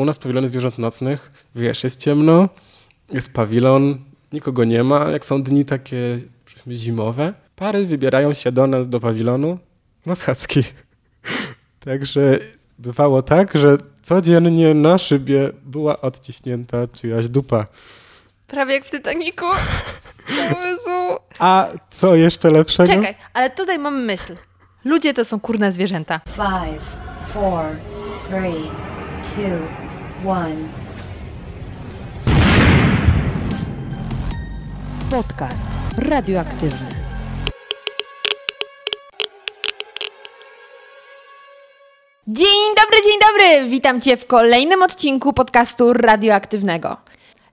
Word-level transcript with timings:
U 0.00 0.04
nas 0.04 0.18
pawilony 0.18 0.48
zwierząt 0.48 0.78
nocnych, 0.78 1.32
wiesz, 1.54 1.84
jest 1.84 2.00
ciemno, 2.00 2.48
jest 3.12 3.32
pawilon, 3.32 3.98
nikogo 4.32 4.64
nie 4.64 4.84
ma. 4.84 5.10
Jak 5.10 5.24
są 5.24 5.42
dni 5.42 5.64
takie 5.64 6.20
zimowe, 6.70 7.34
pary 7.56 7.86
wybierają 7.86 8.34
się 8.34 8.52
do 8.52 8.66
nas 8.66 8.88
do 8.88 9.00
pawilonu 9.00 9.58
na 10.06 10.16
schadzki. 10.16 10.62
Także 11.84 12.38
bywało 12.78 13.22
tak, 13.22 13.58
że 13.58 13.76
codziennie 14.02 14.74
na 14.74 14.98
szybie 14.98 15.50
była 15.62 16.00
odciśnięta 16.00 16.86
czyjaś 16.86 17.28
dupa. 17.28 17.66
Prawie 18.46 18.74
jak 18.74 18.84
w 18.84 18.90
Titaniku. 18.90 19.46
Jezu. 20.64 21.18
A 21.38 21.68
co 21.90 22.14
jeszcze 22.14 22.50
lepszego? 22.50 22.92
Czekaj, 22.92 23.14
ale 23.34 23.50
tutaj 23.50 23.78
mam 23.78 24.04
myśl. 24.04 24.36
Ludzie 24.84 25.14
to 25.14 25.24
są 25.24 25.40
kurne 25.40 25.72
zwierzęta. 25.72 26.20
Five, 26.36 26.82
four, 27.32 27.64
three, 28.28 28.70
two, 29.22 29.85
one. 30.24 30.56
Podcast 35.10 35.68
radioaktywny. 35.98 36.88
Dzień 42.26 42.46
dobry, 42.76 42.98
dzień 43.04 43.18
dobry! 43.28 43.70
Witam 43.70 44.00
Cię 44.00 44.16
w 44.16 44.26
kolejnym 44.26 44.82
odcinku 44.82 45.32
podcastu 45.32 45.92
radioaktywnego. 45.92 46.96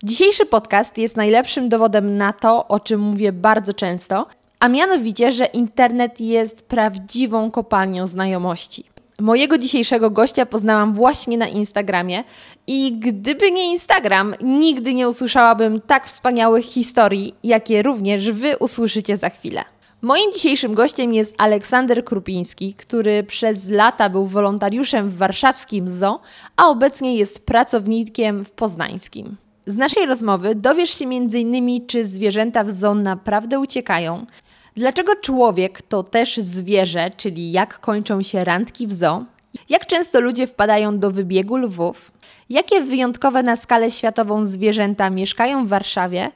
Dzisiejszy 0.03 0.45
podcast 0.45 0.97
jest 0.97 1.17
najlepszym 1.17 1.69
dowodem 1.69 2.17
na 2.17 2.33
to, 2.33 2.67
o 2.67 2.80
czym 2.80 2.99
mówię 2.99 3.31
bardzo 3.31 3.73
często, 3.73 4.27
a 4.59 4.67
mianowicie, 4.67 5.31
że 5.31 5.45
internet 5.45 6.19
jest 6.19 6.67
prawdziwą 6.67 7.52
kopalnią 7.52 8.07
znajomości. 8.07 8.93
Mojego 9.19 9.57
dzisiejszego 9.57 10.09
gościa 10.09 10.45
poznałam 10.45 10.93
właśnie 10.93 11.38
na 11.38 11.47
Instagramie 11.47 12.23
i 12.67 12.94
gdyby 12.99 13.52
nie 13.52 13.72
Instagram, 13.72 14.35
nigdy 14.41 14.94
nie 14.94 15.08
usłyszałabym 15.08 15.81
tak 15.81 16.08
wspaniałych 16.08 16.66
historii, 16.66 17.36
jakie 17.44 17.83
również 17.83 18.31
Wy 18.31 18.58
usłyszycie 18.58 19.17
za 19.17 19.30
chwilę. 19.30 19.64
Moim 20.02 20.33
dzisiejszym 20.33 20.73
gościem 20.73 21.14
jest 21.14 21.36
Aleksander 21.38 22.05
Krupiński, 22.05 22.73
który 22.73 23.23
przez 23.23 23.70
lata 23.70 24.09
był 24.09 24.28
wolontariuszem 24.28 25.09
w 25.09 25.17
warszawskim 25.17 25.89
ZOO, 25.89 26.20
a 26.58 26.67
obecnie 26.67 27.16
jest 27.16 27.45
pracownikiem 27.45 28.45
w 28.45 28.52
poznańskim. 28.52 29.38
Z 29.66 29.75
naszej 29.75 30.05
rozmowy 30.05 30.55
dowiesz 30.55 30.89
się 31.00 31.05
m.in., 31.05 31.88
czy 31.88 32.05
zwierzęta 32.05 32.64
w 32.64 32.72
zoo 32.72 32.95
naprawdę 32.95 33.59
uciekają, 33.59 34.25
dlaczego 34.75 35.16
człowiek 35.16 35.81
to 35.81 36.03
też 36.03 36.38
zwierzę, 36.38 37.11
czyli 37.17 37.52
jak 37.52 37.80
kończą 37.80 38.22
się 38.22 38.44
randki 38.44 38.88
w 38.88 38.94
zoo, 38.94 39.25
jak 39.70 39.86
często 39.86 40.22
ludzie 40.22 40.48
wpadają 40.48 41.00
do 41.00 41.11
wybiegu 41.11 41.58
lwów, 41.58 42.11
jakie 42.49 42.81
wyjątkowe 42.81 43.44
na 43.44 43.55
skalę 43.55 43.91
światową 43.91 44.45
zwierzęta 44.45 45.09
mieszkają 45.09 45.66
w 45.66 45.69
Warszawie, 45.69 46.31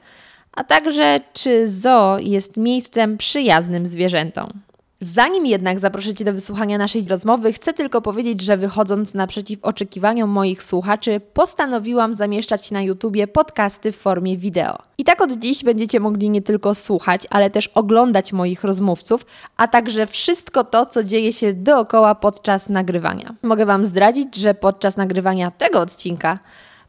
a 0.52 0.64
także 0.64 1.20
czy 1.32 1.68
zoo 1.68 2.18
jest 2.18 2.56
miejscem 2.56 3.18
przyjaznym 3.18 3.86
zwierzętom. 3.86 4.67
Zanim 5.00 5.46
jednak 5.46 5.78
zaproszę 5.78 6.14
Cię 6.14 6.24
do 6.24 6.32
wysłuchania 6.32 6.78
naszej 6.78 7.08
rozmowy, 7.08 7.52
chcę 7.52 7.72
tylko 7.72 8.02
powiedzieć, 8.02 8.40
że 8.40 8.56
wychodząc 8.56 9.14
naprzeciw 9.14 9.64
oczekiwaniom 9.64 10.30
moich 10.30 10.62
słuchaczy, 10.62 11.20
postanowiłam 11.34 12.14
zamieszczać 12.14 12.70
na 12.70 12.82
YouTubie 12.82 13.26
podcasty 13.26 13.92
w 13.92 13.96
formie 13.96 14.36
wideo. 14.36 14.78
I 14.98 15.04
tak 15.04 15.22
od 15.22 15.32
dziś 15.32 15.64
będziecie 15.64 16.00
mogli 16.00 16.30
nie 16.30 16.42
tylko 16.42 16.74
słuchać, 16.74 17.22
ale 17.30 17.50
też 17.50 17.68
oglądać 17.68 18.32
moich 18.32 18.64
rozmówców, 18.64 19.26
a 19.56 19.68
także 19.68 20.06
wszystko 20.06 20.64
to, 20.64 20.86
co 20.86 21.04
dzieje 21.04 21.32
się 21.32 21.54
dookoła 21.54 22.14
podczas 22.14 22.68
nagrywania. 22.68 23.34
Mogę 23.42 23.66
Wam 23.66 23.84
zdradzić, 23.84 24.36
że 24.36 24.54
podczas 24.54 24.96
nagrywania 24.96 25.50
tego 25.50 25.80
odcinka 25.80 26.38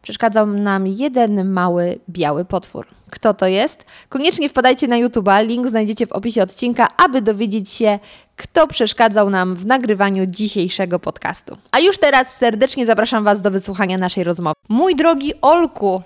przeszkadzał 0.02 0.48
nam 0.48 0.88
jeden 0.88 1.50
mały 1.52 2.00
biały 2.10 2.46
potwór. 2.46 2.88
Kto 3.10 3.34
to 3.34 3.48
jest? 3.48 3.86
Koniecznie 4.10 4.50
wpadajcie 4.50 4.88
na 4.88 4.96
YouTube'a, 4.96 5.48
link 5.48 5.68
znajdziecie 5.68 6.08
w 6.08 6.12
opisie 6.12 6.44
odcinka, 6.44 6.88
aby 6.98 7.22
dowiedzieć 7.22 7.72
się, 7.72 8.00
kto 8.36 8.68
przeszkadzał 8.68 9.30
nam 9.30 9.56
w 9.56 9.66
nagrywaniu 9.66 10.26
dzisiejszego 10.26 11.00
podcastu. 11.00 11.58
A 11.72 11.80
już 11.80 11.98
teraz 11.98 12.38
serdecznie 12.38 12.86
zapraszam 12.86 13.24
Was 13.24 13.42
do 13.42 13.52
wysłuchania 13.52 13.98
naszej 13.98 14.24
rozmowy. 14.24 14.54
Mój 14.70 14.96
drogi 14.96 15.34
Olku, 15.42 16.02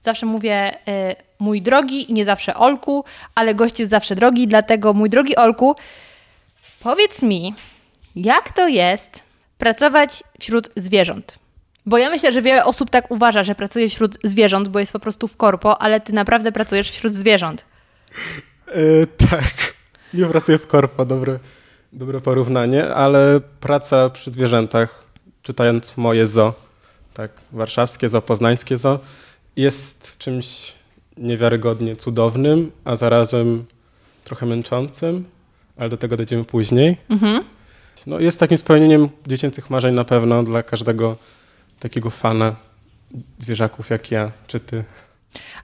zawsze 0.00 0.26
mówię 0.26 0.74
y, 0.74 1.16
mój 1.38 1.62
drogi 1.62 2.10
i 2.10 2.14
nie 2.14 2.24
zawsze 2.24 2.54
Olku, 2.54 3.04
ale 3.34 3.54
gość 3.54 3.80
jest 3.80 3.90
zawsze 3.90 4.14
drogi, 4.14 4.48
dlatego 4.48 4.92
mój 4.92 5.10
drogi 5.10 5.36
Olku, 5.36 5.74
powiedz 6.80 7.22
mi, 7.22 7.54
jak 8.16 8.52
to 8.52 8.68
jest 8.68 9.22
pracować 9.58 10.24
wśród 10.40 10.70
zwierząt? 10.76 11.45
Bo 11.86 11.98
ja 11.98 12.10
myślę, 12.10 12.32
że 12.32 12.42
wiele 12.42 12.64
osób 12.64 12.90
tak 12.90 13.10
uważa, 13.10 13.42
że 13.42 13.54
pracuje 13.54 13.88
wśród 13.88 14.18
zwierząt, 14.24 14.68
bo 14.68 14.78
jest 14.78 14.92
po 14.92 15.00
prostu 15.00 15.28
w 15.28 15.36
korpo, 15.36 15.82
ale 15.82 16.00
ty 16.00 16.12
naprawdę 16.12 16.52
pracujesz 16.52 16.90
wśród 16.90 17.12
zwierząt. 17.12 17.64
Yy, 18.74 19.06
tak, 19.30 19.74
nie 20.14 20.26
pracuję 20.26 20.58
w 20.58 20.66
korpo, 20.66 21.04
dobre, 21.04 21.38
dobre 21.92 22.20
porównanie, 22.20 22.94
ale 22.94 23.40
praca 23.60 24.10
przy 24.10 24.30
zwierzętach, 24.30 25.06
czytając 25.42 25.96
moje 25.96 26.26
zo, 26.26 26.54
tak, 27.14 27.30
warszawskie 27.52 28.08
zo, 28.08 28.22
poznańskie 28.22 28.76
zo, 28.76 28.98
jest 29.56 30.18
czymś 30.18 30.72
niewiarygodnie 31.16 31.96
cudownym, 31.96 32.72
a 32.84 32.96
zarazem 32.96 33.64
trochę 34.24 34.46
męczącym, 34.46 35.24
ale 35.76 35.88
do 35.88 35.96
tego 35.96 36.16
dojdziemy 36.16 36.44
później. 36.44 36.96
Mhm. 37.08 37.44
No, 38.06 38.20
jest 38.20 38.40
takim 38.40 38.58
spełnieniem 38.58 39.08
dziecięcych 39.26 39.70
marzeń 39.70 39.94
na 39.94 40.04
pewno 40.04 40.42
dla 40.42 40.62
każdego 40.62 41.16
takiego 41.80 42.10
fana 42.10 42.56
zwierzaków 43.38 43.90
jak 43.90 44.10
ja, 44.10 44.30
czy 44.46 44.60
ty. 44.60 44.84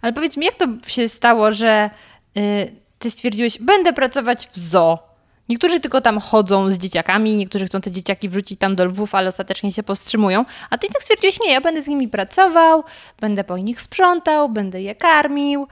Ale 0.03 0.13
powiedz 0.13 0.37
mi, 0.37 0.47
jak 0.47 0.55
to 0.55 0.67
się 0.87 1.09
stało, 1.09 1.53
że 1.53 1.91
y, 2.37 2.73
ty 2.99 3.11
stwierdziłeś, 3.11 3.59
będę 3.59 3.93
pracować 3.93 4.49
w 4.49 4.59
zoo? 4.59 5.13
Niektórzy 5.49 5.81
tylko 5.81 6.01
tam 6.01 6.21
chodzą 6.21 6.71
z 6.71 6.79
dzieciakami, 6.79 7.37
niektórzy 7.37 7.67
chcą 7.67 7.81
te 7.81 7.91
dzieciaki 7.91 8.29
wrzucić 8.29 8.59
tam 8.59 8.77
do 8.77 8.85
lwów, 8.85 9.15
ale 9.15 9.29
ostatecznie 9.29 9.73
się 9.73 9.83
powstrzymują. 9.83 10.45
A 10.71 10.79
ty 10.79 10.89
tak 10.89 11.03
stwierdziłeś, 11.03 11.39
nie, 11.41 11.53
ja 11.53 11.61
będę 11.61 11.83
z 11.83 11.89
nimi 11.89 12.09
pracował, 12.09 12.85
będę 13.21 13.45
po 13.45 13.59
nich 13.59 13.81
sprzątał, 13.81 14.49
będę 14.49 14.83
je 14.83 14.95
karmił. 14.95 15.69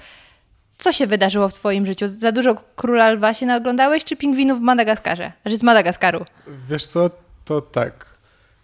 Co 0.79 0.93
się 0.93 1.07
wydarzyło 1.07 1.49
w 1.49 1.55
twoim 1.55 1.87
życiu? 1.87 2.07
Za 2.19 2.33
dużo 2.33 2.55
Króla 2.77 3.11
Lwa 3.11 3.35
się 3.35 3.47
naoglądałeś, 3.47 4.05
czy 4.05 4.17
pingwinów 4.17 4.59
w 4.59 4.63
Madagaskarze? 4.63 5.33
Znaczy 5.43 5.57
z 5.57 5.63
Madagaskaru. 5.63 6.25
Wiesz 6.69 6.87
co, 6.87 7.11
to 7.45 7.61
tak. 7.61 8.10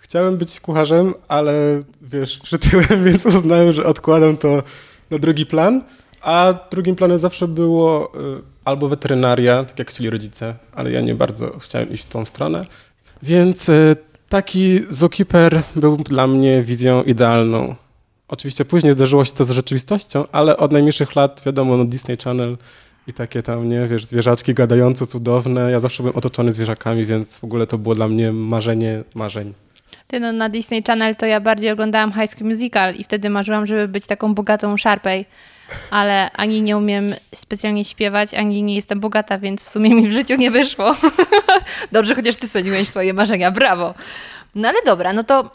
Chciałem 0.08 0.36
być 0.36 0.60
kucharzem, 0.60 1.14
ale 1.28 1.82
wiesz, 2.02 2.38
przytyłem, 2.48 3.04
więc 3.04 3.26
uznałem, 3.26 3.72
że 3.72 3.84
odkładam 3.84 4.36
to 4.36 4.62
na 5.10 5.18
drugi 5.18 5.46
plan. 5.46 5.82
A 6.20 6.54
drugim 6.70 6.96
planem 6.96 7.18
zawsze 7.18 7.48
było 7.48 8.12
y, 8.14 8.42
albo 8.64 8.88
weterynaria, 8.88 9.64
tak 9.64 9.78
jak 9.78 9.90
chcieli 9.90 10.10
rodzice, 10.10 10.54
ale 10.72 10.92
ja 10.92 11.00
nie 11.00 11.14
bardzo 11.14 11.58
chciałem 11.58 11.90
iść 11.90 12.02
w 12.02 12.08
tą 12.08 12.24
stronę. 12.24 12.66
Więc 13.22 13.68
y, 13.68 13.96
taki 14.28 14.80
zookeeper 14.90 15.62
był 15.76 15.96
dla 15.96 16.26
mnie 16.26 16.62
wizją 16.62 17.02
idealną. 17.02 17.74
Oczywiście 18.28 18.64
później 18.64 18.92
zdarzyło 18.92 19.24
się 19.24 19.32
to 19.32 19.44
z 19.44 19.50
rzeczywistością, 19.50 20.24
ale 20.32 20.56
od 20.56 20.72
najmniejszych 20.72 21.16
lat, 21.16 21.42
wiadomo, 21.46 21.76
no 21.76 21.84
Disney 21.84 22.16
Channel 22.24 22.56
i 23.06 23.12
takie 23.12 23.42
tam, 23.42 23.68
nie, 23.68 23.88
wiesz, 23.88 24.06
zwierzaczki 24.06 24.54
gadające, 24.54 25.06
cudowne. 25.06 25.70
Ja 25.70 25.80
zawsze 25.80 26.02
byłem 26.02 26.16
otoczony 26.16 26.52
zwierzakami, 26.52 27.06
więc 27.06 27.38
w 27.38 27.44
ogóle 27.44 27.66
to 27.66 27.78
było 27.78 27.94
dla 27.94 28.08
mnie 28.08 28.32
marzenie 28.32 29.04
marzeń. 29.14 29.54
Ty 30.06 30.20
no, 30.20 30.32
na 30.32 30.48
Disney 30.48 30.82
Channel 30.82 31.16
to 31.16 31.26
ja 31.26 31.40
bardziej 31.40 31.70
oglądałam 31.70 32.12
High 32.12 32.30
School 32.30 32.50
Musical 32.50 32.94
i 32.94 33.04
wtedy 33.04 33.30
marzyłam, 33.30 33.66
żeby 33.66 33.88
być 33.88 34.06
taką 34.06 34.34
bogatą 34.34 34.78
Sharpay, 34.78 35.24
ale 35.90 36.30
ani 36.30 36.62
nie 36.62 36.76
umiem 36.76 37.14
specjalnie 37.34 37.84
śpiewać, 37.84 38.34
ani 38.34 38.62
nie 38.62 38.74
jestem 38.74 39.00
bogata, 39.00 39.38
więc 39.38 39.62
w 39.62 39.68
sumie 39.68 39.94
mi 39.94 40.08
w 40.08 40.12
życiu 40.12 40.36
nie 40.36 40.50
wyszło. 40.50 40.96
Dobrze, 41.92 42.14
chociaż 42.14 42.36
ty 42.36 42.48
spełniłeś 42.48 42.88
swoje 42.88 43.14
marzenia, 43.14 43.50
brawo. 43.50 43.94
No 44.54 44.68
ale 44.68 44.78
dobra, 44.86 45.12
no 45.12 45.22
to 45.22 45.50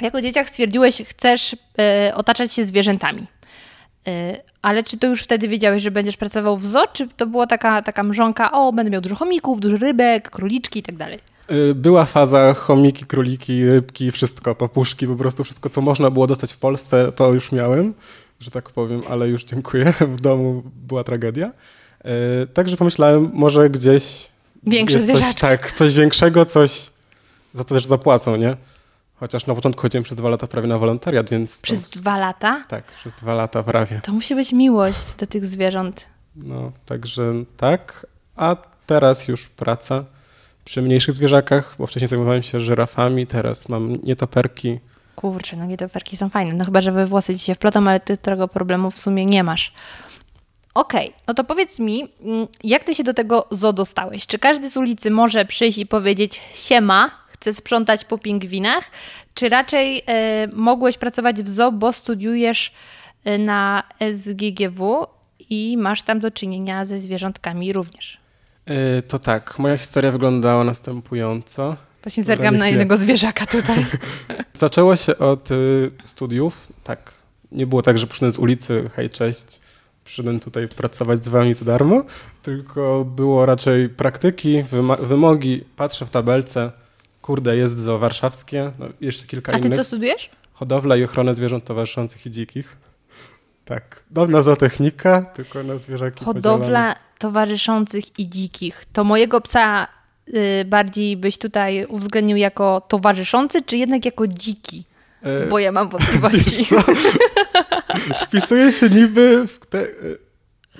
jako 0.00 0.22
dzieciak 0.22 0.48
stwierdziłeś, 0.48 1.02
chcesz 1.06 1.52
y, 1.52 1.56
otaczać 2.14 2.52
się 2.52 2.64
zwierzętami. 2.64 3.26
Y, 4.08 4.36
ale 4.62 4.82
czy 4.82 4.98
to 4.98 5.06
już 5.06 5.22
wtedy 5.22 5.48
wiedziałeś, 5.48 5.82
że 5.82 5.90
będziesz 5.90 6.16
pracował 6.16 6.56
w 6.56 6.64
zoo, 6.64 6.86
czy 6.92 7.08
to 7.08 7.26
była 7.26 7.46
taka, 7.46 7.82
taka 7.82 8.02
mrzonka, 8.02 8.52
o, 8.52 8.72
będę 8.72 8.90
miał 8.90 9.00
dużo 9.00 9.14
chomików, 9.14 9.60
dużo 9.60 9.76
rybek, 9.76 10.30
króliczki 10.30 10.78
i 10.78 10.82
tak 10.82 10.96
dalej? 10.96 11.18
Y, 11.52 11.74
była 11.74 12.04
faza 12.04 12.54
chomiki, 12.54 13.06
króliki, 13.06 13.66
rybki, 13.66 14.12
wszystko, 14.12 14.54
papuszki, 14.54 15.06
po 15.06 15.16
prostu 15.16 15.44
wszystko, 15.44 15.70
co 15.70 15.80
można 15.80 16.10
było 16.10 16.26
dostać 16.26 16.52
w 16.52 16.58
Polsce, 16.58 17.12
to 17.12 17.32
już 17.32 17.52
miałem, 17.52 17.94
że 18.40 18.50
tak 18.50 18.70
powiem, 18.70 19.02
ale 19.08 19.28
już 19.28 19.44
dziękuję. 19.44 19.92
W 20.16 20.20
domu 20.20 20.62
była 20.86 21.04
tragedia. 21.04 21.52
Y, 22.42 22.46
także 22.46 22.76
pomyślałem, 22.76 23.30
może 23.34 23.70
gdzieś. 23.70 24.28
Większe 24.62 25.06
coś, 25.06 25.34
Tak, 25.34 25.72
coś 25.72 25.94
większego, 25.94 26.44
coś 26.44 26.90
za 27.54 27.64
to 27.64 27.74
też 27.74 27.86
zapłacą, 27.86 28.36
nie? 28.36 28.56
Chociaż 29.14 29.46
na 29.46 29.54
początku 29.54 29.82
chodziłem 29.82 30.04
przez 30.04 30.16
dwa 30.16 30.28
lata 30.28 30.46
prawie 30.46 30.68
na 30.68 30.78
wolontariat, 30.78 31.30
więc. 31.30 31.60
Przez 31.60 31.84
to... 31.84 32.00
dwa 32.00 32.18
lata? 32.18 32.64
Tak, 32.68 32.84
przez 32.92 33.14
dwa 33.14 33.34
lata 33.34 33.62
prawie. 33.62 34.00
To 34.04 34.12
musi 34.12 34.34
być 34.34 34.52
miłość 34.52 35.14
do 35.14 35.26
tych 35.26 35.46
zwierząt. 35.46 36.06
No, 36.36 36.72
także 36.86 37.34
tak. 37.56 38.06
A 38.36 38.56
teraz 38.86 39.28
już 39.28 39.46
praca 39.46 40.04
przy 40.68 40.82
mniejszych 40.82 41.14
zwierzakach, 41.14 41.74
bo 41.78 41.86
wcześniej 41.86 42.08
zajmowałem 42.08 42.42
się 42.42 42.60
żyrafami, 42.60 43.26
teraz 43.26 43.68
mam 43.68 43.96
nietoperki, 44.02 44.78
Kurczę, 45.16 45.56
no 45.56 45.64
nietoperki 45.64 46.16
są 46.16 46.28
fajne. 46.28 46.52
No 46.52 46.64
chyba, 46.64 46.80
że 46.80 46.92
we 46.92 47.06
włosy 47.06 47.38
ci 47.38 47.44
się 47.44 47.54
wplotą, 47.54 47.88
ale 47.88 48.00
ty 48.00 48.16
tego 48.16 48.48
problemu 48.48 48.90
w 48.90 48.98
sumie 48.98 49.26
nie 49.26 49.44
masz. 49.44 49.72
Okej, 50.74 51.12
no 51.26 51.34
to 51.34 51.44
powiedz 51.44 51.78
mi, 51.78 52.08
mm, 52.20 52.46
jak 52.64 52.84
ty 52.84 52.94
się 52.94 53.02
do 53.02 53.14
tego 53.14 53.46
zo 53.50 53.72
dostałeś? 53.72 54.26
Czy 54.26 54.38
każdy 54.38 54.70
z 54.70 54.76
ulicy 54.76 55.10
może 55.10 55.44
przyjść 55.44 55.78
i 55.78 55.86
powiedzieć 55.86 56.40
siema, 56.54 57.10
chcę 57.28 57.54
sprzątać 57.54 58.04
po 58.04 58.18
pingwinach? 58.18 58.90
Czy 59.34 59.48
raczej 59.48 60.02
e, 60.06 60.46
mogłeś 60.52 60.98
pracować 60.98 61.42
w 61.42 61.48
zo, 61.48 61.72
bo 61.72 61.92
studiujesz 61.92 62.72
e, 63.24 63.38
na 63.38 63.82
SGGW 64.12 65.06
i 65.50 65.76
masz 65.78 66.02
tam 66.02 66.20
do 66.20 66.30
czynienia 66.30 66.84
ze 66.84 66.98
zwierzątkami 66.98 67.72
również? 67.72 68.18
E, 68.68 69.02
To 69.02 69.18
tak, 69.18 69.58
moja 69.58 69.76
historia 69.76 70.12
wyglądała 70.12 70.64
następująco. 70.64 71.76
Właśnie 72.02 72.24
nie 72.38 72.50
na 72.50 72.68
jednego 72.68 72.96
zwierzaka 72.96 73.46
tutaj. 73.46 73.86
Zaczęło 74.54 74.96
się 74.96 75.18
od 75.18 75.50
y, 75.50 75.90
studiów, 76.04 76.68
tak. 76.84 77.12
Nie 77.52 77.66
było 77.66 77.82
tak, 77.82 77.98
że 77.98 78.06
przyszedłem 78.06 78.32
z 78.32 78.38
ulicy, 78.38 78.90
hej, 78.94 79.10
cześć, 79.10 79.60
przyszedłem 80.04 80.40
tutaj 80.40 80.68
pracować 80.68 81.24
z 81.24 81.28
wami 81.28 81.54
za 81.54 81.64
darmo, 81.64 82.04
tylko 82.42 83.04
było 83.04 83.46
raczej 83.46 83.88
praktyki, 83.88 84.64
wymogi, 85.00 85.64
patrzę 85.76 86.06
w 86.06 86.10
tabelce, 86.10 86.72
kurde, 87.22 87.56
jest 87.56 87.78
zo 87.78 87.98
warszawskie, 87.98 88.72
no, 88.78 88.86
jeszcze 89.00 89.26
kilka 89.26 89.52
A 89.52 89.58
ty 89.58 89.60
innych. 89.66 89.76
co 89.76 89.84
studujesz? 89.84 90.30
Hodowla 90.52 90.96
i 90.96 91.04
ochronę 91.04 91.34
zwierząt 91.34 91.64
towarzyszących 91.64 92.26
i 92.26 92.30
dzikich. 92.30 92.76
Tak, 93.68 94.02
dobra 94.10 94.42
zootechnika, 94.42 95.22
tylko 95.22 95.62
na 95.62 95.78
zwierzaki 95.78 96.24
Hodowla 96.24 96.94
towarzyszących 97.18 98.18
i 98.18 98.28
dzikich. 98.28 98.84
To 98.92 99.04
mojego 99.04 99.40
psa 99.40 99.86
y, 100.28 100.64
bardziej 100.64 101.16
byś 101.16 101.38
tutaj 101.38 101.86
uwzględnił 101.88 102.36
jako 102.36 102.80
towarzyszący, 102.88 103.62
czy 103.62 103.76
jednak 103.76 104.04
jako 104.04 104.26
dziki? 104.26 104.84
E, 105.22 105.46
Bo 105.46 105.58
ja 105.58 105.72
mam 105.72 105.88
wątpliwości. 105.88 106.66
Wpisuje 108.26 108.72
się 108.72 108.88
niby 108.90 109.46
w 109.46 109.66
te 109.66 109.80
e, 109.80 109.86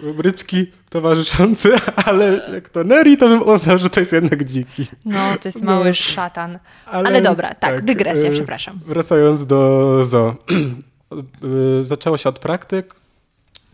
rubryczki 0.03 0.73
towarzyszące, 0.91 1.69
ale 1.97 2.41
jak 2.55 2.69
to 2.69 2.85
Neri, 2.85 3.17
to 3.17 3.29
bym 3.29 3.43
uznał, 3.49 3.79
że 3.79 3.91
to 3.91 4.01
jest 4.01 4.13
jednak 4.13 4.45
dziki. 4.45 4.87
No, 5.05 5.19
to 5.43 5.49
jest 5.49 5.63
mały 5.63 5.85
No. 5.85 5.95
szatan. 5.95 6.59
Ale 6.87 7.23
dobra, 7.23 7.55
tak, 7.55 7.85
dygresja, 7.85 8.29
e, 8.29 8.33
przepraszam. 8.33 8.81
Wracając 8.87 9.47
do 9.47 10.05
zoo. 10.05 10.35
E, 11.13 11.83
Zaczęło 11.83 12.17
się 12.17 12.29
od 12.29 12.39
praktyk, 12.39 12.95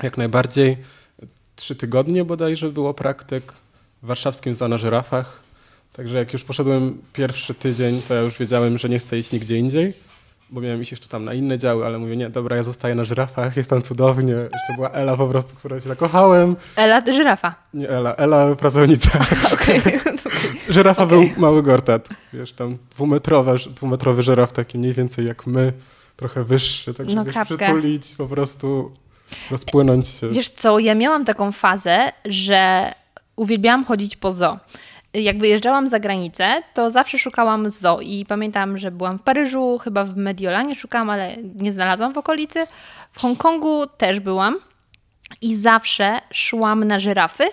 jak 0.02 0.18
najbardziej. 0.18 0.76
Trzy 1.56 1.76
tygodnie 1.76 2.24
bodajże 2.24 2.68
było 2.68 2.94
praktyk 2.94 3.52
w 4.02 4.06
warszawskim 4.06 4.54
zoo 4.54 4.68
na 4.68 4.78
żyrafach. 4.78 5.40
Także 5.92 6.18
jak 6.18 6.32
już 6.32 6.44
poszedłem 6.44 6.98
pierwszy 7.12 7.54
tydzień, 7.54 8.02
to 8.08 8.14
ja 8.14 8.20
już 8.20 8.38
wiedziałem, 8.38 8.78
że 8.78 8.88
nie 8.88 8.98
chcę 8.98 9.18
iść 9.18 9.32
nigdzie 9.32 9.56
indziej, 9.56 9.94
bo 10.50 10.60
miałem 10.60 10.82
iść 10.82 10.90
jeszcze 10.90 11.08
tam 11.08 11.24
na 11.24 11.34
inne 11.34 11.58
działy, 11.58 11.86
ale 11.86 11.98
mówię, 11.98 12.16
nie, 12.16 12.30
dobra, 12.30 12.56
ja 12.56 12.62
zostaję 12.62 12.94
na 12.94 13.04
żyrafach, 13.04 13.56
jest 13.56 13.70
tam 13.70 13.82
cudownie. 13.82 14.32
Jeszcze 14.32 14.74
była 14.76 14.90
Ela 14.90 15.16
po 15.16 15.28
prostu, 15.28 15.56
którą 15.56 15.76
się 15.76 15.88
zakochałem. 15.88 16.56
Ela, 16.76 17.00
żyrafa. 17.06 17.54
Nie 17.74 17.88
Ela, 17.88 18.14
Ela 18.14 18.56
pracownica. 18.56 19.10
Okej. 19.54 19.80
Żyrafa 20.68 21.04
Okej. 21.04 21.18
był 21.18 21.40
mały 21.40 21.62
gortat, 21.62 22.08
wiesz, 22.32 22.52
tam 22.52 22.78
dwumetrowa, 22.90 23.54
dwumetrowy 23.54 24.22
żyraf, 24.22 24.52
taki 24.52 24.78
mniej 24.78 24.92
więcej 24.92 25.26
jak 25.26 25.46
my, 25.46 25.72
trochę 26.16 26.44
wyższy, 26.44 26.94
tak 26.94 27.06
No, 27.06 27.12
żeby 27.14 27.32
kapkę. 27.32 27.56
przytulić, 27.56 28.06
po 28.18 28.26
prostu 28.26 28.92
rozpłynąć 29.50 30.08
się. 30.08 30.30
Wiesz 30.30 30.48
co, 30.48 30.78
ja 30.78 30.94
miałam 30.94 31.24
taką 31.24 31.52
fazę, 31.52 32.12
że 32.24 32.92
uwielbiałam 33.36 33.84
chodzić 33.84 34.16
po 34.16 34.32
zoo. 34.32 34.58
Jak 35.14 35.38
wyjeżdżałam 35.38 35.88
za 35.88 36.00
granicę, 36.00 36.62
to 36.74 36.90
zawsze 36.90 37.18
szukałam 37.18 37.70
zoo 37.70 38.00
i 38.00 38.26
pamiętam, 38.26 38.78
że 38.78 38.90
byłam 38.90 39.18
w 39.18 39.22
Paryżu, 39.22 39.78
chyba 39.78 40.04
w 40.04 40.16
Mediolanie 40.16 40.74
szukałam, 40.74 41.10
ale 41.10 41.36
nie 41.60 41.72
znalazłam 41.72 42.14
w 42.14 42.18
okolicy. 42.18 42.66
W 43.10 43.20
Hongkongu 43.20 43.86
też 43.86 44.20
byłam 44.20 44.58
i 45.42 45.56
zawsze 45.56 46.18
szłam 46.32 46.84
na 46.84 46.98
żyrafy, 46.98 47.44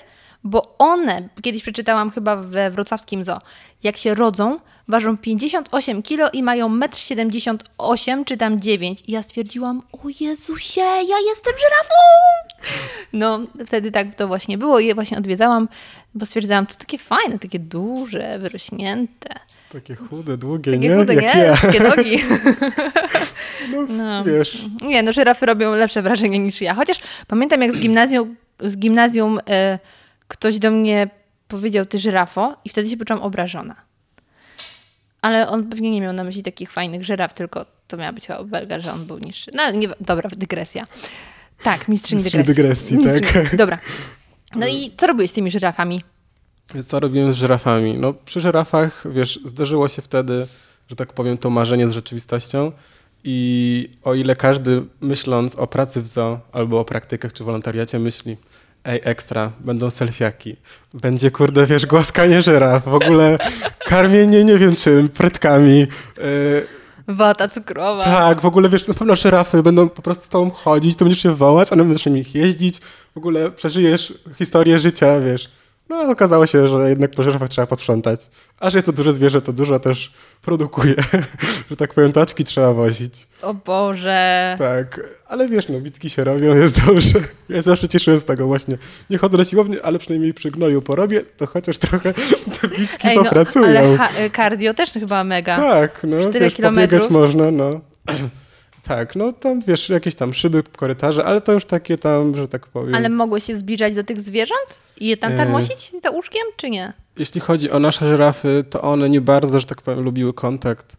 bo 0.43 0.75
one, 0.77 1.29
kiedyś 1.41 1.61
przeczytałam 1.61 2.11
chyba 2.11 2.35
we 2.35 2.71
wrocławskim 2.71 3.23
zoo, 3.23 3.39
jak 3.83 3.97
się 3.97 4.15
rodzą, 4.15 4.59
ważą 4.87 5.17
58 5.17 6.03
kg 6.03 6.33
i 6.33 6.43
mają 6.43 6.69
1,78 6.79 8.11
m 8.11 8.25
czy 8.25 8.37
tam 8.37 8.59
9. 8.61 9.03
I 9.07 9.11
ja 9.11 9.23
stwierdziłam, 9.23 9.81
o 9.91 9.99
Jezusie, 10.19 10.81
ja 10.81 11.15
jestem 11.29 11.53
żyrafą! 11.53 11.93
No, 13.13 13.39
wtedy 13.67 13.91
tak 13.91 14.15
to 14.15 14.27
właśnie 14.27 14.57
było 14.57 14.79
i 14.79 14.85
je 14.87 14.95
właśnie 14.95 15.17
odwiedzałam, 15.17 15.67
bo 16.13 16.25
stwierdzałam, 16.25 16.65
to 16.67 16.75
takie 16.75 16.97
fajne, 16.97 17.39
takie 17.39 17.59
duże, 17.59 18.39
wyrośnięte. 18.39 19.35
Takie 19.71 19.95
chude, 19.95 20.37
długie, 20.37 20.71
Takie 20.73 20.89
nie? 20.89 20.95
chude, 20.95 21.15
nie? 21.15 21.21
ja. 21.21 21.57
Takie 21.57 21.79
nogi. 21.83 22.17
No, 23.71 23.81
No. 23.89 24.23
wiesz, 24.23 24.61
Nie, 24.81 25.03
no 25.03 25.13
żyrafy 25.13 25.45
robią 25.45 25.71
lepsze 25.75 26.01
wrażenie 26.01 26.39
niż 26.39 26.61
ja. 26.61 26.73
Chociaż 26.73 26.99
pamiętam, 27.27 27.61
jak 27.61 27.71
w 27.73 27.79
gimnazjum, 27.79 28.35
z 28.59 28.77
gimnazjum 28.77 29.39
e, 29.49 29.79
ktoś 30.31 30.59
do 30.59 30.71
mnie 30.71 31.09
powiedział, 31.47 31.85
ty 31.85 31.99
żyrafo 31.99 32.55
i 32.65 32.69
wtedy 32.69 32.89
się 32.89 32.97
poczułam 32.97 33.23
obrażona. 33.23 33.75
Ale 35.21 35.47
on 35.47 35.69
pewnie 35.69 35.91
nie 35.91 36.01
miał 36.01 36.13
na 36.13 36.23
myśli 36.23 36.43
takich 36.43 36.71
fajnych 36.71 37.03
żyraf, 37.03 37.33
tylko 37.33 37.65
to 37.87 37.97
miała 37.97 38.11
być 38.11 38.27
chyba 38.27 38.39
obelga, 38.39 38.79
że 38.79 38.93
on 38.93 39.05
był 39.05 39.17
niższy. 39.19 39.51
No 39.53 39.63
ale 39.63 39.77
nie, 39.77 39.87
dobra, 39.99 40.29
dygresja. 40.37 40.85
Tak, 41.63 41.87
mistrzyni 41.87 42.21
Mistrzyni 42.23 42.43
dygresji. 42.43 42.97
dygresji, 42.97 43.33
tak. 43.33 43.55
Dobra. 43.55 43.79
No 44.55 44.67
i 44.67 44.91
co 44.97 45.07
robiłeś 45.07 45.29
z 45.29 45.33
tymi 45.33 45.51
żyrafami? 45.51 46.01
co 46.87 46.99
robiłem 46.99 47.33
z 47.33 47.35
żyrafami? 47.35 47.97
No 47.97 48.13
przy 48.13 48.39
żyrafach, 48.39 49.03
wiesz, 49.11 49.39
zdarzyło 49.45 49.87
się 49.87 50.01
wtedy, 50.01 50.47
że 50.89 50.95
tak 50.95 51.13
powiem, 51.13 51.37
to 51.37 51.49
marzenie 51.49 51.87
z 51.87 51.91
rzeczywistością 51.91 52.71
i 53.23 53.89
o 54.03 54.13
ile 54.13 54.35
każdy 54.35 54.83
myśląc 55.01 55.55
o 55.55 55.67
pracy 55.67 56.01
w 56.01 56.07
zoo 56.07 56.39
albo 56.51 56.79
o 56.79 56.85
praktykach 56.85 57.33
czy 57.33 57.43
wolontariacie 57.43 57.99
myśli 57.99 58.37
ej, 58.83 59.01
ekstra, 59.03 59.51
będą 59.59 59.89
selfiaki, 59.89 60.55
będzie, 60.93 61.31
kurde, 61.31 61.65
wiesz, 61.65 61.85
głaskanie 61.85 62.41
żyraf, 62.41 62.83
w 62.83 62.93
ogóle 62.93 63.37
karmienie 63.85 64.43
nie 64.43 64.57
wiem 64.57 64.75
czym, 64.75 65.09
frytkami, 65.09 65.79
yy, 65.79 66.67
Wata 67.07 67.47
cukrowa. 67.47 68.03
Tak, 68.03 68.41
w 68.41 68.45
ogóle 68.45 68.69
wiesz, 68.69 68.87
na 68.87 68.93
pewno 68.93 69.15
żyrafy 69.15 69.63
będą 69.63 69.89
po 69.89 70.01
prostu 70.01 70.25
z 70.25 70.29
tobą 70.29 70.51
chodzić, 70.51 70.95
to 70.95 71.05
będziesz 71.05 71.23
się 71.23 71.35
wołać, 71.35 71.71
one 71.71 71.83
na 71.83 72.11
nich 72.11 72.35
jeździć, 72.35 72.79
w 73.13 73.17
ogóle 73.17 73.51
przeżyjesz 73.51 74.13
historię 74.35 74.79
życia, 74.79 75.19
wiesz. 75.19 75.49
No 75.91 76.11
okazało 76.11 76.47
się, 76.47 76.67
że 76.67 76.89
jednak 76.89 77.11
po 77.11 77.23
żyrafach 77.23 77.49
trzeba 77.49 77.67
posprzątać. 77.67 78.21
A 78.59 78.69
że 78.69 78.77
jest 78.77 78.85
to 78.85 78.91
duże 78.93 79.13
zwierzę, 79.13 79.41
to 79.41 79.53
dużo 79.53 79.79
też 79.79 80.13
produkuje, 80.41 80.95
że 81.69 81.75
tak 81.77 81.93
powiem, 81.93 82.11
taczki 82.11 82.43
trzeba 82.43 82.73
wozić. 82.73 83.27
O 83.41 83.53
Boże. 83.53 84.55
Tak, 84.59 84.99
ale 85.27 85.47
wiesz, 85.47 85.69
no 85.69 85.79
bicki 85.79 86.09
się 86.09 86.23
robią, 86.23 86.55
jest 86.61 86.85
dobrze. 86.85 87.19
Ja 87.49 87.61
zawsze 87.61 87.87
cieszyłem 87.87 88.19
z 88.19 88.25
tego 88.25 88.47
właśnie. 88.47 88.77
Nie 89.09 89.17
chodzę 89.17 89.37
na 89.37 89.43
siłownię, 89.43 89.77
ale 89.83 89.99
przynajmniej 89.99 90.33
przy 90.33 90.51
gnoju 90.51 90.81
porobię, 90.81 91.21
to 91.37 91.47
chociaż 91.47 91.77
trochę 91.77 92.13
te 92.61 92.67
bicki 92.67 93.07
Ej, 93.07 93.17
no, 93.17 93.23
popracują. 93.23 93.65
ale 93.65 93.97
ha- 93.97 94.09
cardio 94.35 94.73
też 94.73 94.91
chyba 94.93 95.23
mega. 95.23 95.55
Tak, 95.55 96.01
no, 96.03 96.17
wiesz, 96.17 96.25
pobiegać 96.27 96.55
kilometrów. 96.55 97.09
można, 97.11 97.51
no. 97.51 97.81
tak, 98.83 99.15
no 99.15 99.33
tam, 99.33 99.61
wiesz, 99.61 99.89
jakieś 99.89 100.15
tam 100.15 100.33
szyby, 100.33 100.63
korytarze, 100.63 101.25
ale 101.25 101.41
to 101.41 101.53
już 101.53 101.65
takie 101.65 101.97
tam, 101.97 102.35
że 102.35 102.47
tak 102.47 102.67
powiem. 102.67 102.95
Ale 102.95 103.09
mogłeś 103.09 103.43
się 103.43 103.55
zbliżać 103.57 103.95
do 103.95 104.03
tych 104.03 104.21
zwierząt 104.21 104.79
i 104.97 105.07
je 105.07 105.17
tam 105.17 105.31
E. 105.33 105.37
tarmosić 105.37 105.91
za 106.03 106.09
łóżkiem, 106.09 106.41
czy 106.57 106.69
nie? 106.69 106.93
Jeśli 107.17 107.41
chodzi 107.41 107.71
o 107.71 107.79
nasze 107.79 108.11
żyrafy, 108.11 108.63
to 108.69 108.81
one 108.81 109.09
nie 109.09 109.21
bardzo, 109.21 109.59
że 109.59 109.65
tak 109.65 109.81
powiem, 109.81 110.03
lubiły 110.03 110.33
kontakt 110.33 110.93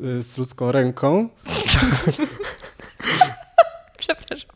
y, 0.00 0.22
z 0.22 0.38
ludzką 0.38 0.72
ręką. 0.72 1.28
Przepraszam. 3.98 4.50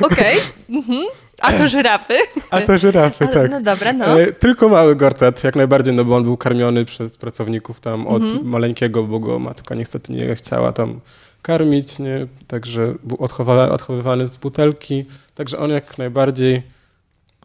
Okej. 0.00 0.36
Mhm. 0.70 1.04
A 1.40 1.52
to 1.52 1.68
żyrafy? 1.68 2.14
A 2.50 2.60
to 2.60 2.78
żyrafy, 2.78 3.24
Ale, 3.24 3.34
tak. 3.34 3.50
No 3.50 3.60
dobra, 3.60 3.92
no. 3.92 4.20
E, 4.20 4.32
tylko 4.32 4.68
mały 4.68 4.96
gortat, 4.96 5.44
jak 5.44 5.56
najbardziej, 5.56 5.94
no 5.94 6.04
bo 6.04 6.16
on 6.16 6.22
był 6.24 6.36
karmiony 6.36 6.84
przez 6.84 7.16
pracowników 7.16 7.80
tam 7.80 8.06
od 8.06 8.22
Mhm. 8.22 8.48
maleńkiego, 8.48 9.02
bo 9.02 9.18
go 9.20 9.38
matka 9.38 9.74
niestety 9.74 10.12
nie 10.12 10.34
chciała 10.34 10.72
tam 10.72 11.00
karmić, 11.42 11.98
nie? 11.98 12.26
Także 12.46 12.94
był 13.04 13.16
odchowa- 13.16 13.70
odchowywany 13.70 14.26
z 14.26 14.36
butelki, 14.36 15.04
także 15.34 15.58
on 15.58 15.70
jak 15.70 15.98
najbardziej 15.98 16.62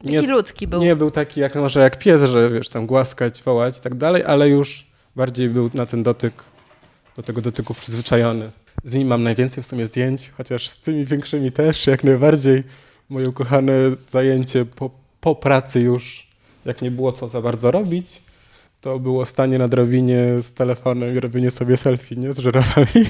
Taki 0.05 0.27
ludzki 0.27 0.67
był. 0.67 0.81
Nie 0.81 0.95
był 0.95 1.11
taki 1.11 1.39
jak 1.39 1.55
może 1.55 1.79
jak 1.79 1.99
pies, 1.99 2.23
że 2.23 2.49
wiesz, 2.49 2.69
tam 2.69 2.85
głaskać, 2.85 3.43
wołać 3.43 3.77
i 3.77 3.81
tak 3.81 3.95
dalej, 3.95 4.23
ale 4.25 4.49
już 4.49 4.87
bardziej 5.15 5.49
był 5.49 5.69
na 5.73 5.85
ten 5.85 6.03
dotyk, 6.03 6.33
do 7.15 7.23
tego 7.23 7.41
dotyku 7.41 7.73
przyzwyczajony. 7.73 8.51
Z 8.83 8.93
nim 8.93 9.07
mam 9.07 9.23
najwięcej 9.23 9.63
w 9.63 9.65
sumie 9.65 9.87
zdjęć, 9.87 10.31
chociaż 10.37 10.69
z 10.69 10.79
tymi 10.79 11.05
większymi 11.05 11.51
też 11.51 11.87
jak 11.87 12.03
najbardziej 12.03 12.63
moje 13.09 13.29
ukochane 13.29 13.73
zajęcie 14.07 14.65
po, 14.65 14.89
po 15.21 15.35
pracy 15.35 15.79
już, 15.79 16.27
jak 16.65 16.81
nie 16.81 16.91
było 16.91 17.13
co 17.13 17.27
za 17.27 17.41
bardzo 17.41 17.71
robić, 17.71 18.21
to 18.81 18.99
było 18.99 19.25
stanie 19.25 19.57
na 19.57 19.67
drabinie 19.67 20.41
z 20.41 20.53
telefonem 20.53 21.15
i 21.17 21.19
robienie 21.19 21.51
sobie 21.51 21.77
selfie, 21.77 22.15
nie? 22.15 22.33
Z 22.33 22.37
żyrafami. 22.37 23.05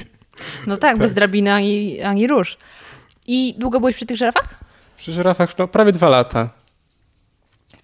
No 0.67 0.77
tak, 0.77 0.97
bez 0.97 1.13
drabiny 1.13 1.53
ani, 1.53 2.01
ani 2.01 2.27
róż. 2.27 2.57
I 3.27 3.55
długo 3.57 3.79
byłeś 3.79 3.95
przy 3.95 4.05
tych 4.05 4.17
żyrafach? 4.17 4.59
Przy 4.97 5.11
żyrafach 5.11 5.57
no, 5.57 5.67
prawie 5.67 5.91
dwa 5.91 6.09
lata. 6.09 6.49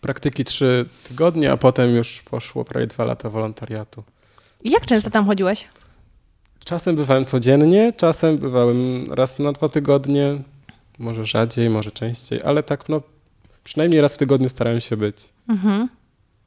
Praktyki 0.02 0.44
trzy 0.44 0.86
tygodnie, 1.04 1.52
a 1.52 1.58
potem 1.58 1.96
już 1.96 2.22
poszło 2.22 2.66
prawie 2.66 2.88
dwa 2.88 3.06
lata 3.06 3.30
wolontariatu. 3.30 4.04
I 4.64 4.72
jak 4.72 4.86
często 4.86 5.10
tam 5.10 5.26
chodziłeś? 5.26 5.68
Czasem 6.66 6.96
bywałem 6.96 7.26
codziennie, 7.26 7.94
czasem 7.98 8.38
bywałem 8.38 9.14
raz 9.14 9.40
na 9.40 9.52
dwa 9.52 9.70
tygodnie, 9.70 10.42
może 11.00 11.24
rzadziej, 11.24 11.70
może 11.70 11.92
częściej, 11.92 12.42
ale 12.46 12.64
tak 12.64 12.90
no 12.90 13.02
przynajmniej 13.64 14.02
raz 14.02 14.16
w 14.16 14.18
tygodniu 14.18 14.50
starałem 14.50 14.82
się 14.82 14.98
być. 14.98 15.18
Mhm. 15.50 15.90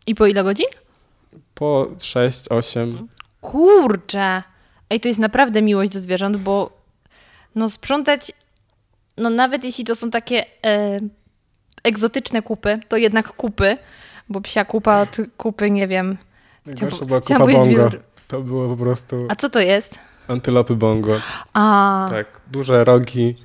I 0.07 0.15
po 0.15 0.27
ile 0.27 0.45
godzin? 0.45 0.67
Po 1.55 1.87
6, 1.99 2.49
8. 2.49 3.09
Kurczę. 3.41 4.43
Ej, 4.91 5.01
to 5.01 5.09
jest 5.09 5.21
naprawdę 5.21 5.63
miłość 5.63 5.91
do 5.93 6.01
zwierząt, 6.01 6.37
bo 6.37 6.71
no 7.55 7.71
sprzątać, 7.71 8.33
no 9.17 9.31
nawet 9.31 9.65
jeśli 9.65 9.85
to 9.85 9.95
są 9.95 10.11
takie 10.11 10.45
e, 10.67 11.01
egzotyczne 11.85 12.43
kupy, 12.43 12.81
to 12.89 12.97
jednak 12.97 13.33
kupy, 13.33 13.77
bo 14.29 14.41
psia 14.41 14.65
kupa 14.65 15.01
od 15.01 15.17
kupy, 15.37 15.71
nie 15.71 15.89
wiem. 15.89 16.17
Najgorsza 16.67 17.05
była 17.05 17.21
kupa 17.21 17.39
bongo. 17.39 17.91
To 18.29 18.41
było 18.43 18.77
po 18.77 18.83
prostu 18.83 19.27
A 19.29 19.37
co 19.37 19.49
to 19.49 19.61
jest? 19.61 19.99
antylopy 20.29 20.75
bongo. 20.75 21.21
A, 21.55 22.07
Tak, 22.11 22.27
duże 22.51 22.85
rogi, 22.85 23.37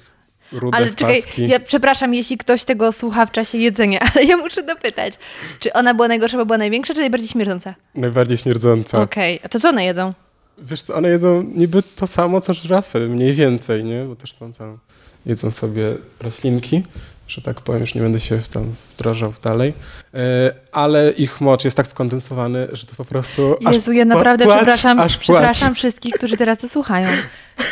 rude 0.51 0.77
ale 0.77 0.91
czekaj, 0.91 1.24
paski. 1.24 1.48
ja 1.48 1.60
przepraszam, 1.60 2.13
jeśli 2.13 2.38
ktoś 2.38 2.63
tego 2.63 2.91
słucha 2.91 3.25
w 3.25 3.31
czasie 3.31 3.57
jedzenia, 3.57 4.00
ale 4.15 4.25
ja 4.25 4.38
muszę 4.38 4.63
dopytać, 4.63 5.13
czy 5.60 5.74
ona 5.74 5.93
była 5.93 6.07
najgorsza, 6.07 6.38
bo 6.38 6.45
była 6.45 6.57
największa, 6.57 6.93
czy 6.93 7.00
najbardziej 7.00 7.29
śmierdząca? 7.29 7.75
Najbardziej 7.95 8.38
śmierdząca. 8.38 9.01
Okej, 9.01 9.39
a 9.43 9.50
to 9.50 9.60
co 9.60 9.69
one 9.69 9.86
jedzą? 9.86 10.13
Wiesz 10.62 10.82
co, 10.84 10.96
one 10.96 11.10
jedzą 11.10 11.44
niby 11.44 11.84
to 11.84 12.08
samo, 12.08 12.41
co 12.41 12.53
żyrafy, 12.53 13.00
mniej 13.00 13.34
więcej, 13.34 13.84
nie? 13.84 14.03
Bo 14.03 14.15
też 14.15 14.34
są 14.34 14.53
tam, 14.53 14.77
jedzą 15.25 15.51
sobie 15.51 15.98
roślinki, 16.20 16.84
że 17.27 17.41
tak 17.41 17.62
powiem, 17.62 17.82
już 17.82 17.96
nie 17.96 18.01
będę 18.01 18.20
się 18.20 18.39
tam 18.53 18.75
wdrażał 18.94 19.34
dalej. 19.44 19.74
E, 20.13 20.53
ale 20.72 21.12
ich 21.12 21.41
mocz 21.41 21.65
jest 21.65 21.77
tak 21.77 21.88
skondensowany, 21.88 22.68
że 22.72 22.86
to 22.86 22.96
po 22.96 23.06
prostu 23.06 23.56
Jezu, 23.72 23.91
ja 23.91 24.06
naprawdę 24.06 24.46
płacz, 24.46 24.58
przepraszam, 24.58 24.98
płacz. 24.98 25.18
przepraszam 25.18 25.75
wszystkich, 25.75 26.13
którzy 26.13 26.38
teraz 26.38 26.58
to 26.58 26.70
słuchają. 26.70 27.08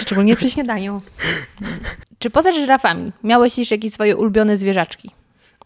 Szczególnie 0.01 0.35
przy 0.35 0.49
śniadaniu. 0.49 1.01
Czy 2.19 2.29
poza 2.29 2.53
żyrafami 2.53 3.11
miałeś 3.23 3.57
już 3.57 3.71
jakieś 3.71 3.93
swoje 3.93 4.17
ulubione 4.17 4.57
zwierzaczki? 4.57 5.11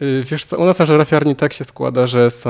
Y, 0.03 0.23
Wiesz 0.23 0.45
co, 0.45 0.57
u 0.57 0.65
nas 0.65 0.79
na 0.79 0.85
żyrafiarni 0.85 1.35
tak 1.35 1.53
się 1.53 1.63
składa, 1.63 2.07
że 2.07 2.31
są 2.31 2.49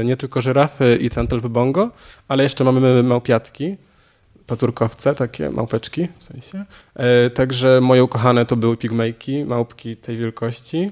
y, 0.00 0.04
nie 0.04 0.16
tylko 0.16 0.40
żyrafy 0.40 0.98
i 1.00 1.10
tantelpy 1.10 1.48
bongo, 1.48 1.90
ale 2.28 2.42
jeszcze 2.42 2.64
mamy 2.64 3.02
małpiatki, 3.02 3.76
pazurkowce, 4.46 5.14
takie 5.14 5.50
małpeczki 5.50 6.08
w 6.18 6.24
sensie. 6.24 6.64
E, 6.94 7.30
Także 7.30 7.80
moje 7.80 8.04
ukochane 8.04 8.46
to 8.46 8.56
były 8.56 8.76
pigmejki, 8.76 9.44
małpki 9.44 9.96
tej 9.96 10.16
wielkości, 10.16 10.90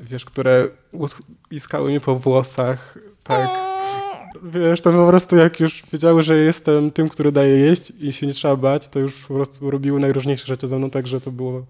wiesz, 0.00 0.24
które 0.24 0.68
iskały 1.50 1.92
mi 1.92 2.00
po 2.00 2.16
włosach, 2.16 2.98
tak. 3.24 3.50
Wiesz, 4.42 4.80
to 4.80 4.92
po 4.92 5.08
prostu 5.08 5.36
jak 5.36 5.60
już 5.60 5.82
wiedziały, 5.92 6.22
że 6.22 6.36
jestem 6.36 6.90
tym, 6.90 7.08
który 7.08 7.32
daje 7.32 7.56
jeść 7.58 7.92
i 8.00 8.12
się 8.12 8.26
nie 8.26 8.32
trzeba 8.32 8.56
bać, 8.56 8.88
to 8.88 8.98
już 8.98 9.14
po 9.14 9.34
prostu 9.34 9.70
robiły 9.70 10.00
najróżniejsze 10.00 10.46
rzeczy 10.46 10.68
ze 10.68 10.78
mną, 10.78 10.90
także 10.90 11.20
to 11.20 11.30
było... 11.30 11.64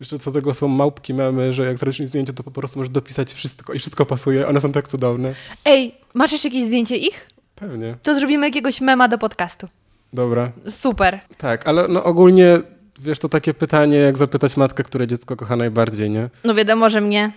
Jeszcze 0.00 0.18
co 0.18 0.30
tego 0.32 0.54
są 0.54 0.68
małpki 0.68 1.14
mamy, 1.14 1.52
że 1.52 1.64
jak 1.66 1.78
zrobisz 1.78 2.00
mi 2.00 2.06
zdjęcie, 2.06 2.32
to 2.32 2.42
po 2.42 2.50
prostu 2.50 2.78
możesz 2.78 2.90
dopisać 2.90 3.32
wszystko 3.32 3.72
i 3.72 3.78
wszystko 3.78 4.06
pasuje. 4.06 4.48
One 4.48 4.60
są 4.60 4.72
tak 4.72 4.88
cudowne. 4.88 5.34
Ej, 5.64 5.94
masz 6.14 6.32
jeszcze 6.32 6.48
jakieś 6.48 6.64
zdjęcie 6.64 6.96
ich? 6.96 7.26
Pewnie. 7.54 7.94
To 8.02 8.14
zrobimy 8.14 8.46
jakiegoś 8.46 8.80
mema 8.80 9.08
do 9.08 9.18
podcastu. 9.18 9.68
Dobra. 10.12 10.50
Super. 10.68 11.20
Tak, 11.38 11.66
ale 11.68 11.86
no 11.88 12.04
ogólnie, 12.04 12.58
wiesz, 13.00 13.18
to 13.18 13.28
takie 13.28 13.54
pytanie, 13.54 13.96
jak 13.96 14.18
zapytać 14.18 14.56
matkę, 14.56 14.84
które 14.84 15.06
dziecko 15.06 15.36
kocha 15.36 15.56
najbardziej, 15.56 16.10
nie? 16.10 16.28
No 16.44 16.54
wiadomo, 16.54 16.90
że 16.90 17.00
mnie. 17.00 17.32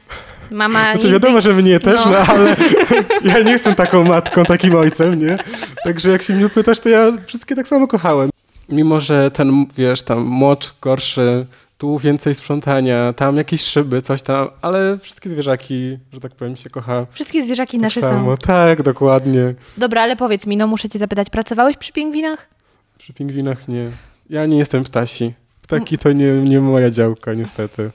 Mama 0.52 0.80
Znaczy 0.82 0.98
nigdy... 0.98 1.12
wiadomo, 1.12 1.42
że 1.42 1.54
mnie 1.54 1.80
też, 1.80 1.96
No. 2.06 2.12
no, 2.12 2.18
ale 2.18 2.56
ja 3.34 3.40
nie 3.40 3.52
jestem 3.52 3.76
taką 3.76 4.04
matką, 4.04 4.46
takim 4.46 4.76
ojcem, 4.76 5.20
nie? 5.20 5.38
Także 5.84 6.10
jak 6.10 6.22
się 6.22 6.34
mnie 6.34 6.50
pytasz, 6.50 6.80
to 6.80 6.90
ja 6.90 7.12
wszystkie 7.26 7.56
tak 7.56 7.68
samo 7.68 7.88
kochałem. 7.88 8.30
Mimo, 8.70 9.00
że 9.02 9.32
ten, 9.32 9.66
wiesz, 9.78 10.02
tam 10.02 10.20
mocz 10.20 10.74
gorszy, 10.82 11.46
tu 11.84 12.00
więcej 12.00 12.36
sprzątania, 12.36 13.14
tam 13.14 13.38
jakieś 13.38 13.62
szyby, 13.62 14.02
coś 14.02 14.22
tam, 14.22 14.50
ale 14.62 14.98
wszystkie 14.98 15.30
zwierzaki, 15.30 15.98
że 16.14 16.20
tak 16.20 16.36
powiem, 16.36 16.56
się 16.56 16.70
kocha 16.70 17.06
Wszystkie 17.12 17.44
zwierzaki 17.44 17.78
nasze 17.78 18.02
tak 18.02 18.10
są. 18.10 18.16
samo. 18.16 18.38
Tak, 18.38 18.84
dokładnie. 18.84 19.54
Dobra, 19.78 20.02
ale 20.02 20.16
powiedz 20.16 20.48
mi, 20.48 20.58
no 20.58 20.68
muszę 20.68 20.90
cię 20.90 21.00
zapytać, 21.00 21.30
pracowałeś 21.30 21.78
przy 21.78 21.94
pingwinach? 21.94 22.50
Przy 22.98 23.14
pingwinach 23.14 23.68
nie. 23.68 23.90
Ja 24.30 24.46
nie 24.46 24.58
jestem 24.58 24.84
ptasi. 24.84 25.34
Ptaki 25.62 25.98
to 25.98 26.12
nie, 26.12 26.32
nie 26.32 26.60
moja 26.60 26.90
działka, 26.90 27.34
niestety. 27.34 27.92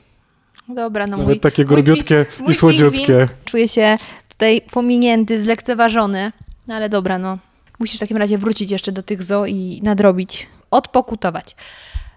Dobra, 0.68 1.06
no 1.06 1.16
Nawet 1.16 1.28
mój, 1.28 1.40
takie 1.40 1.64
grubiutkie 1.64 2.26
mój 2.40 2.52
i 2.52 2.54
słodziutkie. 2.54 3.28
Czuję 3.44 3.68
się 3.68 3.98
tutaj 4.28 4.60
pominięty, 4.70 5.40
zlekceważony. 5.40 6.32
No 6.66 6.74
ale 6.74 6.88
dobra, 6.88 7.18
no. 7.18 7.38
Musisz 7.78 7.96
w 7.96 8.00
takim 8.00 8.16
razie 8.16 8.38
wrócić 8.38 8.70
jeszcze 8.70 8.92
do 8.92 9.02
tych 9.02 9.22
zoo 9.22 9.46
i 9.46 9.80
nadrobić, 9.82 10.46
odpokutować. 10.70 11.56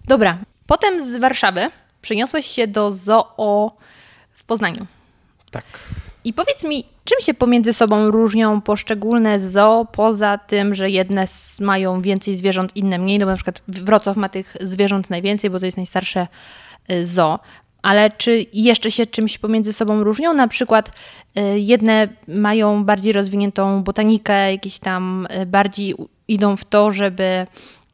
Dobra, 0.08 0.38
potem 0.72 1.06
z 1.06 1.18
Warszawy 1.18 1.62
przeniosłeś 2.02 2.46
się 2.46 2.68
do 2.68 2.92
zoo 2.92 3.72
w 4.32 4.44
Poznaniu. 4.44 4.86
Tak. 5.52 5.66
I 6.24 6.34
powiedz 6.34 6.64
mi, 6.64 6.84
czym 7.04 7.18
się 7.22 7.34
pomiędzy 7.34 7.74
sobą 7.74 8.12
różnią 8.12 8.62
poszczególne 8.62 9.40
zoo, 9.40 9.86
poza 9.86 10.38
tym, 10.38 10.76
że 10.76 10.90
jedne 10.90 11.26
mają 11.62 12.02
więcej 12.02 12.38
zwierząt, 12.38 12.76
inne 12.76 13.00
mniej, 13.00 13.20
no 13.20 13.26
bo 13.26 13.32
na 13.32 13.36
przykład 13.36 13.62
Wrocław 13.68 14.18
ma 14.18 14.30
tych 14.30 14.58
zwierząt 14.62 15.10
najwięcej, 15.10 15.50
bo 15.50 15.60
to 15.60 15.66
jest 15.66 15.78
najstarsze 15.78 16.28
y, 16.92 17.06
zoo. 17.06 17.40
Ale 17.82 18.10
czy 18.10 18.46
jeszcze 18.54 18.92
się 18.92 19.06
czymś 19.06 19.38
pomiędzy 19.38 19.74
sobą 19.74 20.04
różnią? 20.04 20.34
Na 20.34 20.48
przykład 20.48 20.92
y, 21.38 21.60
jedne 21.60 22.08
mają 22.28 22.84
bardziej 22.86 23.14
rozwiniętą 23.14 23.84
botanikę, 23.84 24.52
jakieś 24.52 24.80
tam 24.80 25.28
y, 25.42 25.46
bardziej 25.46 25.96
idą 26.28 26.58
w 26.58 26.66
to, 26.66 26.92
żeby 26.92 27.48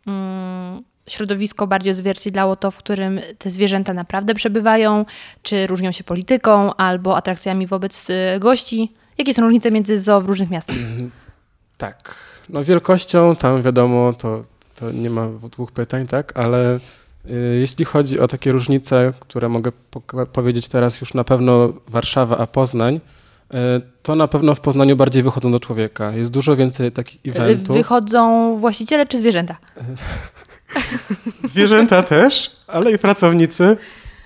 mm, 0.07 0.83
środowisko 1.07 1.67
bardziej 1.67 1.91
odzwierciedlało 1.91 2.55
to, 2.55 2.71
w 2.71 2.77
którym 2.77 3.19
te 3.37 3.49
zwierzęta 3.49 3.93
naprawdę 3.93 4.33
przebywają, 4.33 5.05
czy 5.41 5.67
różnią 5.67 5.91
się 5.91 6.03
polityką 6.03 6.75
albo 6.75 7.17
atrakcjami 7.17 7.67
wobec 7.67 8.09
y, 8.09 8.39
gości. 8.39 8.93
Jakie 9.17 9.33
są 9.33 9.41
różnice 9.41 9.71
między 9.71 9.99
zoo 9.99 10.21
w 10.21 10.25
różnych 10.25 10.49
miastach? 10.49 10.75
Tak. 11.77 12.15
No 12.49 12.63
wielkością 12.63 13.35
tam 13.35 13.61
wiadomo, 13.61 14.13
to, 14.13 14.43
to 14.75 14.91
nie 14.91 15.09
ma 15.09 15.27
dwóch 15.51 15.71
pytań, 15.71 16.07
tak? 16.07 16.37
Ale 16.37 16.79
y, 17.29 17.57
jeśli 17.59 17.85
chodzi 17.85 18.19
o 18.19 18.27
takie 18.27 18.51
różnice, 18.51 19.13
które 19.19 19.49
mogę 19.49 19.71
powiedzieć 20.33 20.67
teraz 20.67 21.01
już 21.01 21.13
na 21.13 21.23
pewno 21.23 21.73
Warszawa, 21.87 22.37
a 22.37 22.47
Poznań, 22.47 22.95
y, 22.95 23.57
to 24.03 24.15
na 24.15 24.27
pewno 24.27 24.55
w 24.55 24.59
Poznaniu 24.59 24.95
bardziej 24.95 25.23
wychodzą 25.23 25.51
do 25.51 25.59
człowieka. 25.59 26.11
Jest 26.11 26.31
dużo 26.31 26.55
więcej 26.55 26.91
takich 26.91 27.35
eventów. 27.35 27.75
Wychodzą 27.75 28.57
właściciele 28.57 29.05
czy 29.05 29.19
zwierzęta? 29.19 29.57
Zwierzęta 31.43 32.03
też, 32.03 32.51
ale 32.67 32.91
i 32.91 32.97
pracownicy, 32.97 33.77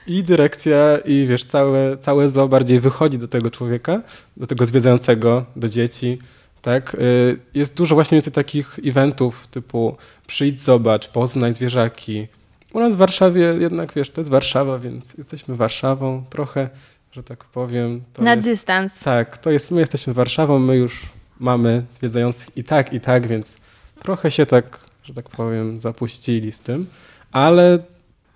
i 0.07 0.24
dyrekcja, 0.24 0.98
i 1.05 1.27
wiesz, 1.27 1.45
całe, 1.45 1.98
całe 1.98 2.29
zoo 2.29 2.48
bardziej 2.48 2.79
wychodzi 2.79 3.17
do 3.17 3.27
tego 3.27 3.51
człowieka, 3.51 4.01
do 4.38 4.48
tego 4.48 4.65
zwiedzającego, 4.65 5.45
do 5.55 5.69
dzieci. 5.69 6.19
Tak? 6.62 6.95
Y, 6.95 7.39
Jest 7.53 7.75
dużo 7.75 7.95
właśnie 7.95 8.15
więcej 8.15 8.33
takich 8.33 8.79
eventów 8.86 9.48
typu 9.48 9.98
przyjdź, 10.27 10.60
zobacz, 10.60 11.07
poznaj 11.07 11.53
zwierzaki. 11.53 12.27
U 12.74 12.79
nas 12.79 12.95
w 12.95 12.98
Warszawie 12.98 13.41
jednak, 13.60 13.93
wiesz, 13.93 14.12
to 14.12 14.21
jest 14.21 14.29
Warszawa, 14.29 14.79
więc 14.79 15.17
jesteśmy 15.17 15.55
Warszawą 15.55 16.24
trochę, 16.29 16.69
że 17.12 17.24
tak 17.24 17.45
powiem. 17.45 18.01
Na 18.17 18.33
jest, 18.33 18.48
dystans. 18.48 19.00
tak, 19.00 19.38
to 19.38 19.51
jest, 19.51 19.71
my 19.71 19.79
jesteśmy 19.79 20.13
Warszawą, 20.13 20.60
my 20.60 20.75
już 20.75 21.01
mamy 21.39 21.83
zwiedzających 21.89 22.57
i 22.57 22.63
tak, 22.63 22.93
i 22.93 23.00
tak, 23.00 23.27
więc 23.27 23.57
trochę 24.00 24.31
się 24.31 24.45
tak, 24.45 24.79
że 25.03 25.13
tak 25.13 25.29
powiem, 25.29 25.79
zapuścili 25.79 26.51
z 26.51 26.60
tym, 26.60 26.88
ale 27.31 27.79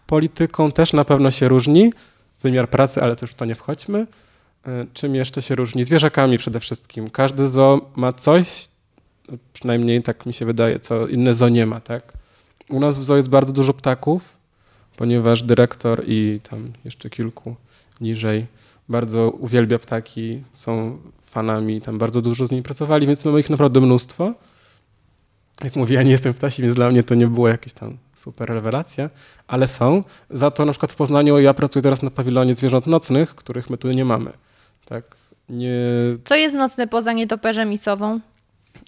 polityką 0.08 0.72
też 0.72 0.94
na 0.94 1.06
pewno 1.06 1.32
się 1.32 1.48
różni, 1.48 1.94
wymiar 2.42 2.70
pracy, 2.70 3.02
ale 3.02 3.16
już 3.22 3.32
w 3.32 3.36
to 3.36 3.46
nie 3.46 3.56
wchodźmy. 3.56 4.08
E, 4.68 4.86
Czym 4.94 5.16
jeszcze 5.16 5.42
się 5.42 5.56
różni? 5.56 5.86
Zwierzakami 5.86 6.38
przede 6.38 6.60
wszystkim. 6.60 7.10
Każdy 7.10 7.48
zoo 7.48 7.92
ma 7.96 8.14
coś, 8.14 8.68
przynajmniej 9.54 10.04
tak 10.04 10.26
mi 10.26 10.34
się 10.34 10.46
wydaje, 10.46 10.80
co 10.80 11.08
inne 11.08 11.36
zoo 11.36 11.50
nie 11.50 11.66
ma, 11.66 11.80
tak? 11.80 12.14
U 12.70 12.80
nas 12.80 12.98
w 12.98 13.04
zoo 13.04 13.18
jest 13.18 13.30
bardzo 13.30 13.54
dużo 13.54 13.74
ptaków, 13.74 14.38
ponieważ 14.98 15.44
dyrektor 15.44 16.04
i 16.08 16.40
tam 16.50 16.74
jeszcze 16.86 17.10
kilku 17.10 17.56
niżej 18.02 18.46
bardzo 18.90 19.32
uwielbia 19.32 19.80
ptaki, 19.80 20.44
są 20.54 20.98
fanami, 21.22 21.82
tam 21.82 21.98
bardzo 21.98 22.22
dużo 22.22 22.48
z 22.48 22.52
nimi 22.52 22.64
pracowali, 22.64 23.08
więc 23.08 23.26
mamy 23.26 23.40
ich 23.40 23.50
naprawdę 23.50 23.82
mnóstwo. 23.82 24.34
Jak 25.64 25.76
mówię, 25.76 25.96
ja 25.96 26.04
nie 26.04 26.12
jestem 26.12 26.34
ptasi, 26.34 26.62
więc 26.62 26.76
dla 26.76 26.90
mnie 26.92 27.04
to 27.04 27.16
nie 27.16 27.28
było 27.28 27.48
jakieś 27.48 27.74
tam 27.74 27.98
super 28.16 28.50
rewelacja, 28.50 29.10
ale 29.48 29.68
są. 29.68 30.04
Za 30.30 30.52
to 30.52 30.66
na 30.66 30.72
przykład 30.72 30.94
w 30.94 30.96
Poznaniu 30.96 31.40
ja 31.40 31.54
pracuję 31.54 31.84
teraz 31.84 32.02
na 32.02 32.12
pawilonie 32.12 32.56
zwierząt 32.56 32.88
nocnych, 32.88 33.36
których 33.36 33.70
my 33.70 33.78
tu 33.78 33.92
nie 33.92 34.06
mamy. 34.06 34.32
Tak, 34.86 35.04
nie 35.50 35.72
Co 36.24 36.36
jest 36.36 36.56
nocne 36.56 36.88
poza 36.88 37.14
nietoperzem 37.14 37.72
i 37.74 37.78
sową? 37.78 38.20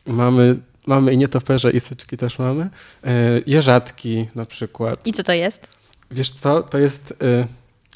mamy, 0.06 0.60
mamy 0.88 1.14
i 1.14 1.18
nietoperze 1.18 1.72
i 1.72 1.80
syczki 1.80 2.18
też 2.18 2.40
mamy. 2.40 2.70
E, 3.04 3.10
jeżatki 3.48 4.28
na 4.36 4.46
przykład. 4.46 5.08
I 5.08 5.14
co 5.14 5.24
to 5.24 5.34
jest? 5.34 5.68
Wiesz 6.12 6.32
co, 6.32 6.64
to 6.64 6.78
jest. 6.78 7.12
Y, 7.12 7.48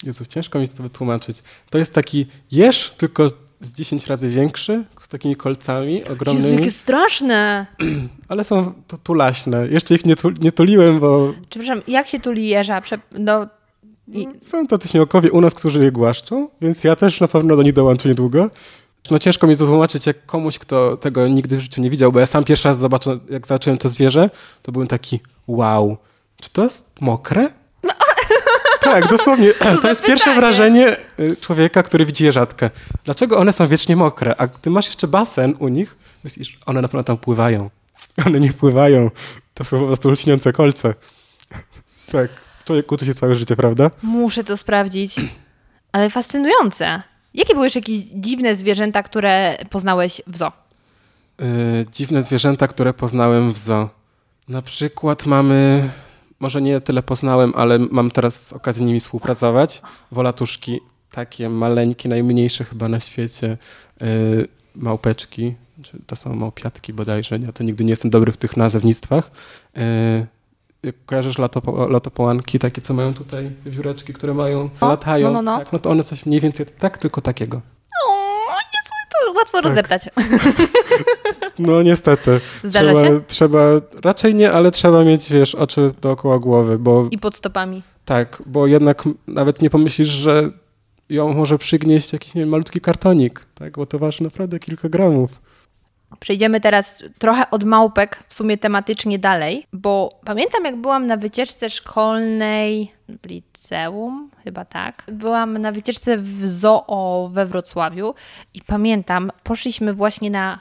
Jezu, 0.03 0.25
ciężko 0.25 0.59
mi 0.59 0.67
to 0.67 0.83
wytłumaczyć. 0.83 1.43
To 1.69 1.77
jest 1.77 1.93
taki 1.93 2.25
jeż, 2.51 2.89
tylko 2.89 3.31
z 3.61 3.73
10 3.73 4.07
razy 4.07 4.29
większy, 4.29 4.83
z 4.99 5.07
takimi 5.07 5.35
kolcami 5.35 5.93
Jezu, 5.93 6.13
ogromnymi, 6.13 6.55
jakie 6.55 6.71
straszne! 6.71 7.65
ale 8.29 8.43
są 8.43 8.73
tu, 8.87 8.97
tulaśne. 8.97 9.67
Jeszcze 9.67 9.95
ich 9.95 10.05
nie, 10.05 10.15
tu, 10.15 10.29
nie 10.29 10.51
tuliłem, 10.51 10.99
bo 10.99 11.33
Przepraszam, 11.49 11.81
jak 11.87 12.07
się 12.07 12.19
tuli 12.19 12.47
jeża? 12.47 12.81
Prze... 12.81 12.99
No, 13.11 13.47
i... 14.13 14.27
są 14.41 14.67
tacy 14.67 14.87
śmiałkowie 14.87 15.31
u 15.31 15.41
nas, 15.41 15.53
którzy 15.53 15.79
je 15.79 15.91
głaszczą, 15.91 16.49
więc 16.61 16.83
ja 16.83 16.95
też 16.95 17.21
na 17.21 17.27
pewno 17.27 17.55
do 17.55 17.63
nich 17.63 17.73
dołączę 17.73 18.09
niedługo. 18.09 18.49
No 19.11 19.19
ciężko 19.19 19.47
mi 19.47 19.55
zatłumaczyć 19.55 20.07
jak 20.07 20.25
komuś, 20.25 20.59
kto 20.59 20.97
tego 20.97 21.27
nigdy 21.27 21.57
w 21.57 21.59
życiu 21.59 21.81
nie 21.81 21.89
widział, 21.89 22.11
bo 22.11 22.19
ja 22.19 22.25
sam 22.25 22.43
pierwszy 22.43 22.67
raz 22.67 22.77
zobaczyłem, 22.77 23.19
jak 23.29 23.47
zobaczyłem 23.47 23.77
to 23.77 23.89
zwierzę, 23.89 24.29
to 24.61 24.71
byłem 24.71 24.87
taki 24.87 25.19
wow, 25.47 25.97
czy 26.41 26.49
to 26.49 26.63
jest 26.63 27.01
mokre? 27.01 27.60
Tak, 28.81 29.07
dosłownie. 29.07 29.53
To 29.81 29.89
jest 29.89 30.01
pierwsze 30.01 30.25
pytanie? 30.25 30.39
wrażenie 30.39 30.97
y, 31.19 31.35
człowieka, 31.41 31.83
który 31.83 32.05
widzi 32.05 32.23
jeżatkę. 32.23 32.69
Dlaczego 33.05 33.39
one 33.39 33.53
są 33.53 33.67
wiecznie 33.67 33.95
mokre? 33.95 34.35
A 34.37 34.47
gdy 34.47 34.69
masz 34.69 34.85
jeszcze 34.85 35.07
basen 35.07 35.55
u 35.59 35.67
nich, 35.67 35.97
myślisz, 36.23 36.59
one 36.65 36.81
na 36.81 36.87
pewno 36.87 37.03
tam 37.03 37.17
pływają. 37.17 37.69
One 38.27 38.39
nie 38.39 38.53
pływają. 38.53 39.09
To 39.53 39.63
są 39.63 39.79
po 39.79 39.85
prostu 39.87 40.11
lśniące 40.11 40.53
kolce. 40.53 40.93
Tak. 42.11 42.29
Człowiek 42.65 42.91
uczy 42.91 43.05
się 43.05 43.13
całe 43.15 43.35
życie, 43.35 43.55
prawda? 43.55 43.91
Muszę 44.03 44.43
to 44.43 44.57
sprawdzić. 44.57 45.15
Ale 45.91 46.09
fascynujące. 46.09 47.01
Jakie 47.33 47.53
były 47.53 47.65
jeszcze 47.65 47.79
jakieś 47.79 47.97
dziwne 47.97 48.55
zwierzęta, 48.55 49.03
które 49.03 49.57
poznałeś 49.69 50.21
w 50.27 50.37
zoo? 50.37 50.51
Yy, 51.39 51.85
dziwne 51.91 52.23
zwierzęta, 52.23 52.67
które 52.67 52.93
poznałem 52.93 53.53
w 53.53 53.57
zoo. 53.57 53.89
Na 54.47 54.61
przykład 54.61 55.25
mamy, 55.25 55.89
może 56.41 56.61
nie 56.61 56.81
tyle 56.81 57.03
poznałem, 57.03 57.53
ale 57.55 57.79
mam 57.79 58.11
teraz 58.11 58.53
okazję 58.53 58.83
z 58.83 58.87
nimi 58.87 58.99
współpracować. 58.99 59.81
Wolatuszki, 60.11 60.79
takie 61.11 61.49
maleńkie, 61.49 62.09
najmniejsze 62.09 62.63
chyba 62.63 62.87
na 62.87 62.99
świecie. 62.99 63.57
Yy, 64.01 64.47
małpeczki, 64.75 65.53
czy 65.81 65.97
to 66.07 66.15
są 66.15 66.35
małpiatki 66.35 66.93
bodajże, 66.93 67.39
ja 67.39 67.51
to 67.51 67.63
nigdy 67.63 67.83
nie 67.83 67.89
jestem 67.89 68.11
dobry 68.11 68.31
w 68.31 68.37
tych 68.37 68.57
nazewnictwach. 68.57 69.31
Yy, 70.83 70.93
kojarzysz 71.05 71.37
latopo, 71.37 71.87
latopołanki, 71.87 72.59
takie 72.59 72.81
co 72.81 72.93
mają 72.93 73.13
tutaj 73.13 73.51
wióreczki, 73.65 74.13
które 74.13 74.33
mają, 74.33 74.69
No, 74.81 74.87
latają. 74.87 75.27
no, 75.27 75.33
no, 75.33 75.41
no. 75.41 75.57
Tak, 75.57 75.73
no 75.73 75.79
to 75.79 75.89
one 75.89 76.03
coś 76.03 76.25
mniej 76.25 76.41
więcej 76.41 76.65
tak, 76.79 76.97
tylko 76.97 77.21
takiego. 77.21 77.61
To 79.11 79.31
łatwo 79.31 79.57
Tak. 79.57 79.65
rozdeptać. 79.65 80.01
No 81.59 81.81
niestety. 81.81 82.41
Zdarza 82.63 82.91
trzeba, 82.93 83.07
się? 83.07 83.21
Trzeba, 83.27 83.59
raczej 84.03 84.35
nie, 84.35 84.51
ale 84.51 84.71
trzeba 84.71 85.03
mieć, 85.03 85.29
wiesz, 85.31 85.55
oczy 85.55 85.87
dookoła 86.01 86.39
głowy, 86.39 86.79
bo 86.79 87.07
I 87.11 87.17
pod 87.17 87.35
stopami. 87.35 87.83
tak, 88.05 88.43
bo 88.45 88.67
jednak 88.67 89.03
nawet 89.27 89.61
nie 89.61 89.69
pomyślisz, 89.69 90.09
że 90.09 90.49
ją 91.09 91.33
może 91.33 91.57
przygnieść 91.57 92.13
jakiś, 92.13 92.33
nie 92.35 92.41
wiem, 92.41 92.49
malutki 92.49 92.81
kartonik, 92.81 93.45
tak, 93.55 93.73
bo 93.77 93.85
to 93.85 93.99
waży 93.99 94.23
naprawdę 94.23 94.59
kilka 94.59 94.89
gramów. 94.89 95.31
Przejdziemy 96.19 96.59
teraz 96.59 97.03
trochę 97.19 97.49
od 97.49 97.63
małpek, 97.63 98.23
w 98.27 98.33
sumie 98.33 98.57
tematycznie 98.57 99.19
dalej, 99.19 99.67
bo 99.73 100.19
pamiętam 100.25 100.65
jak 100.65 100.75
byłam 100.75 101.07
na 101.07 101.17
wycieczce 101.17 101.69
szkolnej 101.69 102.91
w 103.23 103.27
liceum, 103.27 104.29
chyba 104.43 104.65
tak. 104.65 105.03
Byłam 105.11 105.57
na 105.57 105.71
wycieczce 105.71 106.17
w 106.17 106.47
zoo 106.47 107.29
we 107.33 107.45
Wrocławiu 107.45 108.13
i 108.53 108.61
pamiętam, 108.61 109.31
poszliśmy 109.43 109.93
właśnie 109.93 110.31
na, 110.31 110.59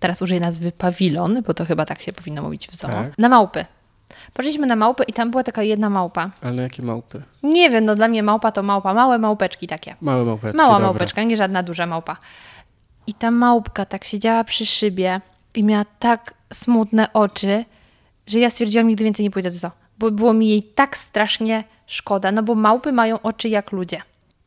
teraz 0.00 0.22
użyję 0.22 0.40
nazwy 0.40 0.72
pawilon, 0.72 1.42
bo 1.46 1.54
to 1.54 1.64
chyba 1.64 1.84
tak 1.84 2.00
się 2.00 2.12
powinno 2.12 2.42
mówić 2.42 2.68
w 2.68 2.74
zoo, 2.76 2.88
Tak. 2.88 3.18
na 3.18 3.28
małpy. 3.28 3.64
Poszliśmy 4.32 4.66
na 4.66 4.76
małpy 4.76 5.04
i 5.08 5.12
tam 5.12 5.30
była 5.30 5.42
taka 5.42 5.62
jedna 5.62 5.90
małpa. 5.90 6.30
Ale 6.42 6.62
jakie 6.62 6.82
małpy? 6.82 7.22
Nie 7.42 7.70
wiem, 7.70 7.84
no 7.84 7.94
dla 7.94 8.08
mnie 8.08 8.22
małpa 8.22 8.52
to 8.52 8.62
małpa, 8.62 8.94
małe 8.94 9.18
małpeczki 9.18 9.66
takie. 9.66 9.94
Małe 10.00 10.24
małpeczki, 10.24 10.56
Mała 10.56 10.72
dobra. 10.72 10.86
małpeczka, 10.86 11.22
nie 11.22 11.36
żadna 11.36 11.62
duża 11.62 11.86
małpa. 11.86 12.16
I 13.06 13.14
ta 13.14 13.30
małpka 13.30 13.84
tak 13.84 14.04
siedziała 14.04 14.44
przy 14.44 14.66
szybie 14.66 15.20
i 15.54 15.64
miała 15.64 15.84
tak 15.98 16.34
smutne 16.52 17.12
oczy, 17.12 17.64
że 18.26 18.38
ja 18.38 18.50
stwierdziłam, 18.50 18.88
nigdy 18.88 19.04
więcej 19.04 19.24
nie 19.24 19.30
pójdę 19.30 19.50
do 19.50 19.56
zoo. 19.56 19.70
Bo 19.98 20.10
było 20.10 20.32
mi 20.32 20.48
jej 20.48 20.62
tak 20.62 20.96
strasznie 20.96 21.64
szkoda, 21.86 22.32
no 22.32 22.42
bo 22.42 22.54
małpy 22.54 22.92
mają 22.92 23.22
oczy 23.22 23.48
jak 23.48 23.72
ludzie. 23.72 24.02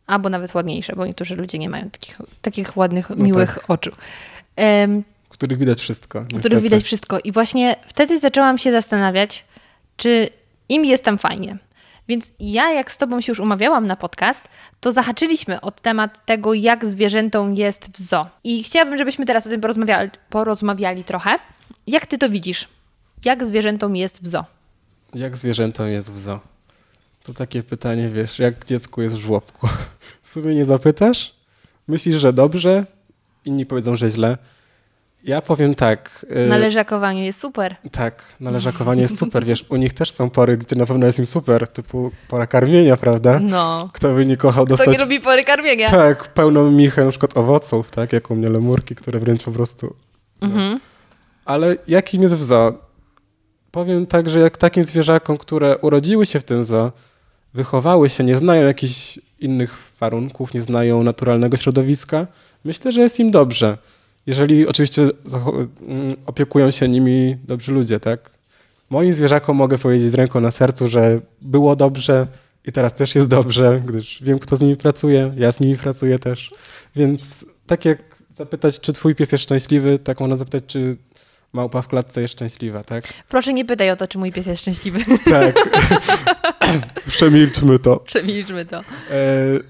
Albo 0.08 0.30
nawet 0.30 0.54
ładniejsze, 0.56 0.94
bo 0.96 1.06
niektórzy 1.06 1.36
ludzie 1.36 1.58
nie 1.58 1.70
mają 1.70 1.89
takich, 1.89 2.17
takich 2.41 2.78
ładnych, 2.78 3.10
miłych 3.10 3.56
tak. 3.56 3.70
oczu. 3.70 3.91
Em, 4.56 5.04
W 5.30 5.30
których 5.30 5.58
widać 5.58 5.82
wszystko. 5.82 6.22
w 6.22 6.24
których 6.24 6.43
niestety. 6.43 6.60
widać 6.63 6.84
wszystko. 6.84 7.20
I 7.20 7.32
właśnie 7.32 7.76
wtedy 7.88 8.20
zaczęłam 8.20 8.58
się 8.58 8.72
zastanawiać, 8.72 9.46
czy 9.98 10.30
im 10.70 10.86
jest 10.86 11.04
tam 11.04 11.17
fajnie. 11.17 11.58
Więc 12.08 12.32
ja, 12.39 12.72
jak 12.72 12.91
z 12.91 12.98
Tobą 12.98 13.22
się 13.22 13.32
już 13.32 13.39
umawiałam 13.39 13.88
na 13.88 13.96
podcast, 13.96 14.43
to 14.80 14.93
zahaczyliśmy 14.93 15.62
od 15.62 15.82
temat 15.82 16.26
tego, 16.26 16.54
jak 16.54 16.86
zwierzętom 16.86 17.54
jest 17.54 17.91
w 17.91 17.98
zoo. 17.98 18.26
I 18.43 18.63
chciałabym, 18.63 18.98
żebyśmy 18.98 19.26
teraz 19.26 19.48
o 19.48 19.50
tym 19.50 19.62
porozmawiali, 19.62 20.10
porozmawiali 20.30 21.04
trochę. 21.04 21.39
Jak 21.88 22.06
Ty 22.06 22.17
to 22.17 22.30
widzisz? 22.30 22.67
Jak 23.26 23.46
zwierzętom 23.46 23.96
jest 23.96 24.24
w 24.24 24.28
zoo? 24.28 24.43
Jak 25.13 25.38
zwierzętom 25.38 25.88
jest 25.88 26.12
w 26.12 26.17
zoo? 26.17 26.39
To 27.24 27.34
takie 27.34 27.63
pytanie, 27.63 28.10
wiesz, 28.10 28.39
jak 28.39 28.65
dziecku 28.65 29.02
jest 29.02 29.15
w 29.15 29.20
żłobku. 29.20 29.67
W 30.22 30.30
sumie 30.30 30.56
nie 30.56 30.65
zapytasz, 30.65 31.34
myślisz, 31.88 32.15
że 32.15 32.34
dobrze, 32.34 32.86
inni 33.46 33.65
powiedzą, 33.65 33.96
że 33.96 34.10
źle. 34.10 34.38
Ja 35.23 35.41
powiem 35.41 35.75
tak. 35.75 36.25
y, 36.45 36.47
Na 36.47 36.58
leżakowaniu 36.58 37.23
jest 37.23 37.39
super. 37.41 37.75
Tak, 37.91 38.23
na 38.39 38.51
leżakowanie 38.51 39.01
jest 39.01 39.17
super. 39.19 39.45
Wiesz, 39.45 39.65
u 39.69 39.75
nich 39.75 39.93
też 39.93 40.12
są 40.12 40.30
pory, 40.30 40.58
gdzie 40.58 40.75
na 40.75 40.86
pewno 40.86 41.06
jest 41.06 41.19
im 41.19 41.25
super, 41.25 41.67
typu 41.67 42.12
pora 42.27 42.47
karmienia, 42.47 42.97
prawda? 42.97 43.39
No. 43.39 43.89
Kto 43.93 44.13
by 44.13 44.25
nie 44.25 44.38
kochał 44.38 44.65
Kto 44.65 44.75
dostać 44.77 44.97
nie 44.97 45.03
lubi 45.03 45.19
pory 45.19 45.43
karmienia? 45.43 45.91
tak, 45.91 46.27
pełną 46.34 46.71
michę 46.71 47.06
na 47.06 47.10
przykład 47.10 47.38
owoców, 47.38 47.91
tak, 47.91 48.13
jak 48.13 48.32
u 48.32 48.36
mnie 48.36 48.49
lemurki, 48.49 48.95
które 48.95 49.19
wręcz 49.19 49.43
po 49.43 49.51
prostu... 49.51 49.95
No. 50.41 50.47
Mhm. 50.47 50.80
Ale 51.45 51.75
jakim 51.88 52.21
jest 52.21 52.36
w 52.36 52.43
zoo? 52.43 52.73
Powiem 53.71 54.06
tak, 54.06 54.30
że 54.30 54.39
jak 54.39 54.58
takim 54.58 54.86
zwierzakom, 54.86 55.38
które 55.38 55.77
urodziły 55.77 56.25
się 56.25 56.39
w 56.39 56.43
tym 56.43 56.63
zoo, 56.63 56.91
wychowały 57.53 58.10
się, 58.10 58.23
nie 58.23 58.36
znają 58.36 58.67
jakichś 58.67 59.19
innych 59.39 59.91
warunków, 59.99 60.53
nie 60.53 60.62
znają 60.62 61.03
naturalnego 61.03 61.58
środowiska, 61.58 62.27
myślę, 62.65 62.91
że 62.91 63.01
jest 63.01 63.19
im 63.19 63.32
dobrze. 63.32 63.77
Jeżeli 64.28 64.68
oczywiście 64.68 65.02
mm, 65.02 66.16
opiekują 66.26 66.72
się 66.72 66.90
nimi 66.90 67.38
dobrzy 67.44 67.72
ludzie, 67.72 68.00
tak? 68.00 68.32
Moim 68.90 69.13
zwierzakom 69.13 69.58
mogę 69.58 69.78
powiedzieć 69.78 70.12
z 70.12 70.13
ręką 70.13 70.42
na 70.42 70.52
sercu, 70.52 70.88
że 70.88 71.22
było 71.42 71.76
dobrze 71.76 72.28
i 72.66 72.72
teraz 72.72 72.94
też 72.94 73.16
jest 73.16 73.28
dobrze, 73.28 73.82
gdyż 73.86 74.24
wiem, 74.24 74.40
kto 74.40 74.58
z 74.58 74.62
nimi 74.62 74.78
pracuje, 74.78 75.34
ja 75.38 75.52
z 75.52 75.60
nimi 75.60 75.78
pracuję 75.78 76.20
też. 76.20 76.52
Więc 76.96 77.46
tak 77.68 77.86
jak 77.86 78.24
zapytać, 78.30 78.80
czy 78.80 78.94
twój 78.94 79.16
pies 79.16 79.32
jest 79.32 79.44
szczęśliwy, 79.44 80.00
tak 80.00 80.20
można 80.20 80.38
zapytać, 80.38 80.63
czy 80.68 80.98
małpa 81.54 81.82
w 81.82 81.88
klatce 81.88 82.22
jest 82.22 82.34
szczęśliwa, 82.34 82.84
tak? 82.84 83.04
Proszę 83.30 83.54
nie 83.54 83.66
pytaj 83.66 83.92
o 83.92 83.96
to, 83.96 84.08
czy 84.08 84.18
mój 84.18 84.32
pies 84.32 84.46
jest 84.46 84.62
szczęśliwy. 84.62 85.00
Tak. 85.30 85.70
Przemilczmy 87.08 87.80
to. 87.80 87.98
Przemilczmy 87.98 88.66
to. 88.66 88.78
E, 88.78 88.84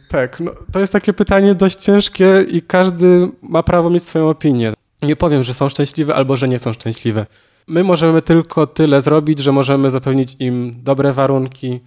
tak, 0.10 0.40
no, 0.40 0.52
to 0.72 0.80
jest 0.80 0.94
takie 0.94 1.13
pytanie 1.13 1.56
dość 1.56 1.76
ciężkie 1.76 2.46
i 2.52 2.62
każdy 2.62 3.32
ma 3.42 3.63
prawo 3.63 3.90
mieć 3.90 4.04
swoją 4.04 4.30
opinię. 4.30 4.74
Nie 5.02 5.16
powiem, 5.16 5.44
że 5.44 5.54
są 5.54 5.70
szczęśliwe 5.70 6.16
albo 6.16 6.36
że 6.38 6.48
nie 6.48 6.60
są 6.60 6.74
szczęśliwe. 6.74 7.26
My 7.68 7.84
możemy 7.84 8.22
tylko 8.22 8.68
tyle 8.68 9.02
zrobić, 9.02 9.40
że 9.40 9.52
możemy 9.52 9.90
zapewnić 9.90 10.36
im 10.40 10.76
dobre 10.84 11.13
warunki, 11.13 11.80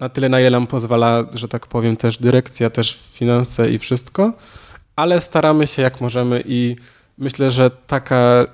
na 0.00 0.08
tyle, 0.08 0.28
na 0.28 0.40
ile 0.40 0.50
nam 0.50 0.66
pozwala, 0.66 1.24
że 1.34 1.48
tak 1.48 1.66
powiem, 1.66 1.96
też 1.96 2.18
dyrekcja, 2.18 2.70
też 2.70 2.98
finanse 3.12 3.70
i 3.70 3.78
wszystko, 3.78 4.32
ale 4.96 5.20
staramy 5.20 5.66
się 5.66 5.82
jak 5.82 6.00
możemy 6.00 6.42
i 6.46 6.76
myślę, 7.18 7.50
że 7.50 7.70
taka 7.70 8.46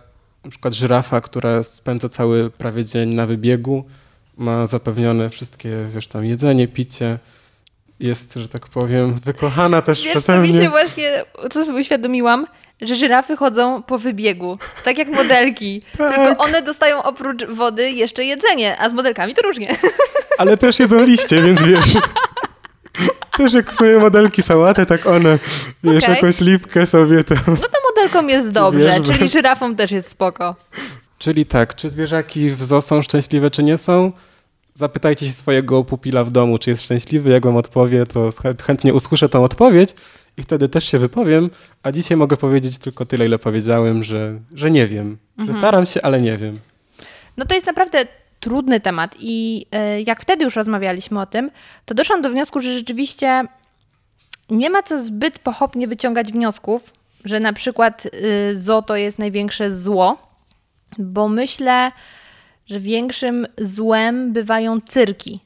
na 0.44 0.50
przykład 0.50 0.74
żyrafa, 0.74 1.20
która 1.20 1.62
spędza 1.62 2.08
cały 2.08 2.50
prawie 2.50 2.84
dzień 2.84 3.14
na 3.14 3.26
wybiegu, 3.26 3.84
ma 4.36 4.66
zapewnione 4.66 5.30
wszystkie, 5.30 5.86
wiesz, 5.94 6.08
tam 6.08 6.24
jedzenie, 6.24 6.68
picie, 6.68 7.18
jest, 8.00 8.34
że 8.34 8.48
tak 8.48 8.68
powiem, 8.68 9.14
wykochana 9.24 9.82
też 9.82 10.02
Wiesz, 10.02 10.10
przeze 10.10 10.26
co 10.26 10.40
mi 10.40 10.48
mnie. 10.48 10.62
się 10.62 10.70
właśnie, 10.70 11.24
co 11.50 11.64
sobie 11.64 11.80
uświadomiłam, 11.80 12.46
że 12.80 12.94
żyrafy 12.94 13.36
chodzą 13.36 13.82
po 13.82 13.98
wybiegu, 13.98 14.58
tak 14.84 14.98
jak 14.98 15.08
modelki. 15.08 15.82
Tak. 15.98 16.14
Tylko 16.14 16.44
one 16.44 16.62
dostają 16.62 17.02
oprócz 17.02 17.44
wody 17.44 17.90
jeszcze 17.90 18.24
jedzenie, 18.24 18.76
a 18.80 18.90
z 18.90 18.92
modelkami 18.92 19.34
to 19.34 19.42
różnie. 19.42 19.76
Ale 20.38 20.56
też 20.56 20.78
jedzą 20.78 21.02
liście, 21.04 21.42
więc 21.42 21.62
wiesz. 21.62 21.84
Też 23.38 23.52
jak 23.52 23.72
sobie 23.72 23.98
modelki 23.98 24.42
sałatę, 24.42 24.86
tak 24.86 25.06
one, 25.06 25.38
wiesz, 25.84 26.04
Okej. 26.04 26.14
jakąś 26.14 26.40
lipkę 26.40 26.86
sobie 26.86 27.24
to. 27.24 27.34
No 27.34 27.56
to 27.56 27.78
modelkom 28.04 28.30
jest 28.30 28.50
dobrze, 28.50 29.00
Wiesz, 29.00 29.08
czyli 29.18 29.28
żyrafom 29.28 29.76
też 29.76 29.90
jest 29.90 30.10
spoko. 30.10 30.56
Czyli 31.18 31.46
tak, 31.46 31.74
czy 31.74 31.90
zwierzaki 31.90 32.50
w 32.50 32.62
zoo 32.64 32.80
są 32.80 33.02
szczęśliwe, 33.02 33.50
czy 33.50 33.62
nie 33.62 33.78
są? 33.78 34.12
Zapytajcie 34.74 35.26
się 35.26 35.32
swojego 35.32 35.84
pupila 35.84 36.24
w 36.24 36.30
domu, 36.30 36.58
czy 36.58 36.70
jest 36.70 36.82
szczęśliwy. 36.82 37.30
Jak 37.30 37.44
wam 37.44 37.56
odpowie, 37.56 38.06
to 38.06 38.20
chę- 38.30 38.62
chętnie 38.62 38.94
usłyszę 38.94 39.28
tą 39.28 39.44
odpowiedź 39.44 39.94
i 40.36 40.42
wtedy 40.42 40.68
też 40.68 40.84
się 40.84 40.98
wypowiem. 40.98 41.50
A 41.82 41.92
dzisiaj 41.92 42.16
mogę 42.16 42.36
powiedzieć 42.36 42.78
tylko 42.78 43.06
tyle, 43.06 43.26
ile 43.26 43.38
powiedziałem, 43.38 44.04
że, 44.04 44.38
że 44.54 44.70
nie 44.70 44.86
wiem. 44.86 45.18
Że 45.46 45.52
staram 45.52 45.86
się, 45.86 46.02
ale 46.02 46.20
nie 46.20 46.38
wiem. 46.38 46.58
No 47.36 47.44
to 47.44 47.54
jest 47.54 47.66
naprawdę 47.66 48.06
trudny 48.40 48.80
temat 48.80 49.16
i 49.20 49.66
e, 49.72 50.02
jak 50.02 50.22
wtedy 50.22 50.44
już 50.44 50.56
rozmawialiśmy 50.56 51.20
o 51.20 51.26
tym, 51.26 51.50
to 51.84 51.94
doszłam 51.94 52.22
do 52.22 52.30
wniosku, 52.30 52.60
że 52.60 52.72
rzeczywiście 52.74 53.44
nie 54.50 54.70
ma 54.70 54.82
co 54.82 55.04
zbyt 55.04 55.38
pochopnie 55.38 55.88
wyciągać 55.88 56.32
wniosków 56.32 56.92
że 57.24 57.40
na 57.40 57.52
przykład 57.52 58.06
y, 58.06 58.56
zoo 58.56 58.82
to 58.82 58.96
jest 58.96 59.18
największe 59.18 59.70
zło, 59.70 60.16
bo 60.98 61.28
myślę, 61.28 61.92
że 62.66 62.80
większym 62.80 63.46
złem 63.58 64.32
bywają 64.32 64.80
cyrki. 64.80 65.40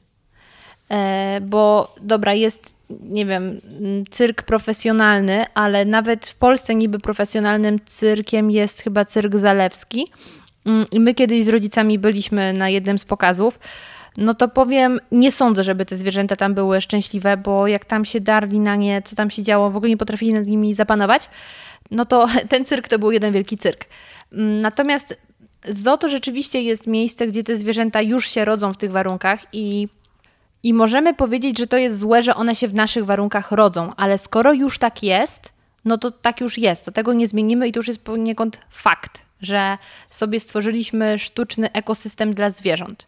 E, 0.91 1.41
bo 1.41 1.95
dobra, 2.01 2.33
jest, 2.33 2.75
nie 2.89 3.25
wiem, 3.25 3.57
cyrk 4.09 4.43
profesjonalny, 4.43 5.45
ale 5.53 5.85
nawet 5.85 6.27
w 6.27 6.35
Polsce 6.35 6.75
niby 6.75 6.99
profesjonalnym 6.99 7.79
cyrkiem 7.85 8.51
jest 8.51 8.81
chyba 8.81 9.05
cyrk 9.05 9.35
zalewski. 9.35 10.07
Mm, 10.65 10.85
I 10.91 10.99
my 10.99 11.13
kiedyś 11.13 11.45
z 11.45 11.49
rodzicami 11.49 11.99
byliśmy 11.99 12.53
na 12.53 12.69
jednym 12.69 12.97
z 12.97 13.05
pokazów. 13.05 13.59
No 14.17 14.33
to 14.33 14.47
powiem, 14.47 14.99
nie 15.11 15.31
sądzę, 15.31 15.63
żeby 15.63 15.85
te 15.85 15.95
zwierzęta 15.95 16.35
tam 16.35 16.53
były 16.53 16.81
szczęśliwe, 16.81 17.37
bo 17.37 17.67
jak 17.67 17.85
tam 17.85 18.05
się 18.05 18.19
darli 18.19 18.59
na 18.59 18.75
nie, 18.75 19.01
co 19.01 19.15
tam 19.15 19.29
się 19.29 19.43
działo, 19.43 19.71
w 19.71 19.77
ogóle 19.77 19.89
nie 19.89 19.97
potrafili 19.97 20.33
nad 20.33 20.45
nimi 20.45 20.73
zapanować, 20.73 21.29
no 21.91 22.05
to 22.05 22.27
ten 22.49 22.65
cyrk 22.65 22.87
to 22.87 22.99
był 22.99 23.11
jeden 23.11 23.33
wielki 23.33 23.57
cyrk. 23.57 23.85
Mm, 24.33 24.59
Natomiast 24.59 25.17
zoo 25.67 25.97
to 25.97 26.09
rzeczywiście 26.09 26.61
jest 26.61 26.87
miejsce, 26.87 27.27
gdzie 27.27 27.43
te 27.43 27.57
zwierzęta 27.57 28.01
już 28.01 28.27
się 28.27 28.45
rodzą 28.45 28.73
w 28.73 28.77
tych 28.77 28.91
warunkach 28.91 29.39
i 29.53 29.87
i 30.63 30.73
możemy 30.73 31.13
powiedzieć, 31.13 31.57
że 31.57 31.67
to 31.67 31.77
jest 31.77 31.99
złe, 31.99 32.23
że 32.23 32.35
one 32.35 32.55
się 32.55 32.67
w 32.67 32.73
naszych 32.73 33.05
warunkach 33.05 33.51
rodzą, 33.51 33.93
ale 33.97 34.17
skoro 34.17 34.53
już 34.53 34.79
tak 34.79 35.03
jest, 35.03 35.53
no 35.85 35.97
to 35.97 36.11
tak 36.11 36.41
już 36.41 36.57
jest. 36.57 36.85
To 36.85 36.91
tego 36.91 37.13
nie 37.13 37.27
zmienimy 37.27 37.67
i 37.67 37.71
to 37.71 37.79
już 37.79 37.87
jest 37.87 38.01
poniekąd 38.01 38.61
fakt, 38.69 39.21
że 39.41 39.77
sobie 40.09 40.39
stworzyliśmy 40.39 41.19
sztuczny 41.19 41.71
ekosystem 41.71 42.33
dla 42.33 42.49
zwierząt. 42.49 43.07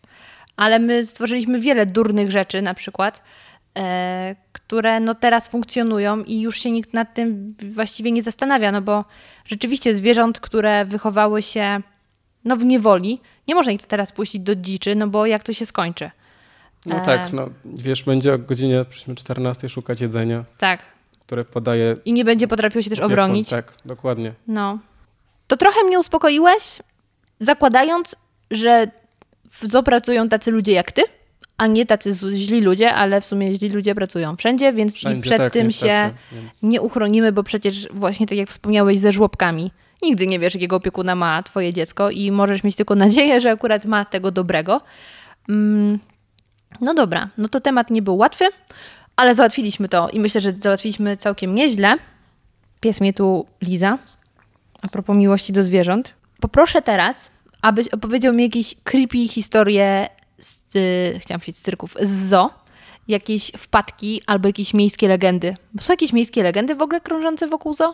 Ale 0.56 0.80
my 0.80 1.06
stworzyliśmy 1.06 1.60
wiele 1.60 1.86
durnych 1.86 2.32
rzeczy, 2.32 2.62
na 2.62 2.74
przykład, 2.74 3.24
które 4.52 5.00
no 5.00 5.16
teraz 5.16 5.50
funkcjonują 5.50 6.24
i 6.24 6.42
już 6.42 6.60
się 6.60 6.72
nikt 6.72 6.94
nad 6.94 7.14
tym 7.14 7.56
właściwie 7.74 8.12
nie 8.12 8.24
zastanawia, 8.24 8.72
no 8.72 8.82
bo 8.82 9.06
rzeczywiście 9.46 9.96
zwierząt, 9.96 10.40
które 10.40 10.86
wychowały 10.86 11.42
się 11.42 11.82
no, 12.46 12.56
w 12.56 12.66
niewoli, 12.66 13.22
nie 13.48 13.56
można 13.56 13.72
ich 13.72 13.86
teraz 13.86 14.12
puścić 14.12 14.42
do 14.42 14.56
dziczy, 14.56 14.96
no 14.96 15.08
bo 15.08 15.26
jak 15.26 15.44
to 15.44 15.54
się 15.54 15.66
skończy? 15.66 16.12
No 16.86 16.96
E. 16.96 17.06
tak, 17.06 17.34
no 17.34 17.50
wiesz, 17.66 18.04
będzie 18.04 18.34
o 18.34 18.38
godzinie 18.38 18.86
powiedzmy 18.86 19.16
14 19.16 19.70
szukać 19.70 20.02
jedzenia, 20.02 20.46
Tak. 20.60 20.82
które 21.20 21.46
podaje... 21.46 21.96
I 22.06 22.14
nie 22.14 22.26
będzie 22.26 22.48
potrafił 22.48 22.84
się 22.84 22.90
też 22.90 23.00
obronić. 23.00 23.50
Tak, 23.50 23.74
dokładnie. 23.86 24.34
No. 24.48 24.80
To 25.48 25.58
trochę 25.58 25.84
mnie 25.84 26.00
uspokoiłeś, 26.00 26.80
zakładając, 27.40 28.16
że 28.52 28.88
w 29.52 29.66
zoo 29.66 29.84
pracują 29.84 30.30
tacy 30.30 30.52
ludzie 30.52 30.72
jak 30.72 30.92
ty, 30.92 31.02
a 31.58 31.68
nie 31.68 31.86
tacy 31.86 32.14
źli 32.34 32.62
ludzie, 32.62 32.94
ale 32.94 33.22
w 33.22 33.26
sumie 33.26 33.54
źli 33.54 33.70
ludzie 33.70 33.96
pracują 33.96 34.36
wszędzie, 34.36 34.74
więc 34.74 34.96
i 34.96 35.00
Wszędzie 35.00 35.22
przed 35.22 35.38
tak, 35.38 35.54
tym 35.54 35.68
niestety, 35.68 35.88
się 35.88 36.14
więc- 36.32 36.64
nie 36.64 36.82
uchronimy, 36.82 37.32
bo 37.32 37.44
przecież 37.44 37.88
właśnie 37.94 38.28
tak 38.28 38.38
jak 38.38 38.50
wspomniałeś 38.50 39.00
ze 39.00 39.12
żłobkami, 39.12 39.72
nigdy 40.02 40.28
nie 40.28 40.40
wiesz, 40.40 40.54
jakiego 40.54 40.76
opiekuna 40.76 41.16
ma 41.16 41.44
twoje 41.44 41.74
dziecko 41.74 42.10
i 42.10 42.32
możesz 42.32 42.64
mieć 42.64 42.76
tylko 42.76 42.96
nadzieję, 42.96 43.42
że 43.42 43.52
akurat 43.52 43.86
ma 43.86 44.06
tego 44.06 44.32
dobrego. 44.32 44.82
Mm, 45.50 46.00
no 46.82 46.94
dobra, 46.94 47.30
no 47.38 47.48
to 47.48 47.62
temat 47.62 47.90
nie 47.90 48.02
był 48.02 48.18
łatwy, 48.18 48.46
ale 49.16 49.36
załatwiliśmy 49.36 49.90
to 49.90 50.10
i 50.10 50.20
myślę, 50.20 50.42
że 50.42 50.52
załatwiliśmy 50.52 51.18
całkiem 51.18 51.56
nieźle. 51.56 51.96
Pies 52.80 53.02
mnie 53.02 53.14
tu 53.14 53.46
liza. 53.62 53.98
A 54.82 54.88
propos 54.88 55.18
miłości 55.18 55.54
do 55.54 55.64
zwierząt. 55.64 56.14
Poproszę 56.40 56.82
teraz, 56.82 57.32
abyś 57.62 57.88
opowiedział 57.88 58.34
mi 58.34 58.44
jakieś 58.44 58.76
creepy 58.84 59.28
historie 59.28 60.08
z, 60.42 60.76
y, 60.76 61.20
chciałam 61.20 61.40
powiedzieć 61.40 61.58
z 61.58 61.62
cyrków, 61.62 61.96
z 62.02 62.30
zoo. 62.30 62.50
Jakieś 63.08 63.52
wpadki 63.58 64.22
albo 64.28 64.50
jakieś 64.50 64.74
miejskie 64.74 65.08
legendy. 65.08 65.56
Bo 65.74 65.82
są 65.82 65.94
jakieś 65.94 66.14
miejskie 66.14 66.44
legendy 66.44 66.76
w 66.76 66.82
ogóle 66.82 67.02
krążące 67.02 67.48
wokół 67.48 67.74
zoo? 67.74 67.94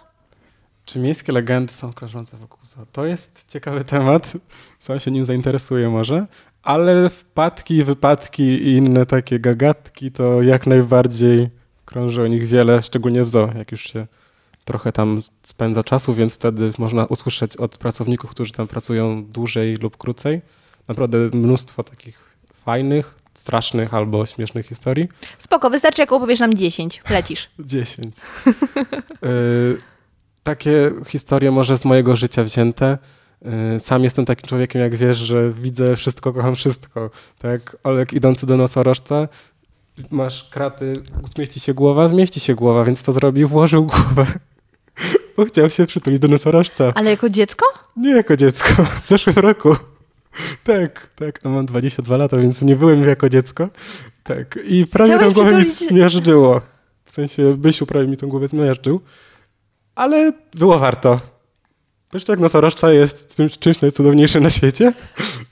Czy 0.86 0.99
miejskie 0.99 1.31
legendy 1.31 1.73
są 1.73 1.93
krążące 1.93 2.38
wokół 2.38 2.60
zoo? 2.65 2.86
To 2.91 3.05
jest 3.05 3.45
ciekawy 3.49 3.83
temat, 3.83 4.33
sam 4.79 4.99
się 4.99 5.12
nim 5.12 5.25
zainteresuję 5.25 5.89
może, 5.89 6.27
ale 6.63 7.10
wpadki, 7.10 7.83
wypadki 7.83 8.43
i 8.43 8.75
inne 8.75 9.05
takie 9.05 9.39
gagatki 9.39 10.12
to 10.12 10.41
jak 10.41 10.67
najbardziej 10.67 11.49
krąży 11.86 12.21
o 12.21 12.27
nich 12.27 12.47
wiele, 12.47 12.81
szczególnie 12.81 13.23
w 13.23 13.29
zoo, 13.29 13.49
jak 13.57 13.71
już 13.71 13.81
się 13.81 14.07
trochę 14.65 14.91
tam 14.91 15.21
spędza 15.43 15.83
czasu, 15.83 16.13
więc 16.13 16.33
wtedy 16.33 16.71
można 16.77 17.05
usłyszeć 17.05 17.57
od 17.57 17.77
pracowników, 17.77 18.31
którzy 18.31 18.51
tam 18.51 18.67
pracują 18.67 19.25
dłużej 19.25 19.75
lub 19.75 19.97
krócej, 19.97 20.41
naprawdę 20.88 21.17
mnóstwo 21.33 21.83
takich 21.83 22.27
fajnych, 22.67 23.15
strasznych 23.34 23.93
albo 23.93 24.25
śmiesznych 24.25 24.65
historii. 24.65 25.08
Spoko, 25.38 25.69
wystarczy 25.69 26.01
jak 26.01 26.12
opowiesz 26.12 26.39
nam 26.39 26.53
10. 26.53 27.01
Lecisz. 27.10 27.49
10. 27.60 28.15
Y, 29.25 29.77
takie 30.43 30.91
historie 31.08 31.51
może 31.51 31.77
z 31.77 31.86
mojego 31.86 32.15
życia 32.15 32.43
wzięte. 32.43 32.97
Y, 33.77 33.80
Sam 33.80 34.03
jestem 34.03 34.25
takim 34.25 34.49
człowiekiem, 34.49 34.82
jak 34.82 34.95
wiesz, 34.95 35.17
że 35.17 35.51
widzę 35.53 35.95
wszystko, 35.95 36.34
kocham 36.34 36.56
wszystko. 36.56 37.10
Tak, 37.39 37.77
Olek 37.84 38.13
idący 38.13 38.45
do 38.45 38.58
nosorożca, 38.58 39.27
masz 40.12 40.49
kraty, 40.49 40.93
zmieści 41.36 41.60
się 41.60 41.73
głowa, 41.73 42.08
zmieści 42.08 42.39
się 42.39 42.56
głowa, 42.56 42.84
więc 42.84 43.03
to 43.03 43.12
zrobił, 43.12 43.47
włożył 43.47 43.86
głowę. 43.86 44.25
Bo 45.38 45.45
chciał 45.45 45.69
się 45.69 45.86
przytulić 45.88 46.19
do 46.19 46.27
nosorożca. 46.27 46.91
Ale 46.95 47.10
jako 47.10 47.30
dziecko? 47.30 47.65
Nie 47.97 48.12
jako 48.12 48.38
dziecko, 48.38 48.84
w 49.01 49.08
zeszłym 49.08 49.36
roku. 49.36 49.75
Tak, 50.63 51.10
tak, 51.15 51.39
a 51.45 51.50
mam 51.50 51.65
22 51.65 52.17
lata, 52.17 52.38
więc 52.38 52.62
nie 52.62 52.76
byłem 52.76 53.04
jako 53.04 53.30
dziecko. 53.30 53.69
Tak, 54.23 54.60
i 54.65 54.86
prawie 54.88 55.13
Chciałeś 55.15 55.34
tą 55.34 55.41
głowę 55.41 55.58
mi 55.58 55.63
przytulić- 55.65 55.89
zmiażdżyło. 55.89 56.62
W 57.06 57.12
sensie 57.12 57.58
Bysiu 57.58 57.86
prawie 57.86 58.08
mi 58.08 58.17
tą 58.17 58.28
głowę 58.28 58.47
zmiażdżył. 58.47 59.02
Ale 59.95 60.32
było 60.54 60.80
warto. 60.80 61.19
Pyszczek 62.10 62.39
nosorożca 62.39 62.91
jest 62.91 63.36
tym, 63.38 63.50
czymś 63.50 63.82
najcudowniejszym 63.82 64.43
na 64.43 64.50
świecie, 64.50 64.93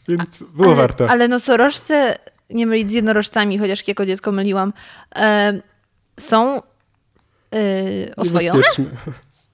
więc 0.07 0.43
było 0.53 0.67
ale, 0.67 0.75
warto. 0.75 1.09
Ale 1.09 1.27
nosorożce, 1.27 2.19
nie 2.49 2.67
mylić 2.67 2.89
z 2.89 2.93
jednorożcami, 2.93 3.57
chociaż 3.57 3.87
jako 3.87 4.05
dziecko 4.05 4.31
myliłam, 4.31 4.73
e, 5.15 5.61
są 6.19 6.57
e, 6.57 6.61
oswojone? 8.15 8.61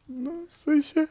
No, 0.09 0.31
w 0.49 0.53
sensie, 0.53 1.07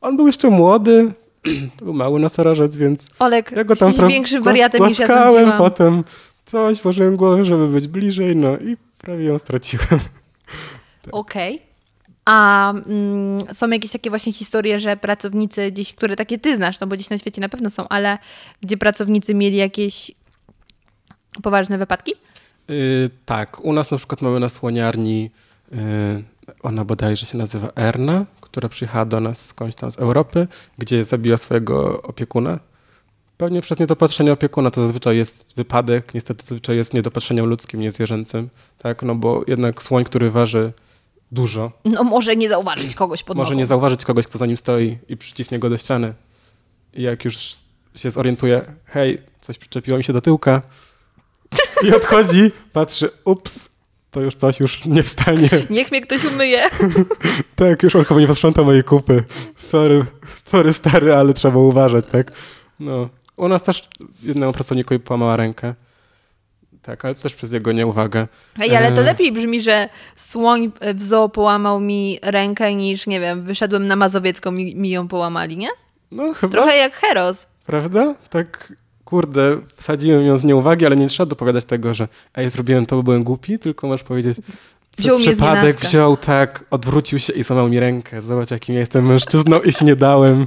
on 0.00 0.16
był 0.16 0.26
jeszcze 0.26 0.50
młody, 0.50 1.12
to 1.78 1.84
był 1.84 1.94
mały 1.94 2.20
nosorożec, 2.20 2.76
więc 2.76 3.06
Olek, 3.18 3.52
Ja 3.56 3.64
go 3.64 3.76
tam 3.76 3.92
trochę 3.92 4.08
większym 4.08 4.42
wariatem 4.42 4.88
niż 4.88 4.98
ja 4.98 5.06
sądziłam. 5.06 5.58
potem 5.58 6.04
coś 6.46 6.82
włożyłem 6.82 7.16
głowę, 7.16 7.44
żeby 7.44 7.68
być 7.68 7.86
bliżej, 7.88 8.36
no 8.36 8.58
i 8.58 8.76
prawie 8.98 9.24
ją 9.24 9.38
straciłem. 9.38 9.86
Okej. 11.12 11.62
A 12.24 12.70
mm, 12.70 13.54
są 13.54 13.70
jakieś 13.70 13.90
takie 13.90 14.10
właśnie 14.10 14.32
historie, 14.32 14.78
że 14.78 14.96
pracownicy 14.96 15.72
gdzieś, 15.72 15.94
które 15.94 16.16
takie 16.16 16.38
ty 16.38 16.56
znasz, 16.56 16.80
no 16.80 16.86
bo 16.86 16.96
gdzieś 16.96 17.10
na 17.10 17.18
świecie 17.18 17.40
na 17.40 17.48
pewno 17.48 17.70
są, 17.70 17.88
ale 17.88 18.18
gdzie 18.60 18.76
pracownicy 18.76 19.34
mieli 19.34 19.56
jakieś 19.56 20.10
poważne 21.42 21.78
wypadki? 21.78 22.12
Yy, 22.68 23.10
tak, 23.26 23.64
u 23.64 23.72
nas 23.72 23.90
na 23.90 23.96
przykład 23.98 24.22
mamy 24.22 24.40
na 24.40 24.48
słoniarni, 24.48 25.30
yy, 25.72 25.78
ona 26.62 26.84
bodajże 26.84 27.26
się 27.26 27.38
nazywa 27.38 27.68
Erna, 27.76 28.26
która 28.50 28.68
przyjechała 28.68 29.04
do 29.04 29.20
nas 29.20 29.46
skądś 29.46 29.76
tam 29.76 29.92
z 29.92 29.98
Europy, 29.98 30.48
gdzie 30.78 31.04
zabiła 31.04 31.36
swojego 31.36 32.02
opiekuna. 32.02 32.60
Pewnie 33.36 33.62
przez 33.62 33.78
niedopatrzenie 33.78 34.32
opiekuna 34.32 34.70
to 34.70 34.82
zazwyczaj 34.82 35.16
jest 35.16 35.54
wypadek, 35.56 36.14
niestety 36.14 36.44
zazwyczaj 36.44 36.76
jest 36.76 36.94
niedopatrzeniem 36.94 37.46
ludzkim, 37.46 37.80
nie 37.80 37.92
zwierzęcym, 37.92 38.50
tak, 38.78 39.02
no 39.02 39.14
bo 39.14 39.42
jednak 39.46 39.82
słoń, 39.82 40.04
który 40.04 40.30
waży 40.30 40.72
dużo, 41.32 41.72
No 41.84 42.04
może 42.04 42.36
nie 42.36 42.48
zauważyć 42.48 42.94
kogoś 42.94 43.22
pod 43.22 43.36
może 43.36 43.50
nogą. 43.50 43.58
nie 43.58 43.66
zauważyć 43.66 44.04
kogoś, 44.04 44.26
kto 44.26 44.38
za 44.38 44.46
nim 44.46 44.56
stoi 44.56 44.98
i 45.08 45.16
przyciśnie 45.16 45.58
go 45.58 45.70
do 45.70 45.76
ściany. 45.76 46.14
I 46.94 47.02
jak 47.02 47.24
już 47.24 47.36
się 47.94 48.10
zorientuje, 48.10 48.74
hej, 48.84 49.22
coś 49.40 49.58
przyczepiło 49.58 49.98
mi 49.98 50.04
się 50.04 50.12
do 50.12 50.20
tyłka 50.20 50.62
i 51.86 51.94
odchodzi, 51.94 52.50
patrzy, 52.72 53.10
ups, 53.24 53.68
to 54.10 54.20
już 54.20 54.34
coś 54.34 54.60
już 54.60 54.84
nie 54.86 55.02
wstanie. 55.02 55.48
Niech 55.70 55.90
mnie 55.90 56.00
ktoś 56.00 56.24
umyje. 56.24 56.64
Tak, 57.56 57.82
już 57.82 57.96
on 57.96 58.04
chyba 58.04 58.20
nie 58.20 58.26
posprząta 58.26 58.62
mojej 58.62 58.84
kupy. 58.84 59.24
Sorry, 59.56 60.04
sorry 60.44 60.72
stary, 60.72 61.14
ale 61.14 61.34
trzeba 61.34 61.58
uważać, 61.58 62.04
tak? 62.12 62.32
No, 62.80 63.08
u 63.36 63.48
nas 63.48 63.62
też 63.62 63.82
jednemu 64.22 64.52
pracownikowi 64.52 65.00
połamała 65.00 65.36
rękę. 65.36 65.74
Tak, 66.82 67.04
ale 67.04 67.14
to 67.14 67.22
też 67.22 67.34
przez 67.34 67.52
jego 67.52 67.72
nieuwagę. 67.72 68.26
Ej, 68.60 68.76
ale 68.76 68.92
to 68.92 69.00
E, 69.00 69.04
lepiej 69.04 69.32
brzmi, 69.32 69.62
że 69.62 69.88
słoń 70.14 70.72
w 70.94 71.02
zoo 71.02 71.28
połamał 71.28 71.80
mi 71.80 72.18
rękę 72.22 72.74
niż, 72.74 73.06
nie 73.06 73.20
wiem, 73.20 73.44
wyszedłem 73.44 73.86
na 73.86 73.96
Mazowiecką 73.96 74.56
i 74.56 74.76
mi 74.76 74.90
ją 74.90 75.08
połamali, 75.08 75.56
nie? 75.56 75.68
No 76.10 76.32
chyba, 76.34 76.50
Trochę 76.52 76.76
jak 76.76 76.92
Heros. 76.94 77.46
prawda? 77.66 78.14
Tak, 78.30 78.72
kurde, 79.08 79.58
wsadziłem 79.76 80.26
ją 80.26 80.38
z 80.38 80.44
nieuwagi, 80.44 80.86
ale 80.86 80.96
nie 80.96 81.08
trzeba 81.08 81.26
dopowiadać 81.26 81.64
tego, 81.64 81.94
że 81.94 82.08
ej, 82.34 82.50
zrobiłem 82.50 82.86
to, 82.86 82.96
bo 82.96 83.02
byłem 83.02 83.24
głupi, 83.24 83.58
tylko 83.58 83.88
masz 83.88 84.02
powiedzieć, 84.02 84.36
Wziął 84.98 85.18
mnie 85.18 85.28
przypadek 85.28 85.80
wziął 85.80 86.16
tak, 86.16 86.64
odwrócił 86.70 87.18
się 87.18 87.32
i 87.32 87.44
złamał 87.44 87.68
mi 87.68 87.80
rękę. 87.80 88.22
Zobacz, 88.22 88.50
jakim 88.50 88.74
ja 88.74 88.80
jestem 88.80 89.06
mężczyzną 89.06 89.60
i 89.60 89.72
się 89.72 89.84
nie 89.84 89.96
dałem. 89.96 90.46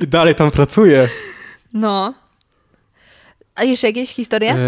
I 0.00 0.06
dalej 0.06 0.34
tam 0.34 0.50
pracuję. 0.50 1.08
No. 1.72 2.14
A 3.54 3.64
jeszcze 3.64 3.86
jakieś 3.86 4.14
historie? 4.14 4.52
E, 4.52 4.58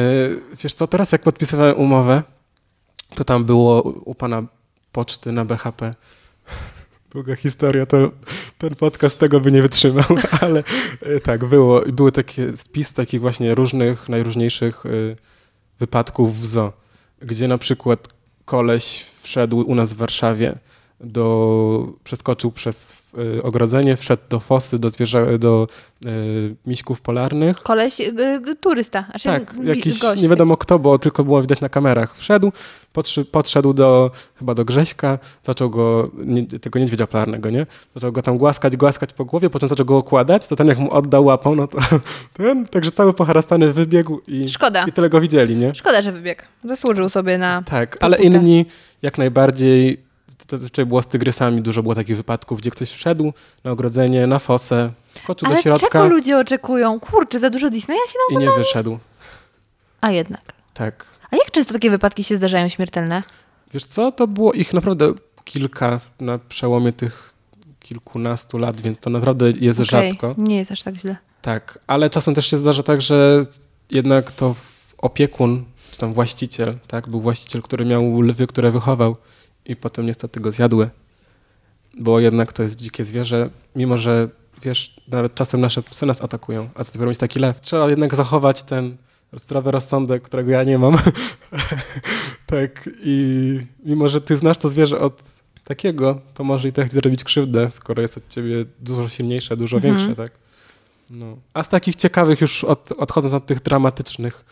wiesz 0.65 0.75
co, 0.75 0.87
teraz 0.87 1.13
jak 1.13 1.23
podpisywałem 1.23 1.77
umowę, 1.77 2.23
to 3.15 3.25
tam 3.25 3.45
było 3.45 3.83
u 3.83 4.15
pana 4.15 4.43
poczty 4.93 5.33
na 5.33 5.45
BHP. 5.45 5.95
Długa 7.13 7.37
historia, 7.37 7.87
to 7.87 8.11
ten 8.59 8.75
podcast 8.75 9.19
tego 9.19 9.41
by 9.41 9.53
nie 9.53 9.63
wytrzymał, 9.63 10.05
ale 10.41 10.65
e, 11.03 11.21
tak, 11.21 11.45
było. 11.45 11.83
Były 11.93 12.13
takie 12.13 12.57
spis 12.57 12.93
takich 12.93 13.21
właśnie 13.21 13.55
różnych, 13.55 14.09
najróżniejszych 14.09 14.87
y, 14.87 15.17
wypadków 15.79 16.41
w 16.41 16.47
zoo, 16.47 16.73
gdzie 17.21 17.49
na 17.49 17.59
przykład 17.59 18.09
koleś 18.45 19.07
wszedł 19.23 19.59
u 19.59 19.75
nas 19.75 19.95
w 19.95 19.97
Warszawie, 19.97 20.59
do, 21.03 21.93
przeskoczył 22.05 22.51
przez 22.51 22.97
y, 23.37 23.43
ogrodzenie, 23.43 23.97
wszedł 23.97 24.23
do 24.31 24.41
fosy, 24.41 24.79
do, 24.79 24.91
zwierza, 24.91 25.39
do 25.39 25.67
y, 26.07 26.55
miśków 26.67 27.01
polarnych. 27.01 27.59
Koleś, 27.59 28.01
y, 28.01 28.05
y, 28.49 28.57
turysta. 28.61 29.05
Znaczy, 29.11 29.29
Tak, 29.29 29.55
jakiś 29.65 29.99
gość. 29.99 30.23
nie 30.23 30.29
wiadomo 30.29 30.57
kto, 30.57 30.79
bo 30.79 30.99
tylko 30.99 31.25
było 31.25 31.41
widać 31.43 31.61
na 31.61 31.69
kamerach. 31.69 32.17
Wszedł, 32.17 32.53
podszy, 32.93 33.25
podszedł 33.25 33.73
do, 33.73 34.11
chyba 34.37 34.55
do 34.55 34.65
Grześka, 34.65 35.19
zaczął 35.45 35.71
go, 35.71 36.11
nie, 36.25 36.47
tego 36.47 36.79
niedźwiedzia 36.79 37.07
polarnego, 37.07 37.51
nie? 37.51 37.67
Zaczął 37.95 38.13
go 38.13 38.23
tam 38.23 38.39
głaskać, 38.39 38.77
głaskać 38.77 39.13
po 39.13 39.25
głowie, 39.25 39.51
potem 39.51 39.69
zaczął 39.69 39.87
go 39.87 39.97
okładać, 39.97 40.47
to 40.47 40.57
ten 40.57 40.67
jak 40.69 40.79
mu 40.79 40.93
oddał 40.93 41.25
łapą, 41.25 41.55
no 41.55 41.67
to 41.69 41.79
ten, 42.35 42.67
także 42.67 42.93
cały 42.93 43.15
poharastany 43.15 43.73
wybiegł 43.73 44.21
i, 44.27 44.49
Szkoda. 44.49 44.85
i 44.89 44.93
tyle 44.93 45.09
go 45.11 45.21
widzieli, 45.21 45.57
nie? 45.57 45.75
Szkoda, 45.75 46.03
że 46.03 46.13
wybiegł. 46.13 46.43
Zasłużył 46.65 47.09
sobie 47.09 47.39
na... 47.39 47.63
Tak, 47.63 47.97
ale 48.01 48.19
inni 48.19 48.67
jak 49.03 49.19
najbardziej, 49.19 49.99
zazwyczaj 50.51 50.87
było 50.87 51.03
z 51.03 51.07
tygrysami, 51.07 51.63
dużo 51.63 51.83
było 51.83 51.95
takich 51.95 52.17
wypadków, 52.17 52.59
gdzie 52.59 52.71
ktoś 52.71 52.91
wszedł 52.91 53.33
na 53.65 53.71
ogrodzenie, 53.71 54.27
na 54.27 54.39
fosę, 54.39 54.93
skoczył 55.15 55.47
Ale 55.47 55.57
do 55.57 55.63
środka 55.63 55.89
czego 55.89 56.07
ludzie 56.07 56.39
oczekują? 56.39 57.01
Kurczę, 57.01 57.39
za 57.39 57.51
dużo 57.51 57.71
Disneya 57.71 57.99
się 58.09 58.19
i 58.31 58.35
tam... 58.35 58.43
nie 58.43 58.51
wyszedł. 58.51 58.99
A 60.01 60.11
jednak. 60.11 60.53
Tak. 60.75 61.07
A 61.31 61.37
jak 61.37 61.51
często 61.51 61.73
takie 61.73 61.91
wypadki 61.91 62.25
się 62.25 62.37
zdarzają 62.37 62.69
śmiertelne? 62.69 63.23
Wiesz 63.75 63.85
co, 63.85 64.13
to 64.13 64.27
było 64.27 64.53
ich 64.53 64.75
naprawdę 64.75 65.13
kilka 65.45 66.01
na 66.21 66.39
przełomie 66.39 66.93
tych 66.93 67.35
kilkunastu 67.81 68.59
lat, 68.59 68.81
więc 68.81 69.01
to 69.01 69.11
naprawdę 69.11 69.51
jest 69.51 69.81
Okej, 69.81 70.11
rzadko. 70.11 70.35
Nie 70.39 70.57
jest 70.57 70.73
aż 70.73 70.83
tak 70.83 70.97
źle. 70.97 71.17
Tak, 71.43 71.79
ale 71.87 72.11
czasem 72.11 72.35
też 72.35 72.47
się 72.47 72.57
zdarza 72.57 72.83
tak, 72.83 73.03
że 73.03 73.43
jednak 73.91 74.33
to 74.33 74.55
opiekun, 74.99 75.65
czy 75.93 75.99
tam 75.99 76.15
właściciel, 76.15 76.79
tak, 76.87 77.09
był 77.09 77.21
właściciel, 77.21 77.63
który 77.63 77.85
miał 77.85 78.21
lwy, 78.21 78.47
które 78.47 78.71
wychował 78.71 79.17
i 79.67 79.77
potem 79.77 80.07
niestety 80.07 80.41
go 80.41 80.53
zjadły, 80.53 80.91
bo 81.99 82.21
jednak 82.21 82.53
to 82.53 82.63
jest 82.63 82.77
dzikie 82.77 83.05
zwierzę, 83.05 83.51
mimo 83.77 83.99
że 83.99 84.29
wiesz, 84.63 85.01
nawet 85.09 85.35
czasem 85.35 85.61
nasze 85.61 85.83
psy 85.83 86.07
nas 86.07 86.23
atakują, 86.23 86.69
a 86.75 86.85
co 86.85 86.93
dopiero 86.93 87.09
mieć 87.09 87.19
taki 87.19 87.39
lew. 87.39 87.61
Trzeba 87.61 87.91
jednak 87.91 88.15
zachować 88.15 88.63
ten 88.63 88.97
zdrowy 89.33 89.71
rozsądek, 89.71 90.23
którego 90.23 90.51
ja 90.51 90.65
nie 90.65 90.79
mam. 90.79 90.97
tak, 92.47 92.91
i 93.03 93.61
mimo, 93.85 94.09
że 94.09 94.21
ty 94.21 94.37
znasz 94.37 94.59
to 94.59 94.69
zwierzę 94.69 94.99
od 95.01 95.23
takiego, 95.65 96.21
to 96.35 96.45
może 96.45 96.69
i 96.69 96.73
tak 96.73 96.93
zrobić 96.93 97.25
krzywdę, 97.25 97.71
skoro 97.71 98.03
jest 98.03 98.17
od 98.17 98.29
ciebie 98.29 98.65
dużo 98.81 99.09
silniejsze, 99.09 99.57
dużo 99.57 99.77
Mhm. 99.77 99.97
większe, 99.97 100.17
tak? 100.17 100.33
No. 101.11 101.37
A 101.55 101.63
z 101.63 101.69
takich 101.69 101.97
ciekawych 101.97 102.41
już 102.41 102.65
od, 102.65 102.93
odchodząc 102.93 103.35
od 103.35 103.47
tych 103.47 103.63
dramatycznych, 103.63 104.45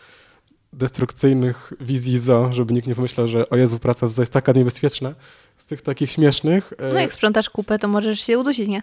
destrukcyjnych 0.73 1.73
wizji 1.81 2.19
zo, 2.19 2.53
żeby 2.53 2.73
nikt 2.73 2.87
nie 2.87 2.95
pomyślał, 2.95 3.27
że 3.27 3.49
o 3.49 3.55
Jezu, 3.55 3.79
praca 3.79 4.07
w 4.07 4.11
zo 4.11 4.21
jest 4.21 4.33
taka 4.33 4.51
niebezpieczna, 4.51 5.13
z 5.57 5.65
tych 5.65 5.81
takich 5.81 6.11
śmiesznych. 6.11 6.73
e, 6.77 6.93
No 6.93 6.99
jak 6.99 7.13
sprzątasz 7.13 7.49
kupę, 7.49 7.79
to 7.79 7.87
możesz 7.87 8.19
się 8.19 8.39
udusić, 8.39 8.67
nie? 8.67 8.81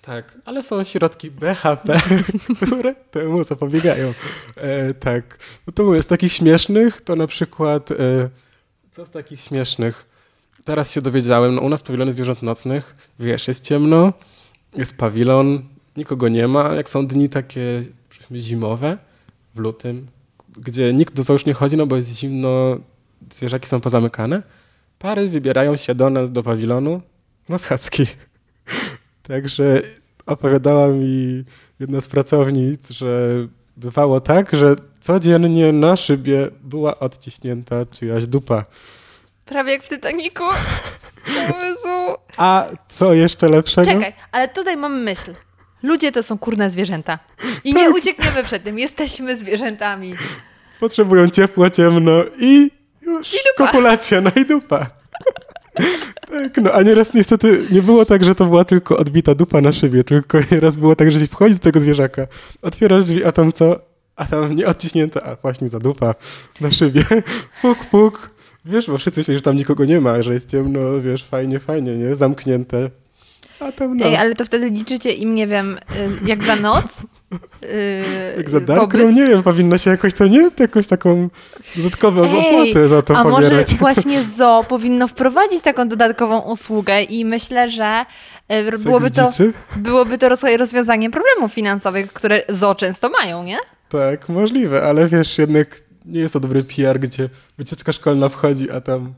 tak, 0.00 0.38
ale 0.44 0.62
są 0.62 0.84
środki 0.84 1.30
BHP, 1.30 2.00
które 2.66 2.94
temu 2.94 3.44
zapobiegają. 3.44 4.14
E, 4.56 4.94
tak, 4.94 5.38
no 5.66 5.72
to 5.72 5.84
mówię, 5.84 6.02
z 6.02 6.06
takich 6.06 6.32
śmiesznych 6.32 7.00
to 7.00 7.16
na 7.16 7.26
przykład, 7.26 7.90
e, 7.90 7.94
co 8.90 9.04
z 9.04 9.10
takich 9.10 9.40
śmiesznych? 9.40 10.06
Teraz 10.64 10.92
się 10.92 11.02
dowiedziałem, 11.02 11.54
no 11.54 11.60
u 11.62 11.68
nas 11.68 11.82
pawilony 11.82 12.12
zwierząt 12.12 12.42
nocnych, 12.42 12.96
wiesz, 13.18 13.48
jest 13.48 13.64
ciemno, 13.64 14.12
jest 14.76 14.96
pawilon, 14.96 15.62
nikogo 15.96 16.28
nie 16.28 16.48
ma, 16.48 16.74
jak 16.74 16.88
są 16.88 17.06
dni 17.06 17.28
takie 17.28 17.84
zimowe, 18.32 18.98
w 19.54 19.58
lutym, 19.58 20.06
gdzie 20.60 20.92
nikt 20.92 21.14
do 21.14 21.22
zoo 21.22 21.32
już 21.32 21.46
nie 21.46 21.54
chodzi, 21.54 21.76
no 21.76 21.86
bo 21.86 21.96
jest 21.96 22.16
zimno, 22.16 22.76
zwierzaki 23.32 23.68
są 23.68 23.80
pozamykane, 23.80 24.42
pary 24.98 25.28
wybierają 25.28 25.76
się 25.76 25.94
do 25.94 26.10
nas, 26.10 26.32
do 26.32 26.42
pawilonu 26.42 27.00
na 27.48 27.58
schadzki. 27.58 28.06
Także 29.28 29.82
opowiadała 30.26 30.88
mi 30.88 31.44
jedna 31.80 32.00
z 32.00 32.08
pracownic, 32.08 32.90
że 32.90 33.28
bywało 33.76 34.20
tak, 34.20 34.56
że 34.56 34.76
codziennie 35.00 35.72
na 35.72 35.96
szybie 35.96 36.48
była 36.62 36.98
odciśnięta 36.98 37.86
czyjaś 37.86 38.26
dupa. 38.26 38.64
Prawie 39.44 39.72
jak 39.72 39.82
w 39.82 39.88
Jezu. 41.62 42.18
A 42.36 42.66
co 42.88 43.14
jeszcze 43.14 43.48
lepszego? 43.48 43.90
Czekaj, 43.90 44.12
ale 44.32 44.48
tutaj 44.48 44.76
mam 44.76 45.02
myśl. 45.02 45.34
Ludzie 45.82 46.12
to 46.12 46.22
są 46.22 46.38
kurne 46.38 46.70
zwierzęta. 46.70 47.18
I 47.64 47.72
Tak. 47.74 47.82
nie 47.82 47.90
uciekniemy 47.90 48.44
przed 48.44 48.64
tym. 48.64 48.78
Jesteśmy 48.78 49.36
zwierzętami. 49.36 50.14
Potrzebują 50.80 51.28
ciepło, 51.30 51.70
ciemno 51.70 52.12
i 52.40 52.70
już 53.02 53.34
I 53.34 53.36
dupa. 53.36 53.66
kopulacja, 53.70 54.20
no 54.20 54.30
i 54.36 54.44
dupa. 54.46 54.86
tak, 56.30 56.56
no 56.62 56.72
a 56.72 56.82
nieraz 56.82 57.14
niestety 57.14 57.62
nie 57.70 57.82
było 57.82 58.04
tak, 58.04 58.24
że 58.24 58.34
to 58.34 58.44
była 58.46 58.64
tylko 58.64 58.96
odbita 58.96 59.34
dupa 59.34 59.60
na 59.60 59.72
szybie, 59.72 60.04
tylko 60.04 60.38
nieraz 60.52 60.76
było 60.76 60.96
tak, 60.96 61.12
że 61.12 61.20
się 61.20 61.26
wchodzi 61.26 61.54
do 61.54 61.60
tego 61.60 61.80
zwierzaka, 61.80 62.26
otwierasz 62.62 63.04
drzwi, 63.04 63.24
a 63.24 63.32
tam 63.32 63.52
co? 63.52 63.80
A 64.16 64.24
tam 64.26 64.56
nie 64.56 64.66
odciśnięta, 64.66 65.22
a 65.22 65.36
właśnie 65.36 65.68
za 65.68 65.78
dupa 65.78 66.14
na 66.60 66.70
szybie. 66.70 67.04
Puk, 67.62 67.78
puk. 67.90 68.30
Wiesz, 68.64 68.86
bo 68.86 68.98
wszyscy 68.98 69.20
myśleli, 69.20 69.38
że 69.38 69.42
tam 69.42 69.56
nikogo 69.56 69.84
nie 69.84 70.00
ma, 70.00 70.22
że 70.22 70.34
jest 70.34 70.50
ciemno, 70.50 71.00
wiesz, 71.02 71.24
fajnie, 71.24 71.60
fajnie, 71.60 71.96
nie? 71.96 72.14
Zamknięte. 72.14 72.90
No. 73.60 74.04
Ej, 74.06 74.16
ale 74.16 74.34
to 74.34 74.44
wtedy 74.44 74.70
liczycie 74.70 75.12
im, 75.12 75.34
nie 75.34 75.46
wiem, 75.46 75.78
y, 76.22 76.28
jak 76.28 76.42
za 76.44 76.56
noc? 76.56 77.02
y, 77.64 78.04
Jak 78.36 78.50
za 78.50 78.60
pobyt? 78.60 78.64
darkroom, 78.76 79.14
nie 79.14 79.26
wiem, 79.26 79.42
powinno 79.42 79.78
się 79.78 79.90
jakoś 79.90 80.14
to 80.14 80.26
nie? 80.26 80.50
Jakąś 80.58 80.86
taką 80.86 81.28
dodatkową 81.76 82.24
Ej, 82.24 82.50
opłatę 82.54 82.88
za 82.88 83.02
to 83.02 83.16
A 83.16 83.24
może 83.24 83.42
pobierać. 83.48 83.74
właśnie 83.74 84.22
ZO 84.36 84.64
powinno 84.68 85.08
wprowadzić 85.08 85.62
taką 85.62 85.88
dodatkową 85.88 86.38
usługę 86.40 87.02
i 87.02 87.24
myślę, 87.24 87.70
że 87.70 88.04
y, 88.52 88.78
byłoby 88.78 89.10
to, 89.10 89.30
byłoby 89.76 90.18
to 90.18 90.28
roz- 90.28 90.56
rozwiązaniem 90.58 91.12
problemów 91.12 91.52
finansowych, 91.52 92.12
które 92.12 92.42
ZO 92.48 92.74
często 92.74 93.08
mają, 93.08 93.42
nie? 93.44 93.56
Tak, 93.88 94.28
możliwe, 94.28 94.82
ale 94.82 95.08
wiesz, 95.08 95.38
jednak 95.38 95.82
nie 96.06 96.20
jest 96.20 96.32
to 96.34 96.40
dobry 96.40 96.64
PR, 96.64 97.00
gdzie 97.00 97.28
wycieczka 97.58 97.92
szkolna 97.92 98.28
wchodzi, 98.28 98.70
a 98.70 98.80
tam 98.80 99.14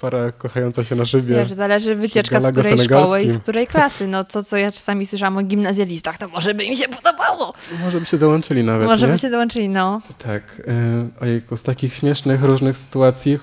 para 0.00 0.32
kochająca 0.32 0.84
się 0.84 0.94
na 0.94 1.06
szybie. 1.06 1.34
Wiesz, 1.34 1.52
zależy 1.52 1.94
wycieczka 1.94 2.40
z 2.40 2.52
której 2.52 2.78
szkoły 2.78 3.22
i 3.22 3.30
z 3.30 3.38
której 3.38 3.66
klasy. 3.66 4.06
No 4.06 4.24
co, 4.24 4.44
co 4.44 4.56
ja 4.56 4.72
czasami 4.72 5.06
słyszałam 5.06 5.36
o 5.36 5.42
gimnazjalistach, 5.42 6.18
to 6.18 6.28
może 6.28 6.54
by 6.54 6.64
im 6.64 6.74
się 6.74 6.88
podobało. 6.88 7.54
Może 7.84 8.00
by 8.00 8.06
się 8.06 8.18
dołączyli 8.18 8.64
nawet, 8.64 8.86
Może 8.86 9.06
nie? 9.06 9.12
by 9.12 9.18
się 9.18 9.30
dołączyli, 9.30 9.68
no. 9.68 10.00
Tak, 10.18 10.62
yy, 10.66 11.10
ojejku, 11.20 11.56
z 11.56 11.62
takich 11.62 11.94
śmiesznych 11.94 12.42
różnych 12.42 12.78
sytuacji, 12.78 13.38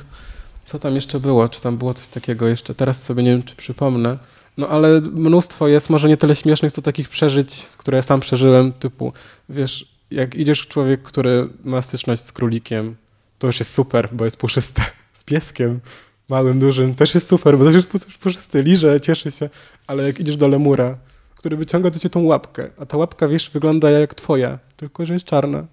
co 0.65 0.79
tam 0.79 0.95
jeszcze 0.95 1.19
było? 1.19 1.49
Czy 1.49 1.61
tam 1.61 1.77
było 1.77 1.93
coś 1.93 2.07
takiego 2.07 2.47
jeszcze? 2.47 2.75
Teraz 2.75 3.03
sobie 3.03 3.23
nie 3.23 3.31
wiem, 3.31 3.43
czy 3.43 3.55
przypomnę. 3.55 4.17
No 4.57 4.67
ale 4.67 5.01
mnóstwo 5.01 5.67
jest, 5.67 5.89
może 5.89 6.07
nie 6.07 6.17
tyle 6.17 6.35
śmiesznych, 6.35 6.71
co 6.71 6.81
takich 6.81 7.09
przeżyć, 7.09 7.63
które 7.77 7.95
ja 7.95 8.01
sam 8.01 8.19
przeżyłem, 8.19 8.73
typu, 8.73 9.13
wiesz, 9.49 9.93
jak 10.11 10.35
idziesz 10.35 10.67
człowiek, 10.67 11.01
który 11.01 11.49
ma 11.63 11.81
styczność 11.81 12.21
z 12.21 12.31
królikiem, 12.31 12.95
to 13.39 13.47
już 13.47 13.59
jest 13.59 13.73
super, 13.73 14.09
bo 14.11 14.25
jest 14.25 14.37
puszysty. 14.37 14.81
Z 15.13 15.23
pieskiem, 15.23 15.79
małym, 16.29 16.59
dużym, 16.59 16.95
też 16.95 17.13
jest 17.13 17.29
super, 17.29 17.57
bo 17.57 17.65
też 17.65 17.75
jest 17.75 17.89
pus- 17.89 18.17
puszysty, 18.17 18.63
liże, 18.63 19.01
cieszy 19.01 19.31
się, 19.31 19.49
ale 19.87 20.03
jak 20.03 20.19
idziesz 20.19 20.37
do 20.37 20.47
lemura, 20.47 20.97
który 21.35 21.57
wyciąga 21.57 21.89
do 21.89 21.99
ciebie 21.99 22.09
tą 22.09 22.23
łapkę, 22.23 22.69
a 22.77 22.85
ta 22.85 22.97
łapka, 22.97 23.27
wiesz, 23.27 23.49
wygląda 23.49 23.89
jak 23.89 24.13
twoja, 24.13 24.59
tylko 24.77 25.05
że 25.05 25.13
jest 25.13 25.25
czarna. 25.25 25.65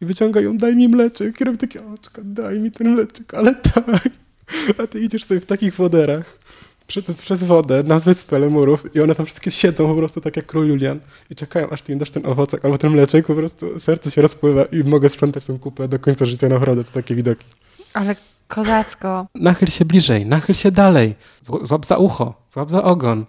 I 0.00 0.06
wyciąga 0.06 0.40
ją, 0.40 0.56
daj 0.56 0.76
mi 0.76 0.88
mleczek. 0.88 1.40
I 1.40 1.44
robi 1.44 1.58
takie 1.58 1.86
oczka, 1.86 2.22
daj 2.24 2.60
mi 2.60 2.70
ten 2.70 2.94
mleczek, 2.94 3.34
ale 3.34 3.54
daj. 3.54 4.00
A 4.78 4.86
ty 4.86 5.00
idziesz 5.00 5.24
sobie 5.24 5.40
w 5.40 5.46
takich 5.46 5.74
woderach 5.74 6.38
przez 7.18 7.44
wodę 7.44 7.82
na 7.82 8.00
wyspę 8.00 8.38
lemurów 8.38 8.96
i 8.96 9.00
one 9.00 9.14
tam 9.14 9.26
wszystkie 9.26 9.50
siedzą 9.50 9.88
po 9.88 9.94
prostu 9.94 10.20
tak 10.20 10.36
jak 10.36 10.46
król 10.46 10.68
Julian 10.68 11.00
i 11.30 11.34
czekają, 11.34 11.70
aż 11.70 11.82
ty 11.82 11.92
im 11.92 11.98
dasz 11.98 12.10
ten 12.10 12.26
owocek 12.26 12.64
albo 12.64 12.78
ten 12.78 12.90
mleczek, 12.90 13.26
po 13.26 13.34
prostu 13.34 13.78
serce 13.78 14.10
się 14.10 14.22
rozpływa 14.22 14.64
i 14.64 14.84
mogę 14.84 15.08
sprzątać 15.08 15.46
tą 15.46 15.58
kupę 15.58 15.88
do 15.88 15.98
końca 15.98 16.26
życia 16.26 16.48
naprawdę, 16.48 16.84
to 16.84 16.90
takie 16.90 17.14
widoki. 17.14 17.44
Ale 17.94 18.16
kozacko. 18.48 19.26
Nachyl 19.34 19.68
się 19.68 19.84
bliżej, 19.84 20.26
nachyl 20.26 20.54
się 20.54 20.70
dalej, 20.70 21.14
Zł- 21.44 21.66
złap 21.66 21.86
za 21.86 21.96
ucho, 21.96 22.34
złap 22.48 22.70
za 22.70 22.82
ogon, 22.82 23.26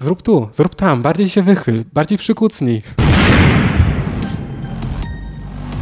zrób 0.00 0.22
tu, 0.22 0.48
zrób 0.54 0.74
tam, 0.74 1.02
bardziej 1.02 1.28
się 1.28 1.42
wychyl, 1.42 1.84
bardziej 1.92 2.18
przykucnij. 2.18 2.82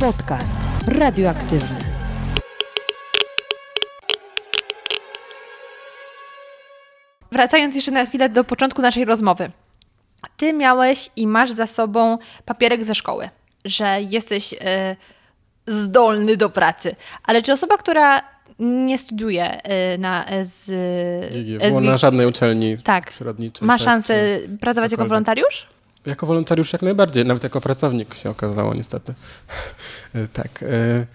Podcast 0.00 0.56
radioaktywny. 0.86 1.78
Wracając 7.32 7.74
jeszcze 7.76 7.90
na 7.90 8.06
chwilę 8.06 8.28
do 8.28 8.44
początku 8.44 8.82
naszej 8.82 9.04
rozmowy. 9.04 9.50
Ty 10.36 10.52
miałeś 10.52 11.10
i 11.16 11.26
masz 11.26 11.50
za 11.50 11.66
sobą 11.66 12.18
papierek 12.44 12.84
ze 12.84 12.94
szkoły, 12.94 13.28
że 13.64 13.98
jesteś 14.02 14.54
e, 14.60 14.96
zdolny 15.68 16.36
do 16.36 16.50
pracy. 16.50 16.96
Ale 17.24 17.42
czy 17.42 17.52
osoba, 17.52 17.76
która 17.76 18.20
nie 18.58 18.98
studiuje 18.98 19.60
y, 19.94 19.98
na 19.98 20.26
S... 20.26 20.72
GG, 21.32 21.60
SG. 21.62 21.68
było 21.68 21.80
na 21.80 21.96
żadnej 21.96 22.26
uczelni 22.26 22.78
Tak. 22.78 23.10
przyrodniczej. 23.10 23.66
Ma 23.66 23.78
tak, 23.78 23.84
szansę 23.84 24.38
pracować 24.60 24.76
jako 24.76 24.90
cokolwiek. 24.90 25.08
wolontariusz? 25.08 25.66
Jako 26.06 26.26
wolontariusz 26.26 26.72
jak 26.72 26.82
najbardziej, 26.82 27.24
nawet 27.24 27.42
jako 27.42 27.60
pracownik 27.60 28.14
się 28.14 28.30
okazało 28.30 28.74
niestety. 28.74 29.14
E, 30.14 30.28
tak. 30.28 30.62
e, 30.62 31.06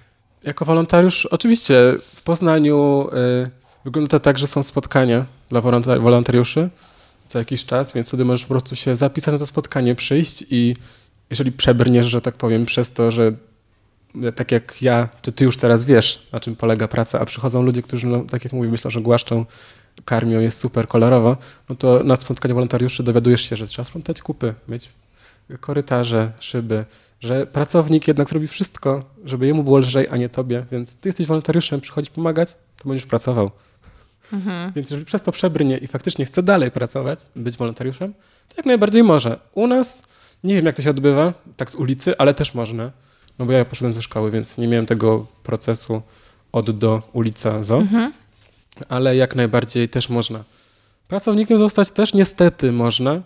Jako 0.44 0.66
wolontariusz 0.66 1.26
oczywiście 1.26 1.76
w 2.16 2.22
Poznaniu 2.22 3.08
e, 3.46 3.50
wygląda 3.86 4.10
to 4.10 4.20
tak, 4.20 4.40
że 4.40 4.48
są 4.48 4.64
spotkania 4.64 5.26
dla 5.50 5.62
wolontar- 5.62 6.02
wolontariuszy 6.02 6.70
co 7.28 7.40
jakiś 7.40 7.66
czas, 7.66 7.94
więc 7.94 8.08
wtedy 8.08 8.26
możesz 8.26 8.46
po 8.46 8.50
prostu 8.50 8.76
się 8.76 8.96
zapisać 8.96 9.32
na 9.32 9.40
to 9.40 9.46
spotkanie, 9.46 9.96
przyjść 9.96 10.44
i 10.50 10.76
jeżeli 11.30 11.52
przebrniesz, 11.52 12.06
że 12.06 12.22
tak 12.22 12.36
powiem, 12.36 12.66
przez 12.66 12.92
to, 12.92 13.12
że 13.12 13.24
e, 13.28 13.34
tak 14.36 14.52
jak 14.52 14.82
ja, 14.82 15.10
czy 15.22 15.32
ty 15.32 15.44
już 15.44 15.58
teraz 15.58 15.86
wiesz, 15.86 16.28
na 16.32 16.40
czym 16.40 16.56
polega 16.56 16.88
praca, 16.88 17.20
a 17.20 17.26
przychodzą 17.26 17.62
ludzie, 17.62 17.82
którzy, 17.82 18.08
no, 18.08 18.20
tak 18.20 18.44
jak 18.44 18.54
mówię, 18.54 18.70
myślą, 18.70 18.92
że 18.92 19.02
głaszczą, 19.02 19.46
karmią, 20.06 20.40
jest 20.40 20.60
super 20.60 20.88
kolorowo, 20.88 21.38
no 21.70 21.76
to 21.76 22.04
na 22.04 22.16
spotkaniu 22.16 22.56
wolontariuszy 22.56 23.04
dowiadujesz 23.04 23.50
się, 23.50 23.56
że 23.56 23.68
trzeba 23.68 23.86
sprzątać 23.86 24.22
kupy, 24.22 24.54
mieć 24.68 24.90
korytarze, 25.60 26.32
szyby, 26.40 26.86
że 27.20 27.48
pracownik 27.48 28.08
jednak 28.08 28.30
zrobi 28.30 28.48
wszystko, 28.48 29.06
żeby 29.26 29.48
jemu 29.48 29.64
było 29.64 29.78
lżej, 29.78 30.08
a 30.12 30.18
nie 30.18 30.30
tobie, 30.30 30.66
więc 30.72 30.98
ty 30.98 31.10
jesteś 31.10 31.28
wolontariuszem, 31.28 31.82
przychodzi 31.82 32.12
pomagać, 32.12 32.54
to 32.78 32.90
będziesz 32.90 33.06
pracował. 33.06 33.52
Więc 34.76 34.90
jeżeli 34.90 35.06
przez 35.06 35.22
to 35.22 35.32
przebrnie 35.32 35.78
i 35.78 35.88
faktycznie 35.88 36.26
chce 36.26 36.44
dalej 36.44 36.72
pracować, 36.72 37.20
być 37.36 37.58
wolontariuszem, 37.58 38.14
to 38.48 38.54
jak 38.58 38.66
najbardziej 38.66 39.04
może. 39.04 39.40
U 39.54 39.68
nas 39.68 40.04
nie 40.44 40.56
wiem, 40.56 40.66
jak 40.66 40.76
to 40.76 40.82
się 40.82 40.90
odbywa, 40.90 41.34
tak 41.58 41.72
z 41.72 41.76
ulicy, 41.76 42.18
ale 42.18 42.34
też 42.34 42.54
można. 42.54 42.92
No 43.40 43.46
bo 43.46 43.52
ja 43.52 43.66
poszedłem 43.66 43.94
ze 43.94 44.02
szkoły, 44.02 44.32
więc 44.32 44.58
nie 44.58 44.68
miałem 44.68 44.86
tego 44.86 45.26
procesu 45.44 46.02
od 46.52 46.72
do 46.72 47.02
ulica 47.14 47.64
zo, 47.64 47.84
ale 48.90 49.16
jak 49.16 49.36
najbardziej 49.36 49.90
też 49.90 50.10
można. 50.10 50.44
Pracownikiem 51.08 51.60
zostać 51.60 51.92
też 51.92 52.14
niestety 52.14 52.72
można, 52.72 53.22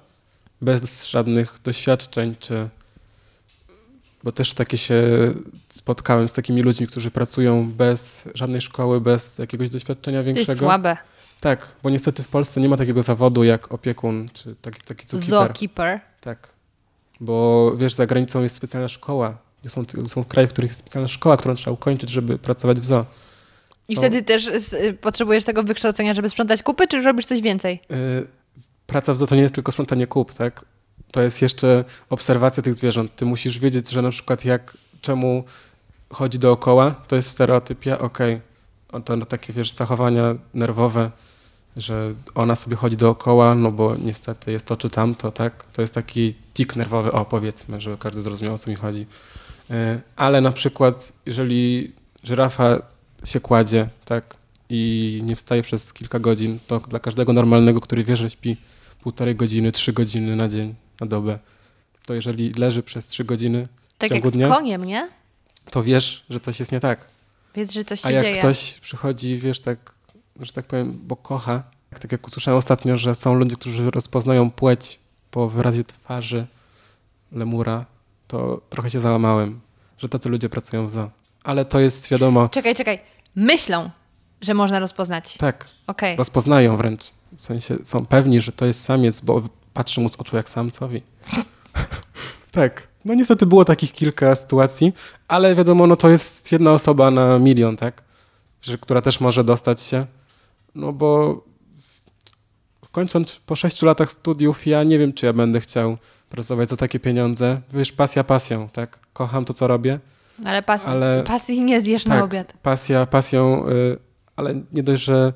bez 0.61 1.07
żadnych 1.07 1.59
doświadczeń, 1.63 2.35
czy 2.39 2.69
bo 4.23 4.31
też 4.31 4.53
takie 4.53 4.77
się 4.77 5.03
spotkałem 5.69 6.27
z 6.29 6.33
takimi 6.33 6.61
ludźmi, 6.61 6.87
którzy 6.87 7.11
pracują 7.11 7.71
bez 7.71 8.29
żadnej 8.33 8.61
szkoły, 8.61 9.01
bez 9.01 9.37
jakiegoś 9.37 9.69
doświadczenia 9.69 10.19
To 10.19 10.23
większego. 10.23 10.51
jest 10.51 10.59
słabe. 10.59 10.97
Tak, 11.41 11.75
bo 11.83 11.89
niestety 11.89 12.23
w 12.23 12.27
Polsce 12.27 12.61
nie 12.61 12.69
ma 12.69 12.77
takiego 12.77 13.03
zawodu 13.03 13.43
jak 13.43 13.71
opiekun, 13.73 14.29
czy 14.33 14.55
taki, 14.61 14.81
taki 14.81 15.07
zookeeper. 15.07 15.47
Zookeeper. 15.47 15.99
Tak, 16.21 16.53
bo 17.19 17.71
wiesz, 17.77 17.93
za 17.93 18.05
granicą 18.05 18.43
jest 18.43 18.55
specjalna 18.55 18.87
szkoła. 18.87 19.37
Są, 19.67 19.85
są 20.07 20.23
kraje, 20.25 20.47
w 20.47 20.51
których 20.51 20.69
jest 20.71 20.79
specjalna 20.79 21.07
szkoła, 21.07 21.37
którą 21.37 21.53
trzeba 21.55 21.71
ukończyć, 21.71 22.09
żeby 22.09 22.37
pracować 22.39 22.79
w 22.79 22.85
zoo. 22.85 23.05
I 23.89 23.95
Są- 23.95 24.01
wtedy 24.01 24.23
też 24.23 24.47
s- 24.47 24.73
y, 24.73 24.93
potrzebujesz 24.93 25.43
tego 25.43 25.63
wykształcenia, 25.63 26.13
żeby 26.13 26.29
sprzątać 26.29 26.63
kupy, 26.63 26.87
czy 26.87 27.01
robisz 27.01 27.25
coś 27.25 27.41
więcej? 27.41 27.81
Yy, 27.89 28.27
praca 28.87 29.13
w 29.13 29.17
zoo 29.17 29.27
to 29.27 29.35
nie 29.35 29.41
jest 29.41 29.55
tylko 29.55 29.71
sprzątanie 29.71 30.07
kup, 30.07 30.33
tak? 30.33 30.65
To 31.11 31.21
jest 31.21 31.41
jeszcze 31.41 31.85
obserwacja 32.09 32.63
tych 32.63 32.73
zwierząt. 32.73 33.15
Ty 33.15 33.25
musisz 33.25 33.59
wiedzieć, 33.59 33.89
że 33.89 34.01
na 34.01 34.09
przykład 34.09 34.45
jak, 34.45 34.77
czemu 35.01 35.43
chodzi 36.09 36.39
dookoła, 36.39 36.95
to 37.07 37.15
jest 37.15 37.29
stereotypia, 37.29 37.99
okej, 37.99 38.41
O, 38.91 38.99
to 38.99 39.15
no, 39.17 39.25
takie, 39.25 39.53
wiesz, 39.53 39.71
zachowania 39.71 40.35
nerwowe, 40.53 41.11
że 41.77 42.13
ona 42.35 42.55
sobie 42.55 42.75
chodzi 42.75 42.97
dookoła, 42.97 43.55
no 43.55 43.71
bo 43.71 43.95
niestety 43.95 44.51
jest 44.51 44.65
to 44.65 44.77
czy 44.77 44.89
tamto, 44.89 45.31
tak? 45.31 45.63
To 45.73 45.81
jest 45.81 45.93
taki 45.93 46.35
tik 46.53 46.75
nerwowy, 46.75 47.11
o 47.11 47.25
powiedzmy, 47.25 47.81
żeby 47.81 47.97
każdy 47.97 48.21
zrozumiał, 48.21 48.53
o 48.53 48.57
co 48.57 48.69
mi 48.69 48.75
chodzi. 48.75 49.05
Yy, 49.69 49.75
ale 50.15 50.41
na 50.41 50.51
przykład, 50.51 51.13
jeżeli 51.25 51.91
żyrafa 52.23 52.79
się 53.25 53.39
kładzie, 53.39 53.87
tak, 54.05 54.37
i 54.69 55.21
nie 55.23 55.35
wstaje 55.35 55.61
przez 55.61 55.93
kilka 55.93 56.19
godzin, 56.19 56.59
to 56.67 56.79
dla 56.79 56.99
każdego 56.99 57.33
normalnego, 57.33 57.81
który 57.81 58.03
wie, 58.03 58.17
że 58.17 58.29
śpi 58.29 58.57
półtorej 59.01 59.35
godziny, 59.35 59.71
trzy 59.71 59.93
godziny 59.93 60.35
na 60.35 60.47
dzień, 60.47 60.75
na 61.01 61.07
dobę, 61.07 61.39
to 62.05 62.13
jeżeli 62.13 62.53
leży 62.53 62.83
przez 62.83 63.07
trzy 63.07 63.23
godziny, 63.23 63.67
Tak 63.97 64.09
W 64.09 64.13
jak 64.13 64.21
ciągu 64.23 64.29
z 64.29 64.33
dnia? 64.33 64.49
koniem, 64.49 64.85
nie? 64.85 65.09
to 65.71 65.83
wiesz, 65.83 66.25
że 66.29 66.39
coś 66.39 66.59
jest 66.59 66.71
nie 66.71 66.79
tak. 66.79 67.07
Wiesz, 67.55 67.73
że 67.73 67.83
coś 67.83 68.01
się 68.01 68.07
A 68.07 68.11
jak 68.11 68.23
dzieje. 68.23 68.37
ktoś 68.37 68.79
przychodzi, 68.79 69.37
wiesz, 69.37 69.59
tak, 69.59 69.93
że 70.39 70.53
tak 70.53 70.65
powiem, 70.65 70.99
bo 71.03 71.15
kocha, 71.15 71.63
tak 72.01 72.11
jak 72.11 72.27
usłyszałem 72.27 72.57
ostatnio, 72.57 72.97
że 72.97 73.15
są 73.15 73.33
ludzie, 73.33 73.55
którzy 73.55 73.91
rozpoznają 73.91 74.51
płeć 74.51 74.99
po 75.31 75.49
wyrazie 75.49 75.83
twarzy 75.83 76.45
lemura, 77.31 77.85
to 78.27 78.61
trochę 78.69 78.89
się 78.89 78.99
załamałem, 78.99 79.59
że 79.97 80.09
tacy 80.09 80.29
ludzie 80.29 80.49
pracują 80.49 80.87
w 80.87 80.89
zoo. 80.89 81.09
Ale 81.43 81.65
to 81.65 81.79
jest 81.79 82.09
wiadomo, 82.09 82.49
Czekaj, 82.49 82.75
czekaj. 82.75 82.99
Myślą, 83.35 83.89
że 84.41 84.53
można 84.53 84.79
rozpoznać. 84.79 85.37
tak, 85.37 85.67
Okej. 85.87 86.15
rozpoznają 86.15 86.77
wręcz. 86.77 87.01
W 87.37 87.45
sensie 87.45 87.77
są 87.83 88.05
pewni, 88.05 88.41
że 88.41 88.51
to 88.51 88.65
jest 88.65 88.83
samiec, 88.83 89.19
bo 89.21 89.41
patrzy 89.73 90.01
mu 90.01 90.09
z 90.09 90.15
oczu 90.15 90.35
jak 90.35 90.49
samcowi. 90.49 91.01
tak. 92.51 92.87
No 93.05 93.13
niestety 93.13 93.45
było 93.45 93.65
takich 93.65 93.91
kilka 93.91 94.35
sytuacji, 94.35 94.93
ale 95.27 95.55
wiadomo, 95.55 95.87
no 95.87 95.95
to 95.95 96.09
jest 96.09 96.51
jedna 96.51 96.71
osoba 96.71 97.11
na 97.11 97.39
milion, 97.39 97.77
tak? 97.77 98.03
Że, 98.61 98.77
która 98.77 99.01
też 99.01 99.19
może 99.19 99.43
dostać 99.43 99.81
się. 99.81 100.05
No 100.75 100.93
bo 100.93 101.41
kończąc 102.91 103.35
po 103.45 103.55
sześciu 103.55 103.85
latach 103.85 104.11
studiów, 104.11 104.67
ja 104.67 104.83
nie 104.83 104.99
wiem, 104.99 105.13
czy 105.13 105.25
ja 105.25 105.33
będę 105.33 105.59
chciał 105.61 105.97
pracować 106.29 106.69
za 106.69 106.75
takie 106.77 106.99
pieniądze. 106.99 107.61
Wiesz, 107.73 107.91
pasja 107.91 108.23
pasją, 108.23 108.69
tak? 108.69 108.99
Kocham 109.13 109.45
to, 109.45 109.53
co 109.53 109.67
robię. 109.67 109.99
Ale, 110.45 110.63
pas, 110.63 110.87
Ale- 110.87 111.23
pasji 111.23 111.63
nie 111.63 111.81
zjesz 111.81 112.05
na 112.05 112.15
Tak, 112.15 112.23
obiad. 112.23 112.53
pasja, 112.63 113.05
pasją, 113.05 113.67
y, 113.69 113.97
ale 114.35 114.61
nie 114.73 114.83
dość, 114.83 115.03
że 115.03 115.33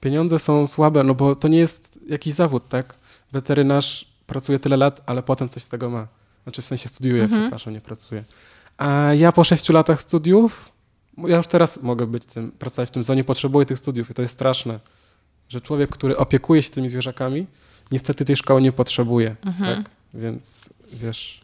pieniądze 0.00 0.38
są 0.38 0.66
słabe, 0.66 1.02
no 1.04 1.14
bo 1.14 1.34
to 1.36 1.48
nie 1.48 1.58
jest 1.58 1.98
jakiś 2.08 2.32
zawód, 2.32 2.68
tak? 2.68 2.96
Weterynarz 3.32 4.14
pracuje 4.26 4.58
tyle 4.58 4.76
lat, 4.76 5.00
ale 5.06 5.22
potem 5.22 5.48
coś 5.48 5.62
z 5.62 5.68
tego 5.68 5.90
ma. 5.90 6.08
Znaczy 6.42 6.62
w 6.62 6.64
sensie 6.64 6.88
studiuje, 6.88 7.22
Mhm. 7.22 7.42
przepraszam, 7.42 7.72
nie 7.72 7.80
pracuje. 7.80 8.24
A 8.78 9.12
ja 9.14 9.32
po 9.32 9.44
sześciu 9.44 9.72
latach 9.72 10.00
studiów, 10.02 10.72
ja 11.18 11.36
już 11.36 11.46
teraz 11.46 11.82
mogę 11.82 12.06
być 12.06 12.26
tym, 12.26 12.52
pracować 12.52 12.88
w 12.88 12.92
tym 12.92 13.04
zonie, 13.04 13.24
potrzebuję 13.24 13.66
tych 13.66 13.78
studiów 13.78 14.10
i 14.10 14.14
to 14.14 14.22
jest 14.22 14.34
straszne, 14.34 14.80
że 15.48 15.60
człowiek, 15.60 15.90
który 15.90 16.16
opiekuje 16.16 16.62
się 16.62 16.70
tymi 16.70 16.88
zwierzakami, 16.88 17.46
niestety 17.92 18.24
tej 18.24 18.36
szkoły 18.36 18.62
nie 18.62 18.72
potrzebuje, 18.72 19.36
Mhm. 19.46 19.76
tak? 19.84 19.90
Więc 20.14 20.70
wiesz, 20.92 21.40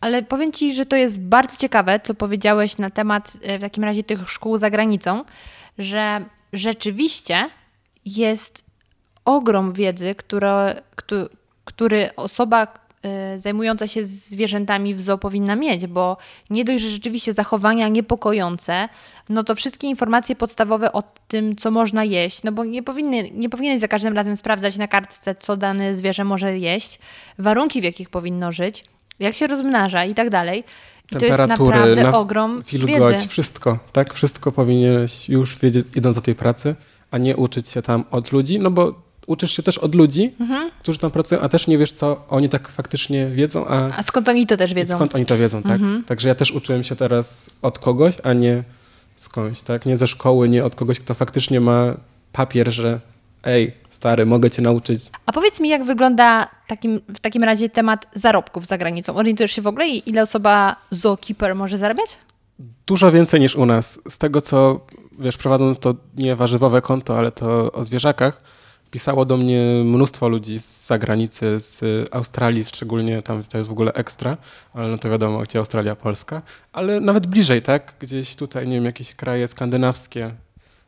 Ale 0.00 0.22
powiem 0.22 0.52
Ci, 0.52 0.74
że 0.74 0.86
to 0.86 0.96
jest 0.96 1.20
bardzo 1.20 1.56
ciekawe, 1.56 2.00
co 2.00 2.14
powiedziałeś 2.14 2.78
na 2.78 2.90
temat 2.90 3.32
e, 3.42 3.58
w 3.58 3.60
takim 3.60 3.84
razie 3.84 4.02
tych 4.04 4.30
szkół 4.30 4.56
za 4.56 4.70
granicą, 4.70 5.24
że 5.78 6.24
rzeczywiście 6.52 7.50
jest 8.04 8.64
ogrom 9.24 9.72
wiedzy, 9.72 10.14
które, 10.14 10.82
któ- 10.96 11.28
który 11.64 12.10
osoba 12.16 12.66
zajmująca 13.36 13.86
się 13.86 14.04
zwierzętami 14.04 14.94
w 14.94 15.00
zoo 15.00 15.18
powinna 15.18 15.56
mieć, 15.56 15.86
bo 15.86 16.16
nie 16.50 16.64
dość, 16.64 16.84
że 16.84 16.90
rzeczywiście 16.90 17.32
zachowania 17.32 17.88
niepokojące, 17.88 18.88
no 19.28 19.42
to 19.44 19.54
wszystkie 19.54 19.86
informacje 19.86 20.36
podstawowe 20.36 20.92
o 20.92 21.02
tym, 21.28 21.56
co 21.56 21.70
można 21.70 22.04
jeść, 22.04 22.42
no 22.42 22.52
bo 22.52 22.64
nie, 22.64 22.82
powinny, 22.82 23.30
nie 23.30 23.48
powinieneś 23.48 23.80
za 23.80 23.88
każdym 23.88 24.14
razem 24.14 24.36
sprawdzać 24.36 24.76
na 24.76 24.88
kartce, 24.88 25.34
co 25.34 25.56
dane 25.56 25.94
zwierzę 25.96 26.24
może 26.24 26.58
jeść, 26.58 26.98
warunki, 27.38 27.80
w 27.80 27.84
jakich 27.84 28.10
powinno 28.10 28.52
żyć, 28.52 28.84
jak 29.18 29.34
się 29.34 29.46
rozmnaża 29.46 30.04
i 30.04 30.14
tak 30.14 30.30
dalej. 30.30 30.64
I 31.12 31.16
to 31.16 31.24
jest 31.24 31.38
naprawdę 31.38 32.02
na- 32.02 32.18
ogrom 32.18 32.62
wilgoć, 32.62 33.14
wiedzy. 33.14 33.28
wszystko, 33.28 33.78
tak? 33.92 34.14
Wszystko 34.14 34.52
powinieneś 34.52 35.28
już 35.28 35.58
wiedzieć, 35.58 35.86
idąc 35.96 36.16
do 36.16 36.22
tej 36.22 36.34
pracy, 36.34 36.74
a 37.10 37.18
nie 37.18 37.36
uczyć 37.36 37.68
się 37.68 37.82
tam 37.82 38.04
od 38.10 38.32
ludzi, 38.32 38.58
no 38.60 38.70
bo 38.70 39.09
uczysz 39.26 39.52
się 39.56 39.62
też 39.62 39.78
od 39.78 39.94
ludzi, 39.94 40.34
Mhm. 40.40 40.70
którzy 40.82 40.98
tam 40.98 41.10
pracują, 41.10 41.40
a 41.40 41.48
też 41.48 41.66
nie 41.66 41.78
wiesz, 41.78 41.92
co 41.92 42.24
oni 42.28 42.48
tak 42.48 42.68
faktycznie 42.68 43.26
wiedzą, 43.26 43.66
a 43.66 43.96
A 43.96 44.02
skąd 44.02 44.28
oni 44.28 44.46
to 44.46 44.56
też 44.56 44.74
wiedzą? 44.74 44.94
skąd 44.94 45.14
oni 45.14 45.26
to 45.26 45.38
wiedzą, 45.38 45.62
tak? 45.62 45.72
Mhm. 45.72 46.04
Także 46.04 46.28
ja 46.28 46.34
też 46.34 46.50
uczyłem 46.50 46.84
się 46.84 46.96
teraz 46.96 47.50
od 47.62 47.78
kogoś, 47.78 48.14
a 48.22 48.32
nie 48.32 48.64
skądś, 49.16 49.60
tak? 49.62 49.86
Nie 49.86 49.96
ze 49.96 50.06
szkoły, 50.06 50.48
nie 50.48 50.64
od 50.64 50.74
kogoś, 50.74 51.00
kto 51.00 51.14
faktycznie 51.14 51.60
ma 51.60 51.94
papier, 52.32 52.72
że 52.72 53.00
ej, 53.44 53.72
stary, 53.90 54.26
mogę 54.26 54.50
cię 54.50 54.62
nauczyć. 54.62 55.00
A 55.26 55.32
powiedz 55.32 55.60
mi, 55.60 55.68
jak 55.68 55.84
wygląda 55.84 56.48
takim, 56.68 57.00
w 57.14 57.18
takim 57.20 57.42
razie 57.44 57.68
temat 57.68 58.06
zarobków 58.14 58.66
za 58.66 58.78
granicą? 58.78 59.14
Orientujesz 59.16 59.52
się 59.52 59.62
w 59.62 59.66
ogóle, 59.66 59.88
i 59.88 60.10
ile 60.10 60.22
osoba 60.22 60.76
zookeeper 60.90 61.54
może 61.54 61.78
zarabiać? 61.78 62.18
Dużo 62.86 63.12
więcej 63.12 63.40
niż 63.40 63.56
u 63.56 63.66
nas. 63.66 63.98
Z 64.08 64.18
tego, 64.18 64.40
co, 64.40 64.80
wiesz, 65.18 65.36
prowadząc 65.36 65.78
to 65.78 65.94
nie 66.16 66.36
warzywowe 66.36 66.82
konto, 66.82 67.18
ale 67.18 67.32
to 67.32 67.72
o 67.72 67.84
zwierzakach, 67.84 68.42
pisało 68.90 69.24
do 69.24 69.36
mnie 69.36 69.82
mnóstwo 69.84 70.28
ludzi 70.28 70.58
z 70.58 70.86
zagranicy, 70.86 71.60
z 71.60 72.08
Australii, 72.14 72.64
szczególnie 72.64 73.22
tam 73.22 73.42
to 73.42 73.58
jest 73.58 73.68
w 73.68 73.72
ogóle 73.72 73.92
ekstra, 73.92 74.36
ale 74.74 74.88
no 74.88 74.98
to 74.98 75.10
wiadomo, 75.10 75.38
gdzie 75.38 75.58
Australia, 75.58 75.96
Polska, 75.96 76.42
ale 76.72 77.00
nawet 77.00 77.26
bliżej, 77.26 77.62
tak? 77.62 77.94
Gdzieś 78.00 78.36
tutaj, 78.36 78.68
nie 78.68 78.74
wiem, 78.74 78.84
jakieś 78.84 79.14
kraje 79.14 79.48
skandynawskie, 79.48 80.30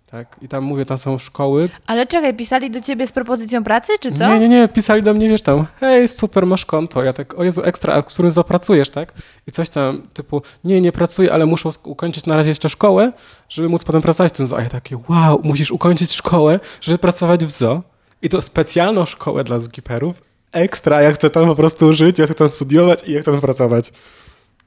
tak? 0.06 0.36
I 0.42 0.48
tam 0.48 0.64
mówię, 0.64 0.84
tam 0.84 0.98
są 0.98 1.18
szkoły. 1.18 1.68
Ale 1.86 2.06
czekaj, 2.06 2.34
pisali 2.34 2.70
do 2.70 2.80
ciebie 2.80 3.06
z 3.06 3.12
propozycją 3.12 3.64
pracy, 3.64 3.92
czy 4.00 4.12
co? 4.12 4.28
Nie, 4.28 4.40
nie, 4.40 4.48
nie, 4.48 4.68
pisali 4.68 5.02
do 5.02 5.14
mnie, 5.14 5.28
wiesz 5.28 5.42
tam, 5.42 5.66
hej, 5.80 6.08
super, 6.08 6.46
masz 6.46 6.64
konto. 6.64 7.02
Ja 7.02 7.12
tak, 7.12 7.38
o 7.38 7.44
Jezu, 7.44 7.62
ekstra, 7.64 7.94
a 7.94 8.02
w 8.02 8.04
którym 8.04 8.30
zapracujesz, 8.30 8.90
tak? 8.90 9.12
I 9.46 9.52
coś 9.52 9.68
tam 9.68 10.02
typu, 10.14 10.42
nie, 10.64 10.80
nie 10.80 10.92
pracuję, 10.92 11.32
ale 11.32 11.46
muszę 11.46 11.70
ukończyć 11.84 12.26
na 12.26 12.36
razie 12.36 12.48
jeszcze 12.48 12.68
szkołę, 12.68 13.12
żeby 13.48 13.68
móc 13.68 13.84
potem 13.84 14.02
pracować 14.02 14.32
w 14.32 14.36
tym 14.36 14.46
zoo. 14.46 14.56
A 14.58 14.62
ja 14.62 14.68
takie, 14.68 14.98
wow, 15.08 15.40
musisz 15.44 15.70
ukończyć 15.70 16.12
szkołę, 16.12 16.60
żeby 16.80 16.98
pracować 16.98 17.44
w 17.44 17.50
zoo. 17.50 17.82
I 18.22 18.28
to 18.28 18.40
specjalną 18.40 19.04
szkołę 19.04 19.44
dla 19.44 19.58
zookeeperów. 19.58 20.22
Ekstra, 20.52 21.02
ja 21.02 21.12
chcę 21.12 21.30
tam 21.30 21.46
po 21.46 21.54
prostu 21.56 21.92
żyć, 21.92 22.18
ja 22.18 22.24
chcę 22.24 22.34
tam 22.34 22.52
studiować 22.52 23.08
i 23.08 23.12
ja 23.12 23.20
chcę 23.22 23.32
tam 23.32 23.40
pracować. 23.40 23.92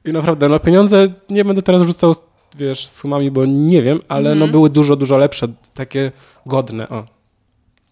I 0.04 0.12
naprawdę, 0.12 0.48
no 0.48 0.58
pieniądze 0.58 1.08
nie 1.30 1.44
będę 1.44 1.62
teraz 1.62 1.82
rzucał, 1.82 2.14
wiesz, 2.56 2.86
sumami, 2.88 3.30
bo 3.30 3.44
nie 3.46 3.82
wiem, 3.82 4.00
ale 4.08 4.30
Mhm. 4.32 4.38
no 4.38 4.48
były 4.48 4.70
dużo, 4.70 4.96
dużo 4.96 5.16
lepsze, 5.16 5.48
takie 5.74 6.12
godne, 6.46 6.88
o. 6.88 7.04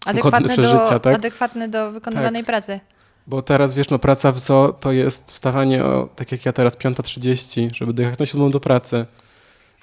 adekwatne, 0.05 0.47
godne 0.55 0.63
do, 0.63 0.99
tak? 0.99 1.15
adekwatne 1.15 1.67
do 1.69 1.91
wykonywanej 1.91 2.43
pracy. 2.43 2.79
Bo 3.27 3.41
teraz, 3.41 3.75
wiesz, 3.75 3.89
no 3.89 3.99
praca 3.99 4.31
w 4.31 4.39
zoo 4.39 4.73
to 4.79 4.91
jest 4.91 5.31
wstawanie 5.31 5.83
o, 5.85 6.09
tak 6.15 6.31
jak 6.31 6.45
ja 6.45 6.53
teraz, 6.53 6.77
5.30, 6.77 7.69
żeby 7.73 7.93
dojechać 7.93 8.19
na 8.19 8.25
siódmą 8.25 8.51
do 8.51 8.59
pracy. 8.59 9.05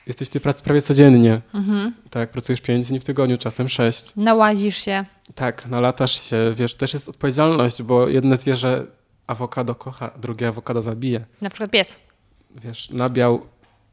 Jesteś 0.07 0.29
w 0.29 0.31
tej 0.31 0.41
pracy 0.41 0.63
prawie 0.63 0.83
codziennie. 0.83 1.41
Mhm. 1.55 1.95
Tak, 2.11 2.31
pracujesz 2.31 2.61
5 2.61 2.89
dni 2.89 3.01
w 3.01 3.05
tygodniu, 3.05 3.39
czasem 3.39 3.69
6. 3.69 4.13
Nałazisz 4.17 4.77
się. 4.79 5.05
Tak, 5.35 5.67
nalatasz 5.67 6.21
się, 6.21 6.37
wiesz, 6.55 6.75
też 6.75 6.93
jest 6.93 7.09
odpowiedzialność, 7.09 7.83
bo 7.83 8.09
jedne 8.09 8.37
zwierzę 8.37 8.87
awokado 9.27 9.75
kocha, 9.75 10.11
drugie 10.17 10.49
awokado 10.49 10.83
zabije. 10.83 11.25
Na 11.41 11.51
przykład 11.51 11.71
pies. 11.71 12.01
Wiesz, 12.51 12.91
nabiał 12.91 13.47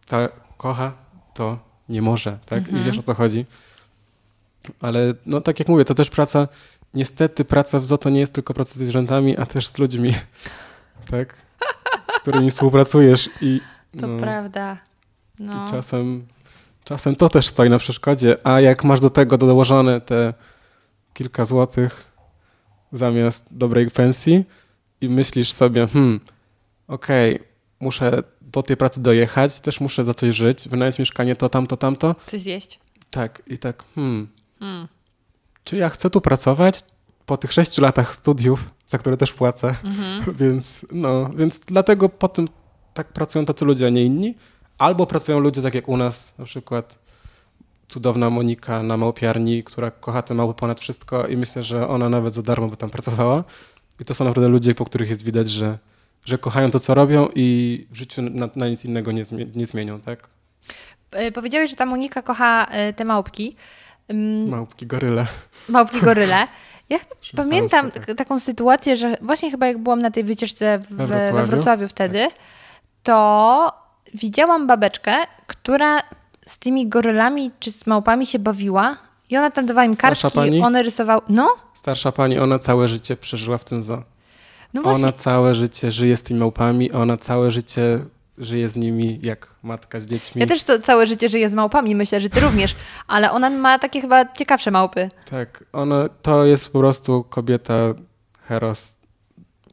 ta 0.07 0.29
kocha, 0.57 0.91
to 1.33 1.59
nie 1.89 2.01
może, 2.01 2.39
tak? 2.45 2.67
I 2.67 2.79
wiesz 2.83 2.97
o 2.97 3.01
co 3.01 3.13
chodzi. 3.13 3.45
Ale 4.81 5.13
no 5.25 5.41
tak 5.41 5.59
jak 5.59 5.67
mówię, 5.67 5.85
to 5.85 5.93
też 5.93 6.09
praca, 6.09 6.47
niestety 6.93 7.45
praca 7.45 7.79
w 7.79 7.85
zoo 7.85 7.97
to 7.97 8.09
nie 8.09 8.19
jest 8.19 8.33
tylko 8.33 8.53
praca 8.53 8.73
ze 8.73 8.79
zwierzętami, 8.85 9.37
a 9.37 9.45
też 9.45 9.67
z 9.67 9.77
ludźmi, 9.77 10.13
tak? 11.11 11.45
Z 12.17 12.21
którymi 12.21 12.51
współpracujesz 12.51 13.29
i, 13.41 13.61
To 13.99 14.07
no, 14.07 14.19
prawda. 14.19 14.77
No. 15.39 15.65
i 15.65 15.69
czasem, 15.69 16.27
czasem 16.83 17.15
to 17.15 17.29
też 17.29 17.47
stoi 17.47 17.69
na 17.69 17.79
przeszkodzie, 17.79 18.37
a 18.43 18.61
jak 18.61 18.83
masz 18.83 18.99
do 18.99 19.09
tego 19.09 19.37
dołożone 19.37 20.01
te 20.01 20.33
kilka 21.13 21.45
złotych 21.45 22.05
zamiast 22.93 23.45
dobrej 23.51 23.91
pensji 23.91 24.43
i 25.01 25.09
myślisz 25.09 25.51
sobie, 25.53 25.87
hmm, 25.87 26.19
okej, 26.87 27.39
muszę 27.79 28.23
do 28.41 28.63
tej 28.63 28.77
pracy 28.77 29.01
dojechać, 29.01 29.59
też 29.59 29.79
muszę 29.81 30.03
za 30.03 30.13
coś 30.13 30.35
żyć, 30.35 30.69
wynająć 30.69 30.99
mieszkanie, 30.99 31.35
to, 31.35 31.49
tamto, 31.49 31.77
tamto. 31.77 32.15
Coś 32.25 32.41
zjeść. 32.41 32.79
Tak, 33.09 33.41
i 33.47 33.57
tak, 33.57 33.83
hmm, 33.95 34.27
Mm. 34.61 34.87
czy 35.63 35.77
ja 35.77 35.89
chcę 35.89 36.09
tu 36.09 36.21
pracować 36.21 36.83
po 37.25 37.37
tych 37.37 37.53
sześciu 37.53 37.81
latach 37.81 38.15
studiów, 38.15 38.69
za 38.87 38.97
które 38.97 39.17
też 39.17 39.33
płacę, 39.33 39.75
Mhm. 39.83 40.23
więc 40.39 40.85
no, 40.91 41.29
więc 41.35 41.59
dlatego 41.59 42.09
potem 42.09 42.47
tak 42.93 43.07
pracują 43.13 43.45
tacy 43.45 43.65
ludzie, 43.65 43.87
a 43.87 43.89
nie 43.89 44.03
inni, 44.05 44.35
albo 44.77 45.05
pracują 45.07 45.39
ludzie 45.39 45.61
tak 45.61 45.73
jak 45.75 45.89
u 45.89 45.97
nas, 45.97 46.33
na 46.37 46.45
przykład 46.45 46.99
cudowna 47.89 48.29
Monika 48.29 48.83
na 48.83 48.97
małpiarni, 48.97 49.63
która 49.63 49.91
kocha 49.91 50.21
te 50.21 50.33
małpy 50.33 50.59
ponad 50.59 50.79
wszystko 50.79 51.27
i 51.27 51.37
myślę, 51.37 51.63
że 51.63 51.87
ona 51.87 52.09
nawet 52.09 52.33
za 52.33 52.41
darmo 52.41 52.67
by 52.67 52.77
tam 52.77 52.89
pracowała. 52.89 53.43
I 53.99 54.05
to 54.05 54.13
są 54.13 54.25
naprawdę 54.25 54.49
ludzie, 54.49 54.75
po 54.75 54.85
których 54.85 55.09
jest 55.09 55.23
widać, 55.23 55.49
że, 55.49 55.77
że 56.25 56.37
kochają 56.37 56.71
to, 56.71 56.79
co 56.79 56.93
robią 56.93 57.29
i 57.35 57.87
w 57.91 57.95
życiu 57.95 58.21
na, 58.21 58.49
na 58.55 58.67
nic 58.67 58.85
innego 58.85 59.11
nie, 59.11 59.23
zmie- 59.25 59.55
nie 59.55 59.65
zmienią, 59.65 59.99
tak? 60.01 60.29
E, 61.11 61.31
Powiedziałeś, 61.31 61.69
że 61.69 61.75
ta 61.75 61.85
Monika 61.85 62.21
kocha 62.21 62.65
e, 62.65 62.93
te 62.93 63.05
małpki. 63.05 63.55
Ym, 64.11 64.49
Małpki, 64.49 64.85
goryle. 64.87 65.25
Małpki 65.69 66.01
goryle. 66.01 66.47
Ja 66.89 66.99
pamiętam 67.35 67.91
tak. 67.91 68.05
taką 68.17 68.39
sytuację, 68.39 68.97
że 68.97 69.15
właśnie 69.21 69.51
chyba 69.51 69.67
jak 69.67 69.77
byłam 69.77 69.99
na 69.99 70.11
tej 70.11 70.23
wycieczce 70.23 70.79
w, 70.79 70.87
We 70.95 71.07
Wrocławiu? 71.07 71.33
we 71.37 71.45
Wrocławiu 71.45 71.87
wtedy, 71.87 72.27
to 73.03 73.71
widziałam 74.13 74.67
babeczkę, 74.67 75.15
która 75.47 75.99
z 76.49 76.57
tymi 76.57 76.87
gorylami 76.87 77.51
czy 77.59 77.71
z 77.71 77.87
małpami 77.87 78.25
się 78.25 78.39
bawiła 78.39 78.97
i 79.29 79.37
ona 79.37 79.51
tam 79.51 79.65
dawała 79.65 79.85
im 79.85 79.93
Starsza 79.95 80.21
kartki, 80.21 80.39
pani? 80.39 80.61
one 80.61 80.83
rysowały... 80.83 81.21
No, 81.29 81.49
Starsza 81.73 82.11
pani, 82.11 82.39
ona 82.39 82.59
całe 82.59 82.87
życie 82.87 83.15
przeżyła 83.15 83.57
w 83.57 83.65
tym 83.65 83.83
zoo. 83.83 84.03
no 84.73 84.81
właśnie. 84.81 85.03
Ona 85.03 85.11
całe 85.11 85.55
życie 85.55 85.91
żyje 85.91 86.17
z 86.17 86.23
tymi 86.23 86.39
małpami, 86.39 86.91
ona 86.91 87.17
całe 87.17 87.51
życie 87.51 87.99
żyje 88.37 88.69
z 88.69 88.75
nimi 88.77 89.19
jak 89.23 89.55
matka 89.63 89.99
z 89.99 90.05
dziećmi. 90.05 90.41
Ja 90.41 90.47
też 90.47 90.63
to 90.63 90.79
całe 90.79 91.07
życie 91.07 91.29
żyję 91.29 91.49
z 91.49 91.53
małpami, 91.53 91.95
myślę, 91.95 92.19
że 92.21 92.29
ty 92.29 92.39
również, 92.39 92.75
ale 93.07 93.31
ona 93.31 93.49
ma 93.49 93.79
takie 93.79 94.01
chyba 94.01 94.25
ciekawsze 94.33 94.71
małpy. 94.71 95.09
Tak, 95.29 95.63
ona 95.73 96.09
to 96.21 96.45
jest 96.45 96.69
po 96.73 96.79
prostu 96.79 97.23
kobieta 97.29 97.73
heros. 98.47 98.95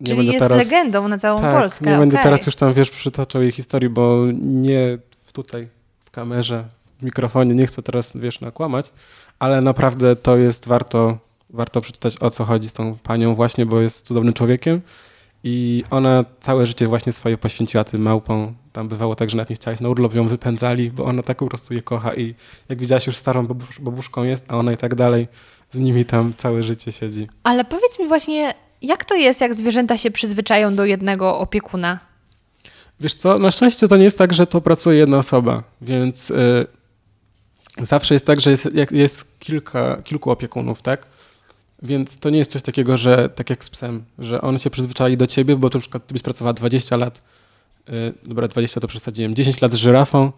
Nie 0.00 0.06
Czyli 0.06 0.16
będę 0.16 0.32
jest 0.32 0.44
teraz, 0.48 0.58
legendą 0.58 1.08
na 1.08 1.18
całą 1.18 1.40
tak, 1.40 1.54
Polskę. 1.60 1.90
Nie 1.90 1.98
będę 1.98 2.16
okej. 2.16 2.24
teraz 2.24 2.46
już 2.46 2.56
tam, 2.56 2.72
wiesz, 2.74 2.90
przytaczał 2.90 3.42
jej 3.42 3.52
historii, 3.52 3.88
bo 3.88 4.24
nie 4.42 4.98
w- 5.26 5.32
tutaj 5.32 5.68
kamerze, 6.16 6.64
w 6.98 7.02
mikrofonie, 7.02 7.54
nie 7.54 7.66
chcę 7.66 7.82
teraz, 7.82 8.16
wiesz, 8.16 8.40
nakłamać, 8.40 8.92
ale 9.38 9.60
naprawdę 9.60 10.16
to 10.16 10.36
jest 10.36 10.66
warto, 10.66 11.18
warto 11.50 11.80
przeczytać 11.80 12.16
o 12.20 12.30
co 12.30 12.44
chodzi 12.44 12.68
z 12.68 12.72
tą 12.72 12.98
panią 13.02 13.34
właśnie, 13.34 13.66
bo 13.66 13.80
jest 13.80 14.06
cudownym 14.06 14.34
człowiekiem 14.34 14.80
i 15.44 15.84
ona 15.90 16.24
całe 16.40 16.66
życie 16.66 16.86
właśnie 16.86 17.12
swoje 17.12 17.38
poświęciła 17.38 17.84
tym 17.84 18.02
małpom. 18.02 18.54
Tam 18.72 18.88
bywało 18.88 19.14
tak, 19.16 19.30
że 19.30 19.36
nawet 19.36 19.50
nie 19.50 19.56
chciałaś 19.56 19.80
na 19.80 19.88
urlop, 19.88 20.14
ją 20.14 20.28
wypędzali, 20.28 20.90
bo 20.90 21.04
ona 21.04 21.22
tak 21.22 21.38
po 21.38 21.46
prostu 21.46 21.74
je 21.74 21.82
kocha 21.82 22.14
i 22.14 22.34
jak 22.68 22.78
widziałaś 22.78 23.06
już 23.06 23.16
starą 23.16 23.46
babusz, 23.46 23.80
babuszką 23.80 24.24
jest, 24.24 24.44
a 24.48 24.56
ona 24.56 24.72
i 24.72 24.76
tak 24.76 24.94
dalej 24.94 25.28
z 25.70 25.78
nimi 25.78 26.04
tam 26.04 26.32
całe 26.36 26.62
życie 26.62 26.92
siedzi. 26.92 27.28
Ale 27.42 27.64
powiedz 27.64 27.98
mi 27.98 28.08
właśnie, 28.08 28.52
jak 28.82 29.04
to 29.04 29.14
jest, 29.14 29.40
jak 29.40 29.54
zwierzęta 29.54 29.98
się 29.98 30.10
przyzwyczają 30.10 30.74
do 30.74 30.84
jednego 30.84 31.38
opiekuna? 31.38 31.98
Wiesz 33.00 33.14
co, 33.14 33.38
na 33.38 33.50
szczęście 33.50 33.88
to 33.88 33.96
nie 33.96 34.04
jest 34.04 34.18
tak, 34.18 34.34
że 34.34 34.46
to 34.46 34.60
pracuje 34.60 34.98
jedna 34.98 35.18
osoba, 35.18 35.62
więc 35.80 36.30
y, 36.30 36.66
zawsze 37.82 38.14
jest 38.14 38.26
tak, 38.26 38.40
że 38.40 38.50
jest, 38.50 38.68
jest 38.92 39.38
kilka, 39.38 40.02
kilku 40.02 40.30
opiekunów, 40.30 40.82
tak? 40.82 41.06
Więc 41.82 42.18
to 42.18 42.30
nie 42.30 42.38
jest 42.38 42.50
coś 42.50 42.62
takiego, 42.62 42.96
że 42.96 43.28
tak 43.28 43.50
jak 43.50 43.64
z 43.64 43.70
psem, 43.70 44.04
że 44.18 44.40
on 44.40 44.58
się 44.58 44.70
przyzwyczai 44.70 45.16
do 45.16 45.26
ciebie, 45.26 45.56
bo 45.56 45.68
na 45.74 45.80
przykład 45.80 46.06
ty 46.06 46.14
byś 46.14 46.22
pracowała 46.22 46.52
20 46.52 46.96
lat, 46.96 47.22
y, 47.88 48.14
dobra, 48.24 48.48
20 48.48 48.80
to 48.80 48.88
przesadziłem, 48.88 49.34
10 49.34 49.60
lat 49.60 49.72
z 49.72 49.76
żyrafą, 49.76 50.32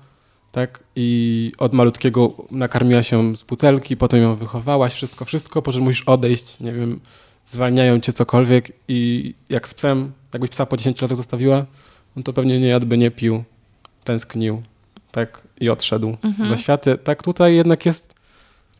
tak? 0.52 0.82
I 0.96 1.52
od 1.58 1.72
malutkiego 1.72 2.32
nakarmiła 2.50 3.02
się 3.02 3.36
z 3.36 3.42
butelki, 3.42 3.96
potem 3.96 4.22
ją 4.22 4.36
wychowałaś, 4.36 4.92
wszystko, 4.92 5.24
wszystko, 5.24 5.62
po 5.62 5.72
czym 5.72 5.82
musisz 5.82 6.02
odejść, 6.02 6.60
nie 6.60 6.72
wiem, 6.72 7.00
zwalniają 7.50 8.00
cię 8.00 8.12
cokolwiek 8.12 8.72
i 8.88 9.34
jak 9.48 9.68
z 9.68 9.74
psem, 9.74 10.12
jakbyś 10.32 10.50
psa 10.50 10.66
po 10.66 10.76
10 10.76 11.02
latach 11.02 11.16
zostawiła, 11.16 11.66
no 12.18 12.24
to 12.24 12.32
pewnie 12.32 12.60
nie 12.60 12.68
jadłby, 12.68 12.98
nie 12.98 13.10
pił, 13.10 13.44
tęsknił, 14.04 14.62
tak, 15.12 15.42
i 15.60 15.70
odszedł 15.70 16.16
za 16.48 16.56
światy. 16.56 16.98
Tak, 16.98 17.22
tutaj 17.22 17.54
jednak 17.54 17.86
jest 17.86 18.14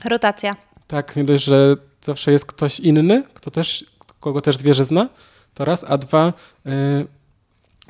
Rotacja. 0.05 0.57
tak, 0.86 1.16
nie 1.16 1.24
dość, 1.24 1.45
że 1.45 1.76
zawsze 2.03 2.32
jest 2.32 2.47
ktoś 2.47 2.80
inny, 2.80 3.22
kto 3.34 3.51
też, 3.51 3.84
kogo 4.20 4.41
też 4.41 4.57
zwierzę 4.57 4.84
zna, 4.84 5.09
to 5.55 5.64
raz, 5.64 5.84
a 5.89 5.99
dwa, 5.99 6.32
y, 6.66 6.70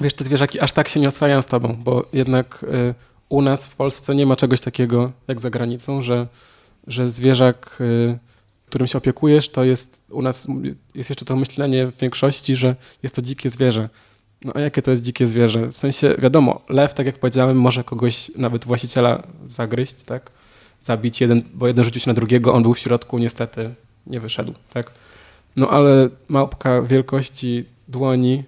wiesz, 0.01 0.15
te 0.15 0.25
zwierzaki 0.25 0.61
aż 0.61 0.73
tak 0.73 0.89
się 0.89 1.01
nie 1.01 1.09
oswajają 1.09 1.43
z 1.43 1.47
tobą, 1.47 1.77
bo 1.85 2.07
jednak 2.13 2.63
y, 2.63 2.95
u 3.29 3.43
nas 3.43 3.69
w 3.69 3.77
Polsce 3.77 4.15
nie 4.15 4.27
ma 4.27 4.37
czegoś 4.37 4.61
takiego 4.61 5.13
jak 5.29 5.41
za 5.41 5.51
granicą, 5.51 6.03
że, 6.03 6.27
że 6.87 7.11
zwierzak, 7.11 7.79
y, 7.81 8.19
którym 8.67 8.87
się 8.87 8.99
opiekujesz, 8.99 9.49
to 9.49 9.65
jest 9.65 10.03
u 10.11 10.23
nas 10.23 10.47
jest 10.95 11.11
jeszcze 11.11 11.25
to 11.25 11.37
myślenie 11.37 11.87
w 11.87 11.97
większości, 11.97 12.57
że 12.57 12.77
jest 13.03 13.15
to 13.15 13.23
dzikie 13.23 13.51
zwierzę. 13.51 13.89
No 14.45 14.53
a 14.55 14.61
jakie 14.61 14.83
to 14.83 14.91
jest 14.91 15.03
dzikie 15.03 15.27
zwierzę? 15.27 15.67
W 15.67 15.79
sensie, 15.79 16.15
wiadomo, 16.19 16.61
lew, 16.69 16.95
tak 16.95 17.07
jak 17.07 17.19
powiedziałem, 17.19 17.61
może 17.61 17.85
kogoś, 17.85 18.31
nawet 18.37 18.65
właściciela 18.65 19.23
zagryźć, 19.47 20.03
tak? 20.03 20.31
Zabić 20.83 21.21
jeden, 21.21 21.43
bo 21.55 21.67
jeden 21.67 21.85
rzucił 21.85 22.01
się 22.01 22.11
na 22.11 22.15
drugiego, 22.15 22.55
on 22.55 22.63
był 22.63 22.75
w 22.75 22.79
środku, 22.79 23.19
niestety 23.19 23.75
nie 24.07 24.21
wyszedł, 24.21 24.55
tak? 24.73 24.93
No 25.57 25.71
ale 25.71 26.09
małpka 26.29 26.83
wielkości 26.83 27.65
dłoni, 27.89 28.45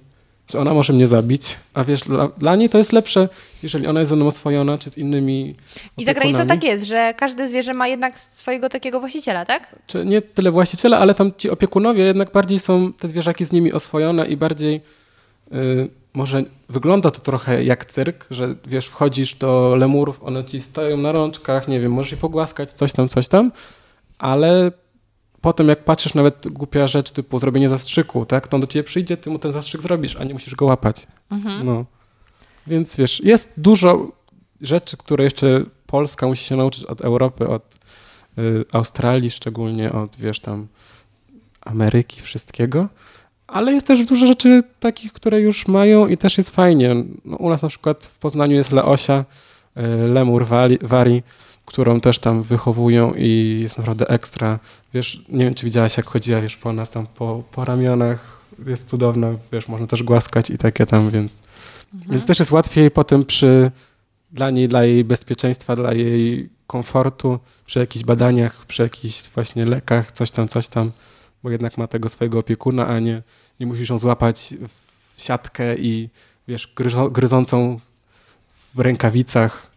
czy 0.47 0.59
ona 0.59 0.74
może 0.74 0.93
mnie 0.93 1.07
zabić? 1.07 1.57
A 1.74 1.84
wiesz, 1.84 2.01
dla, 2.01 2.28
dla 2.28 2.57
niej 2.57 2.68
to 2.68 2.78
jest 2.78 2.93
lepsze, 2.93 3.28
jeżeli 3.62 3.86
ona 3.86 4.01
jest 4.01 4.11
ze 4.11 4.16
mną 4.16 4.26
oswojona, 4.26 4.78
czy 4.78 4.91
z 4.91 4.99
innymi 4.99 5.55
I 5.99 6.05
za 6.05 6.14
granicą 6.14 6.47
tak 6.47 6.64
jest, 6.64 6.84
że 6.84 7.14
każde 7.16 7.49
zwierzę 7.49 7.74
ma 7.74 7.88
jednak 7.88 8.20
swojego 8.20 8.68
takiego 8.68 9.01
właściciela, 9.01 9.45
tak? 9.45 9.76
Czy 9.86 10.05
nie 10.05 10.22
tyle 10.22 10.51
właściciela, 10.51 10.99
ale 10.99 11.14
tam 11.14 11.32
ci 11.38 11.51
opiekunowie 11.51 12.05
jednak 12.05 12.32
bardziej 12.32 12.59
są 12.59 12.93
te 12.93 13.09
zwierzaki 13.09 13.45
z 13.45 13.53
nimi 13.53 13.72
oswojone 13.72 14.26
i 14.26 14.36
bardziej 14.36 14.80
może 16.15 16.45
wygląda 16.69 17.11
to 17.11 17.21
trochę 17.21 17.65
jak 17.65 17.85
cyrk, 17.85 18.27
że 18.31 18.55
wiesz, 18.67 18.87
wchodzisz 18.87 19.35
do 19.35 19.75
lemurów, 19.77 20.23
one 20.23 20.45
ci 20.45 20.61
stoją 20.61 20.97
na 20.97 21.13
rączkach, 21.13 21.69
nie 21.69 21.81
wiem, 21.81 21.93
możesz 21.93 22.13
je 22.13 22.19
pogłaskać, 22.19 22.71
coś 22.71 22.93
tam, 22.93 23.09
coś 23.09 23.29
tam, 23.29 23.53
ale 24.19 24.73
potem 25.41 25.69
jak 25.69 25.85
patrzysz 25.85 26.15
nawet 26.15 26.49
głupia 26.49 26.87
rzecz 26.87 27.11
typu 27.11 27.39
zrobienie 27.39 27.69
zastrzyku, 27.69 28.27
tak, 28.27 28.49
to 28.49 28.57
on 28.57 28.61
do 28.61 28.67
ciebie 28.67 28.85
przyjdzie, 28.85 29.17
ty 29.17 29.31
mu 29.31 29.39
ten 29.39 29.53
zastrzyk 29.53 29.81
zrobisz, 29.81 30.17
a 30.17 30.25
nie 30.25 30.33
musisz 30.33 30.55
go 30.55 30.67
łapać. 30.67 31.07
No. 31.65 31.85
Więc 32.67 32.97
wiesz, 32.97 33.21
jest 33.25 33.53
dużo 33.57 34.13
rzeczy, 34.61 34.97
które 34.97 35.25
jeszcze 35.25 35.65
Polska 35.87 36.27
musi 36.27 36.45
się 36.45 36.57
nauczyć 36.57 36.85
od 36.85 37.01
Europy, 37.01 37.49
od 37.49 37.75
y, 38.39 38.65
Australii, 38.73 39.31
szczególnie 39.31 39.93
od, 39.93 40.17
wiesz, 40.17 40.41
tam 40.41 40.69
Ameryki, 41.61 42.21
wszystkiego. 42.21 42.89
Ale 43.53 43.73
jest 43.73 43.87
też 43.87 44.07
dużo 44.07 44.27
rzeczy 44.27 44.63
takich, 44.81 45.13
które 45.13 45.41
już 45.41 45.69
mają 45.69 46.07
i 46.07 46.17
też 46.17 46.39
jest 46.39 46.51
fajnie. 46.51 46.97
No, 47.25 47.37
u 47.37 47.49
nas 47.49 47.63
na 47.63 47.69
przykład 47.69 48.05
w 48.05 48.19
Poznaniu 48.19 48.57
jest 48.57 48.73
Leosia, 48.73 49.25
y, 49.77 50.09
Lemur 50.09 50.47
Wari, 50.83 51.23
którą 51.67 52.01
też 52.01 52.19
tam 52.19 52.43
wychowują 52.43 53.15
i 53.17 53.59
jest 53.63 53.79
naprawdę 53.79 54.09
ekstra. 54.09 54.59
Wiesz, 54.95 55.23
nie 55.29 55.45
wiem, 55.45 55.55
czy 55.55 55.65
widziałaś, 55.65 55.97
jak 55.97 56.07
chodziła, 56.07 56.41
wiesz, 56.41 56.57
po 56.57 56.73
nas 56.73 56.91
tam 56.91 57.07
po, 57.07 57.43
po 57.53 57.65
ramionach. 57.65 58.41
Jest 58.67 58.89
cudowna, 58.89 59.33
wiesz, 59.53 59.69
można 59.69 59.87
też 59.87 60.03
głaskać 60.03 60.51
i 60.51 60.59
takie 60.59 60.87
tam, 60.87 61.11
więc... 61.11 61.37
Więc 62.11 62.27
też 62.27 62.39
jest 62.39 62.51
łatwiej 62.51 62.91
potem 62.91 63.25
przy, 63.25 63.71
dla 64.33 64.51
niej, 64.51 64.69
dla 64.69 64.85
jej 64.85 65.05
bezpieczeństwa, 65.05 65.77
dla 65.77 65.93
jej 65.93 66.49
komfortu, 66.67 67.39
przy 67.67 67.79
jakichś 67.79 68.05
badaniach, 68.05 68.67
przy 68.67 68.83
jakichś 68.83 69.23
właśnie 69.35 69.67
lekach, 69.67 70.13
coś 70.13 70.31
tam, 70.31 70.49
coś 70.49 70.69
tam, 70.69 70.93
bo 71.43 71.51
jednak 71.51 71.78
ma 71.78 71.86
tego 71.86 72.09
swojego 72.09 72.38
opiekuna, 72.38 72.86
a 72.86 72.99
nie, 72.99 73.22
nie 73.61 73.66
musisz 73.66 73.88
ją 73.88 73.99
złapać 73.99 74.55
w 75.16 75.22
siatkę 75.22 75.76
i 75.78 76.09
wiesz, 76.49 76.72
gryzo, 76.76 77.11
gryzącą 77.11 77.80
w 78.74 78.78
rękawicach 78.78 79.70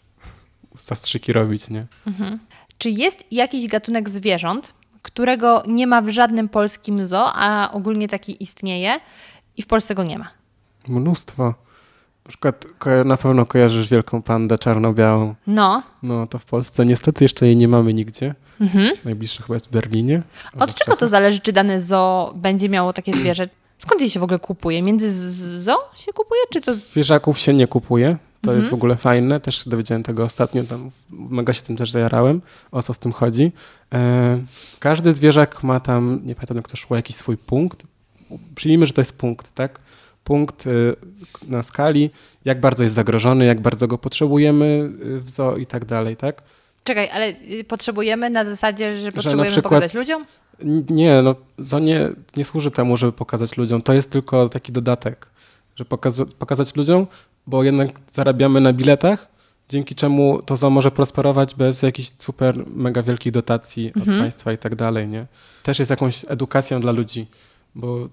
zastrzyki 0.84 1.34
robić, 1.34 1.70
nie? 1.70 1.86
Czy 2.78 2.90
jest 2.90 3.24
jakiś 3.32 3.68
gatunek 3.68 4.10
zwierząt, 4.10 4.74
którego 5.02 5.64
nie 5.68 5.88
ma 5.88 6.02
w 6.02 6.10
żadnym 6.10 6.50
polskim 6.50 7.08
zoo, 7.08 7.32
a 7.36 7.72
ogólnie 7.72 8.08
taki 8.08 8.44
istnieje 8.44 9.00
i 9.58 9.62
w 9.62 9.68
Polsce 9.68 9.96
go 9.96 10.04
nie 10.04 10.20
ma? 10.20 10.28
Mnóstwo. 10.88 11.44
Na 12.26 12.30
przykład 12.30 12.66
na 13.06 13.18
pewno 13.18 13.46
kojarzysz 13.46 13.90
wielką 13.90 14.22
pandę 14.22 14.58
czarno-białą. 14.58 15.36
No. 15.48 15.84
No 16.04 16.28
to 16.28 16.40
w 16.40 16.46
Polsce 16.46 16.86
niestety 16.86 17.26
jeszcze 17.26 17.46
jej 17.46 17.58
nie 17.58 17.68
mamy 17.68 17.94
nigdzie. 17.94 18.36
Mhm. 18.62 18.92
Najbliższy 19.06 19.42
chyba 19.44 19.54
jest 19.56 19.68
w 19.68 19.72
Berlinie. 19.72 20.22
Od 20.60 20.76
czego 20.76 20.96
to 20.98 21.08
zależy, 21.08 21.40
czy 21.40 21.54
dane 21.54 21.82
zoo 21.82 22.34
będzie 22.36 22.70
miało 22.70 22.94
takie 22.94 23.14
zwierzę? 23.22 23.50
Skąd 23.78 24.02
je 24.02 24.10
się 24.10 24.20
w 24.20 24.24
ogóle 24.24 24.40
kupuje? 24.40 24.82
Między 24.82 25.12
zoo 25.64 25.78
się 25.96 26.14
kupuje, 26.14 26.42
czy 26.50 26.62
to... 26.62 26.74
Zwierzaków 26.74 27.40
się 27.40 27.54
nie 27.54 27.68
kupuje. 27.68 28.18
To 28.42 28.52
Mhm. 28.52 28.58
jest 28.60 28.70
w 28.72 28.74
ogóle 28.74 28.96
fajne. 28.96 29.40
Też 29.40 29.64
się 29.64 29.70
dowiedziałem 29.70 30.04
tego 30.04 30.24
ostatnio. 30.24 30.64
Tam 30.64 30.92
mega 31.10 31.54
się 31.54 31.62
tym 31.62 31.78
też 31.78 31.92
zajarałem. 31.92 32.42
O 32.72 32.82
co 32.82 32.94
z 32.94 33.00
tym 33.00 33.12
chodzi. 33.12 33.52
E, 33.94 34.44
każdy 34.80 35.14
zwierzak 35.14 35.64
ma 35.64 35.80
tam, 35.80 36.22
nie 36.26 36.36
pamiętam 36.36 36.58
jak 36.58 36.68
to 36.68 36.76
szło, 36.78 36.96
jakiś 36.96 37.16
swój 37.16 37.38
punkt. 37.38 37.84
Przyjmijmy, 38.56 38.86
że 38.86 38.94
to 38.94 39.02
jest 39.02 39.18
punkt, 39.18 39.54
tak? 39.56 39.80
Punkt 40.24 40.68
y, 40.68 40.96
na 41.48 41.64
skali, 41.64 42.10
jak 42.46 42.60
bardzo 42.60 42.84
jest 42.84 42.96
zagrożony, 42.96 43.46
jak 43.46 43.62
bardzo 43.62 43.88
go 43.88 43.98
potrzebujemy 43.98 44.66
y, 45.06 45.20
w 45.20 45.30
zoo 45.30 45.58
i 45.58 45.66
tak 45.66 45.86
dalej, 45.86 46.18
tak? 46.18 46.44
Czekaj, 46.84 47.10
ale 47.14 47.28
y, 47.52 47.64
potrzebujemy 47.64 48.30
na 48.30 48.46
zasadzie, 48.46 48.96
że 48.96 49.06
na 49.06 49.12
potrzebujemy 49.12 49.52
przykład- 49.52 49.64
pokazać 49.74 49.94
ludziom? 49.94 50.24
Nie, 50.90 51.22
no 51.22 51.36
zoo 51.60 51.80
nie, 51.80 52.10
nie 52.38 52.46
służy 52.46 52.72
temu, 52.72 52.98
żeby 52.98 53.12
pokazać 53.12 53.58
ludziom. 53.58 53.82
To 53.82 53.94
jest 53.94 54.10
tylko 54.10 54.50
taki 54.50 54.72
dodatek, 54.72 55.30
że 55.76 55.86
pokaza- 55.86 56.26
pokazać 56.40 56.76
ludziom, 56.76 57.08
bo 57.48 57.64
jednak 57.64 57.90
zarabiamy 58.12 58.62
na 58.62 58.74
biletach, 58.74 59.28
dzięki 59.70 59.96
czemu 59.96 60.42
to 60.42 60.58
zoo 60.58 60.70
może 60.70 60.92
prosperować 60.92 61.56
bez 61.56 61.82
jakichś 61.82 62.10
super, 62.20 62.56
mega 62.68 63.04
wielkich 63.04 63.32
dotacji 63.32 63.92
od 64.02 64.06
państwa 64.06 64.54
i 64.54 64.58
tak 64.58 64.76
dalej, 64.76 65.08
nie? 65.08 65.26
Też 65.64 65.80
jest 65.80 65.92
jakąś 65.92 66.26
edukacją 66.28 66.80
dla 66.82 66.92
ludzi, 66.92 67.28
bo 67.76 68.10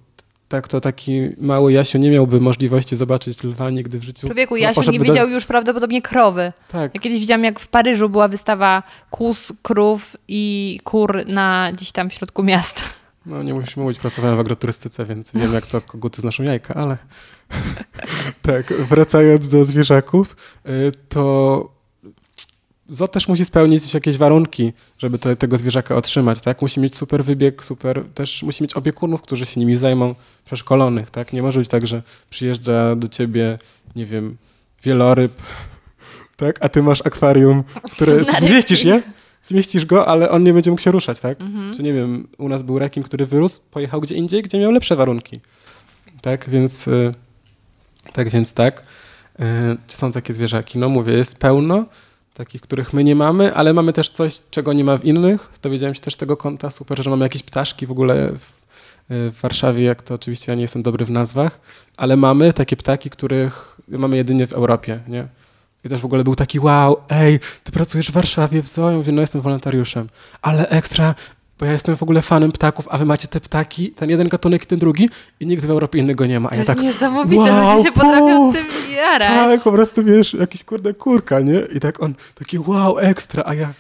tak 0.51 0.69
to 0.69 0.81
taki 0.81 1.21
mały 1.39 1.73
Jasiu 1.73 1.99
nie 1.99 2.11
miałby 2.11 2.41
możliwości 2.41 2.97
zobaczyć 2.97 3.45
lwa 3.45 3.71
nigdy 3.71 3.99
w 3.99 4.03
życiu. 4.03 4.27
Człowieku, 4.27 4.55
No, 4.55 4.59
Jasiu 4.59 4.81
nie 4.81 4.87
poszedłby 4.87 5.05
widział 5.05 5.29
już 5.29 5.47
prawdopodobnie 5.47 6.03
krowy. 6.03 6.53
Tak, 6.69 6.95
Ja 6.95 7.01
kiedyś 7.01 7.21
widziałam, 7.21 7.45
jak 7.45 7.61
w 7.61 7.69
Paryżu 7.69 8.09
była 8.09 8.29
wystawa 8.29 8.83
kus, 9.11 9.53
krów 9.63 10.17
i 10.29 10.81
kur 10.85 11.27
na 11.27 11.71
gdzieś 11.73 11.93
tam 11.93 12.11
w 12.11 12.15
środku 12.15 12.43
miasta. 12.43 12.83
No 13.27 13.43
nie 13.43 13.55
musisz 13.55 13.77
mówić, 13.77 13.99
pracowałem 13.99 14.37
w 14.37 14.41
agroturystyce, 14.41 15.05
więc 15.05 15.33
wiem 15.35 15.55
jak 15.55 15.67
to 15.67 15.81
koguty 15.81 16.23
znoszą 16.23 16.43
jajka, 16.43 16.75
ale 16.75 16.97
tak, 18.43 18.73
wracając 18.73 19.49
do 19.49 19.65
zwierzaków, 19.65 20.37
y, 20.67 20.93
to 21.09 21.80
zoo 22.91 23.09
też 23.09 23.29
musi 23.29 23.45
spełnić 23.45 23.95
jakieś 23.95 24.17
warunki, 24.17 24.73
żeby 24.99 25.19
to, 25.19 25.37
tego 25.37 25.59
zwierzaka 25.59 25.97
otrzymać, 25.97 26.41
tak? 26.41 26.63
Musi 26.63 26.81
mieć 26.81 26.97
super 26.97 27.25
wybieg, 27.25 27.65
super, 27.65 28.05
też 28.15 28.43
musi 28.43 28.63
mieć 28.63 28.75
opiekunów, 28.75 29.23
którzy 29.23 29.47
się 29.47 29.61
nimi 29.61 29.77
zajmą, 29.77 30.15
przeszkolonych, 30.45 31.11
tak? 31.11 31.33
Nie 31.33 31.43
może 31.43 31.61
być 31.61 31.69
tak, 31.69 31.87
że 31.87 32.03
przyjeżdża 32.31 32.97
do 32.97 33.09
ciebie, 33.09 33.59
nie 33.97 34.07
wiem, 34.07 34.37
wieloryb, 34.83 35.33
tak? 36.37 36.57
A 36.61 36.69
ty 36.69 36.83
masz 36.83 37.07
akwarium, 37.07 37.65
które 37.93 38.25
zmieścisz 38.25 38.85
je, 38.85 39.03
zmieścisz 39.43 39.87
go, 39.87 40.07
ale 40.07 40.31
on 40.31 40.45
nie 40.45 40.53
będzie 40.53 40.71
mógł 40.71 40.83
się 40.83 40.91
ruszać, 40.91 41.21
tak? 41.21 41.41
Mhm. 41.41 41.75
Czy 41.75 41.83
nie 41.83 41.93
wiem, 41.93 42.29
u 42.39 42.49
nas 42.49 42.63
był 42.63 42.79
rekin, 42.79 43.03
który 43.03 43.27
wyrósł, 43.27 43.61
pojechał 43.71 44.01
gdzie 44.01 44.15
indziej, 44.15 44.43
gdzie 44.43 44.59
miał 44.59 44.73
lepsze 44.73 44.97
warunki. 44.97 45.41
Tak, 46.23 46.51
więc 46.51 46.89
y, 46.89 47.15
tak, 48.13 48.31
więc 48.31 48.53
tak. 48.53 48.83
Y, 49.41 49.45
Czy 49.87 49.97
są 49.97 50.13
takie 50.13 50.35
zwierzaki? 50.35 50.79
No 50.79 50.89
mówię, 50.89 51.13
jest 51.13 51.39
pełno 51.39 51.85
takich, 52.41 52.61
których 52.61 52.93
my 52.93 53.05
nie 53.05 53.15
mamy, 53.15 53.55
ale 53.55 53.73
mamy 53.73 53.93
też 53.93 54.11
coś, 54.11 54.43
czego 54.51 54.73
nie 54.73 54.85
ma 54.85 54.99
w 54.99 55.05
innych. 55.05 55.51
Dowiedziałem 55.63 55.95
się 55.95 56.01
też 56.01 56.17
tego 56.17 56.37
konta, 56.37 56.71
super, 56.71 57.03
że 57.03 57.11
mamy 57.11 57.25
jakieś 57.25 57.43
ptaszki 57.43 57.87
w 57.87 57.91
ogóle 57.91 58.33
w, 58.33 58.35
y, 59.13 59.31
w 59.31 59.41
Warszawie, 59.41 59.85
jak 59.85 60.03
to 60.03 60.15
oczywiście 60.15 60.53
ja 60.53 60.57
nie 60.57 60.63
jestem 60.63 60.83
dobry 60.83 61.05
w 61.05 61.11
nazwach, 61.11 61.61
ale 61.97 62.17
mamy 62.17 62.53
takie 62.53 62.77
ptaki, 62.77 63.11
których 63.11 63.81
mamy 63.89 64.17
jedynie 64.17 64.47
w 64.47 64.53
Europie, 64.53 65.01
nie? 65.09 65.27
I 65.85 65.89
też 65.89 66.01
w 66.01 66.05
ogóle 66.05 66.25
był 66.25 66.35
taki 66.35 66.61
wow, 66.61 66.97
ej, 67.09 67.41
ty 67.65 67.73
pracujesz 67.73 68.09
w 68.11 68.13
Warszawie 68.13 68.63
w 68.63 68.69
zoo? 68.69 68.91
Ja 68.91 68.97
mówię, 68.97 69.13
no 69.13 69.21
jestem 69.21 69.41
wolontariuszem, 69.41 70.09
ale 70.43 70.69
ekstra, 70.69 71.15
bo 71.61 71.67
ja 71.67 71.73
jestem 71.73 71.97
w 71.97 72.03
ogóle 72.03 72.23
fanem 72.23 72.53
ptaków, 72.53 72.89
a 72.91 72.99
wy 72.99 73.05
macie 73.05 73.29
te 73.29 73.41
ptaki, 73.41 73.91
ten 73.91 74.11
jeden 74.11 74.29
gatunek 74.29 74.63
i 74.63 74.67
ten 74.67 74.79
drugi 74.79 75.09
i 75.41 75.47
nikt 75.47 75.65
w 75.65 75.71
Europie 75.71 75.99
innego 75.99 76.27
nie 76.27 76.41
ma. 76.41 76.49
A 76.49 76.51
To 76.51 76.55
ja 76.55 76.59
jest 76.61 76.67
tak, 76.69 76.81
niesamowite, 76.81 77.43
wow, 77.43 77.77
ludzie 77.77 77.89
się 77.89 77.93
potrafią 77.93 78.37
puf, 78.53 78.57
tym 78.57 78.67
jarać. 78.97 79.29
tak, 79.29 79.63
po 79.63 79.73
prostu 79.73 80.05
wiesz, 80.05 80.35
jakiś 80.35 80.65
kurde 80.65 80.95
kurka, 80.95 81.41
nie? 81.41 81.61
I 81.75 81.81
tak 81.81 82.03
on, 82.03 82.15
taki 82.35 82.59
wow, 82.59 82.99
ekstra, 82.99 83.43
a 83.47 83.55
ja, 83.55 83.73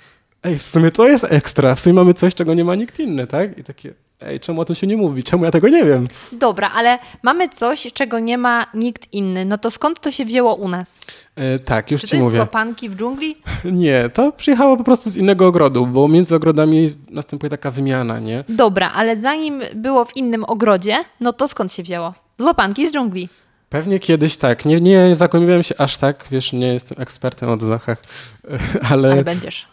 ej, 0.43 0.59
w 0.59 0.63
sumie 0.63 0.91
to 0.91 1.09
jest 1.09 1.27
ekstra, 1.29 1.75
w 1.75 1.81
sumie 1.81 1.95
mamy 1.95 2.15
coś, 2.15 2.35
czego 2.35 2.55
nie 2.55 2.65
ma 2.65 2.75
nikt 2.75 2.99
inny, 3.01 3.27
tak? 3.27 3.59
I 3.59 3.65
takie, 3.65 3.95
ej, 4.21 4.41
czemu 4.41 4.61
o 4.61 4.65
tym 4.65 4.77
się 4.77 4.87
nie 4.87 4.97
mówi? 4.97 5.23
Czemu 5.23 5.45
ja 5.45 5.51
tego 5.51 5.69
nie 5.69 5.85
wiem? 5.85 6.07
Dobra, 6.33 6.71
ale 6.75 6.99
mamy 7.23 7.49
coś, 7.49 7.87
czego 7.95 8.19
nie 8.19 8.39
ma 8.39 8.67
nikt 8.75 9.13
inny. 9.15 9.45
No 9.45 9.59
to 9.59 9.71
skąd 9.71 10.01
to 10.01 10.11
się 10.11 10.25
wzięło 10.25 10.55
u 10.55 10.69
nas? 10.69 10.99
E, 11.37 11.59
tak, 11.59 11.91
już 11.91 12.01
Czy 12.01 12.07
to 12.07 12.11
ci 12.11 12.17
z 12.17 12.21
mówię. 12.23 12.39
łapanki 12.39 12.89
w 12.89 12.97
dżungli? 12.97 13.37
Nie, 13.65 14.11
to 14.15 14.33
przyjechało 14.33 14.77
po 14.77 14.85
prostu 14.85 15.11
z 15.11 15.17
innego 15.17 15.47
ogrodu, 15.47 15.87
bo 15.87 16.09
między 16.09 16.35
ogrodami 16.37 16.95
następuje 17.11 17.51
taka 17.51 17.71
wymiana, 17.71 18.19
nie? 18.19 18.45
Dobra, 18.49 18.91
ale 18.95 19.17
zanim 19.17 19.63
było 19.75 20.05
w 20.05 20.17
innym 20.17 20.45
ogrodzie, 20.45 20.97
no 21.21 21.33
to 21.33 21.49
skąd 21.49 21.73
się 21.73 21.83
wzięło? 21.83 22.15
Z 22.39 22.43
łapanki 22.45 22.89
z 22.89 22.93
dżungli. 22.93 23.29
Pewnie 23.69 23.99
kiedyś 23.99 24.37
tak. 24.37 24.65
Nie, 24.65 24.81
nie 24.81 25.17
zagłębiałem 25.17 25.63
się 25.63 25.75
aż 25.79 25.99
tak, 25.99 26.27
wiesz, 26.31 26.53
nie 26.53 26.73
jestem 26.75 27.01
ekspertem 27.03 27.49
od 27.49 27.63
zachach, 27.63 28.03
ale, 28.91 29.13
Ale 29.13 29.25
będziesz. 29.25 29.69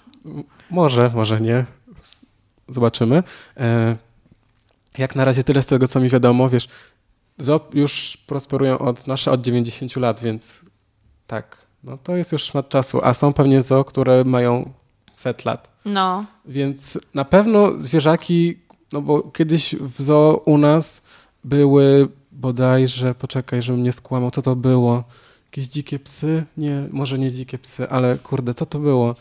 może, 0.70 1.12
może 1.16 1.42
nie. 1.42 1.66
Zobaczymy. 2.70 3.24
E, 3.58 3.96
jak 4.98 5.16
na 5.16 5.26
razie 5.26 5.44
tyle 5.44 5.64
z 5.64 5.66
tego, 5.66 5.88
co 5.88 6.00
mi 6.00 6.10
wiadomo, 6.10 6.50
wiesz, 6.50 6.68
zoo 7.38 7.60
już 7.74 8.18
prosperują 8.28 8.80
od 8.80 9.08
nasze 9.08 9.32
od 9.32 9.42
90 9.42 9.96
lat, 9.96 10.22
więc 10.22 10.66
tak, 11.28 11.58
no 11.84 11.98
to 11.98 12.16
jest 12.16 12.32
już 12.32 12.44
szmat 12.44 12.70
czasu, 12.70 13.00
a 13.04 13.14
są 13.14 13.34
pewnie 13.34 13.62
zoo, 13.62 13.84
które 13.84 14.24
mają 14.24 14.74
set 15.14 15.46
lat. 15.46 15.70
No. 15.86 16.26
Więc 16.46 16.98
na 17.14 17.26
pewno 17.26 17.72
zwierzaki, 17.80 18.58
no 18.94 19.02
bo 19.02 19.22
kiedyś 19.22 19.76
w 19.76 20.02
zoo 20.02 20.42
u 20.46 20.58
nas 20.58 21.02
były 21.44 22.10
bodajże, 22.32 23.16
poczekaj, 23.16 23.62
żebym 23.62 23.84
nie 23.84 23.92
skłamał, 23.92 24.32
co 24.32 24.42
to 24.42 24.56
było? 24.56 25.04
Jakieś 25.46 25.68
dzikie 25.68 26.00
psy? 26.00 26.44
Nie, 26.58 26.84
może 26.92 27.20
nie 27.20 27.32
dzikie 27.32 27.58
psy, 27.58 27.90
ale 27.90 28.18
kurde, 28.18 28.54
co 28.54 28.66
to 28.66 28.80
było? 28.80 29.16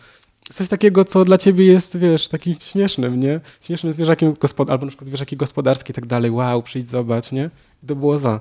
Coś 0.52 0.68
takiego, 0.68 1.04
co 1.04 1.24
dla 1.24 1.38
ciebie 1.38 1.66
jest, 1.66 1.98
wiesz, 1.98 2.28
takim 2.28 2.54
śmiesznym, 2.60 3.20
nie? 3.20 3.40
Śmiesznym 3.60 3.92
zwierzakiem, 3.92 4.32
gospod- 4.34 4.70
albo 4.70 4.86
na 4.86 4.90
przykład 4.90 5.08
zwierzaki 5.08 5.36
gospodarskie 5.36 5.90
i 5.92 5.94
tak 5.94 6.06
dalej. 6.06 6.30
Wow, 6.30 6.62
przyjdź, 6.62 6.88
zobacz, 6.88 7.32
nie? 7.32 7.50
I 7.82 7.86
to 7.86 7.96
było 7.96 8.18
za. 8.18 8.40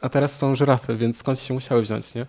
A 0.00 0.08
teraz 0.08 0.38
są 0.38 0.54
żyrafy, 0.54 0.96
więc 0.96 1.16
skąd 1.16 1.40
się 1.40 1.54
musiały 1.54 1.82
wziąć, 1.82 2.14
nie? 2.14 2.26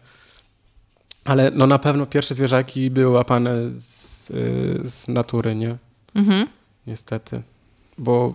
Ale 1.25 1.51
no 1.51 1.67
na 1.67 1.79
pewno 1.79 2.05
pierwsze 2.05 2.35
zwierzaki 2.35 2.89
były 2.91 3.13
łapane 3.13 3.71
z, 3.71 4.29
y, 4.29 4.81
z 4.83 5.07
natury, 5.07 5.55
nie? 5.55 5.77
Mhm. 6.15 6.47
Niestety. 6.87 7.41
Bo 7.97 8.33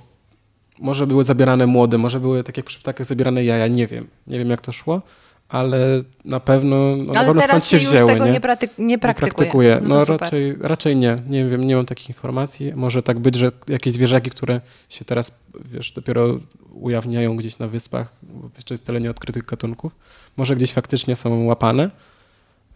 może 0.78 1.06
były 1.06 1.24
zabierane 1.24 1.66
młode, 1.66 1.98
może 1.98 2.20
były 2.20 2.44
tak 2.44 2.56
jak 2.56 2.66
przy 2.66 2.78
ptakach 2.80 3.06
zabierane 3.06 3.44
jaja, 3.44 3.66
nie 3.68 3.86
wiem. 3.86 4.06
Nie 4.26 4.38
wiem 4.38 4.50
jak 4.50 4.60
to 4.60 4.72
szło, 4.72 5.02
ale 5.48 5.78
na 6.24 6.40
pewno, 6.40 6.96
no, 6.96 7.12
na 7.12 7.20
ale 7.20 7.26
pewno 7.28 7.42
skąd 7.42 7.46
teraz 7.46 7.64
się 7.68 7.70
się 7.80 7.84
już 7.84 7.94
wzięły, 7.94 8.12
tego 8.12 8.24
nie? 8.24 8.30
nie, 8.32 8.38
nie 8.78 8.86
Nie 8.86 8.98
praktykuje. 8.98 9.32
praktykuje. 9.32 9.80
No, 9.82 9.94
No, 9.96 10.04
raczej, 10.04 10.56
raczej 10.60 10.96
nie. 10.96 11.16
Nie 11.28 11.44
wiem, 11.44 11.64
nie 11.64 11.76
mam 11.76 11.86
takich 11.86 12.08
informacji. 12.08 12.72
Może 12.74 13.02
tak 13.02 13.18
być, 13.18 13.34
że 13.34 13.52
jakieś 13.68 13.92
zwierzaki, 13.92 14.30
które 14.30 14.60
się 14.88 15.04
teraz, 15.04 15.32
wiesz, 15.64 15.92
dopiero 15.92 16.38
ujawniają 16.72 17.36
gdzieś 17.36 17.58
na 17.58 17.66
wyspach, 17.68 18.12
bo 18.22 18.48
jeszcze 18.56 18.74
jest 18.74 18.86
tyle 18.86 19.00
nieodkrytych 19.00 19.44
gatunków, 19.44 19.92
może 20.36 20.56
gdzieś 20.56 20.72
faktycznie 20.72 21.16
są 21.16 21.44
łapane. 21.44 21.90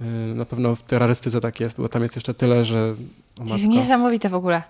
Yy, 0.00 0.06
Na 0.34 0.44
pewno 0.44 0.76
w 0.76 0.82
terrorystyce 0.82 1.40
tak 1.40 1.60
jest, 1.60 1.76
bo 1.80 1.88
tam 1.88 2.02
jest 2.02 2.16
jeszcze 2.16 2.34
tyle, 2.34 2.64
że... 2.64 2.94
To 3.34 3.44
jest 3.54 3.64
niesamowite 3.64 4.28
w 4.28 4.34
ogóle. 4.34 4.62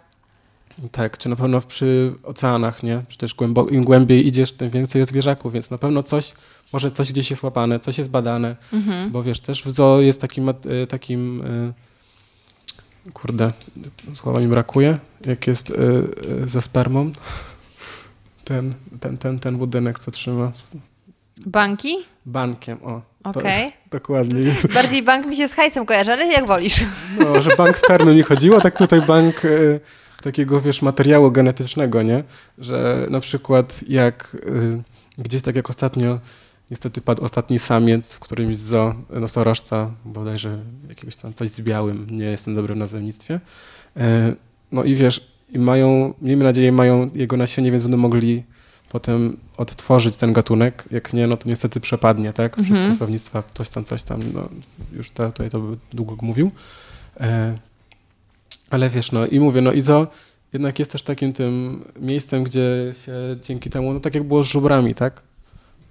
Tak, 0.92 1.18
czy 1.18 1.28
na 1.28 1.36
pewno 1.36 1.60
przy 1.60 2.12
oceanach, 2.22 2.82
nie? 2.82 3.02
Przecież 3.08 3.34
głębo, 3.34 3.68
im 3.68 3.84
głębiej 3.84 4.26
idziesz, 4.26 4.52
tym 4.52 4.70
więcej 4.70 4.98
jest 5.00 5.10
zwierzaków, 5.10 5.52
więc 5.52 5.70
na 5.70 5.78
pewno 5.78 6.02
coś, 6.02 6.32
może 6.72 6.90
coś 6.90 7.12
gdzieś 7.12 7.30
jest 7.30 7.42
łapane, 7.42 7.80
coś 7.80 7.98
jest 7.98 8.10
badane, 8.10 8.56
Mhm. 8.72 9.10
bo 9.10 9.22
wiesz, 9.22 9.40
też 9.40 9.62
w 9.64 9.70
zoo 9.70 10.00
jest 10.00 10.20
takim, 10.20 10.44
mat- 10.44 10.66
y, 10.66 10.86
takim 10.86 11.40
y, 13.06 13.10
kurde, 13.12 13.52
słowa 14.14 14.40
mi 14.40 14.48
brakuje, 14.48 14.98
jak 15.26 15.46
jest 15.46 15.70
y, 15.70 15.74
ze 16.44 16.62
spermą, 16.62 17.12
ten, 18.44 18.74
ten, 19.00 19.18
ten, 19.18 19.38
ten 19.38 19.56
budynek, 19.56 19.98
co 19.98 20.10
trzyma 20.10 20.52
Banki? 21.46 21.96
bankiem, 22.26 22.78
o. 22.84 23.02
Okej. 23.24 23.72
Dokładnie. 23.90 24.54
Bardziej 24.74 25.02
bank 25.02 25.26
mi 25.26 25.36
się 25.36 25.48
z 25.48 25.52
hajsem 25.52 25.86
kojarzy, 25.86 26.12
ale 26.12 26.26
jak 26.26 26.46
wolisz. 26.46 26.84
No, 27.18 27.42
że 27.42 27.56
bank 27.56 27.78
spermy 27.78 28.14
mi 28.14 28.22
chodziło, 28.22 28.60
tak 28.60 28.78
tutaj 28.78 29.02
bank 29.02 29.42
takiego, 30.22 30.60
wiesz, 30.60 30.82
materiału 30.82 31.30
genetycznego, 31.30 32.02
nie? 32.02 32.24
Że 32.58 33.06
na 33.10 33.20
przykład 33.20 33.80
jak 33.88 34.34
y, 34.34 34.82
gdzieś 35.18 35.42
tak 35.42 35.56
jak 35.56 35.70
ostatnio, 35.70 36.20
niestety 36.70 37.00
padł 37.00 37.24
ostatni 37.24 37.58
samiec 37.58 38.14
w 38.14 38.20
którymś 38.20 38.56
z 38.56 38.60
zoo, 38.60 38.94
nosorożca, 39.10 39.90
bodajże 40.04 40.58
jakiegoś 40.88 41.16
tam 41.16 41.34
coś 41.34 41.48
z 41.50 41.60
białym, 41.60 42.06
nie 42.10 42.24
jestem 42.24 42.54
dobry 42.54 42.74
w 42.74 42.76
nazewnictwie. 42.78 43.34
Y, 43.96 44.00
no 44.72 44.84
i 44.84 44.94
wiesz, 44.94 45.32
i 45.50 45.58
mają, 45.58 46.14
miejmy 46.22 46.44
nadzieję, 46.44 46.72
mają 46.72 47.10
jego 47.14 47.36
nasienie, 47.36 47.70
więc 47.70 47.82
będą 47.82 47.98
mogli 47.98 48.42
potem 48.88 49.36
odtworzyć 49.56 50.16
ten 50.16 50.32
gatunek. 50.32 50.84
Jak 50.90 51.12
nie, 51.12 51.26
no 51.26 51.36
to 51.36 51.48
niestety 51.48 51.80
przepadnie, 51.80 52.32
tak? 52.32 52.52
Przez 52.52 52.70
Mhm. 52.70 52.88
kłusownictwa, 52.88 53.42
coś 53.54 53.68
tam, 53.68 53.84
coś 53.84 54.02
tam, 54.02 54.20
no 54.34 54.48
już 54.92 55.10
to, 55.10 55.26
tutaj 55.26 55.50
to 55.50 55.60
by 55.60 55.76
długo 55.92 56.16
mówił. 56.22 56.50
E, 57.20 57.58
ale 58.72 58.90
wiesz, 58.90 59.12
no 59.12 59.26
i 59.26 59.40
mówię, 59.40 59.60
no 59.60 59.72
i 59.72 59.80
zo 59.80 60.06
jednak 60.52 60.78
jest 60.78 60.90
też 60.90 61.02
takim 61.02 61.32
tym 61.32 61.84
miejscem, 62.00 62.44
gdzie 62.44 62.94
się 63.06 63.12
dzięki 63.42 63.70
temu, 63.70 63.92
no 63.92 64.00
tak 64.00 64.14
jak 64.14 64.24
było 64.24 64.44
z 64.44 64.46
żubrami, 64.46 64.94
tak? 64.94 65.22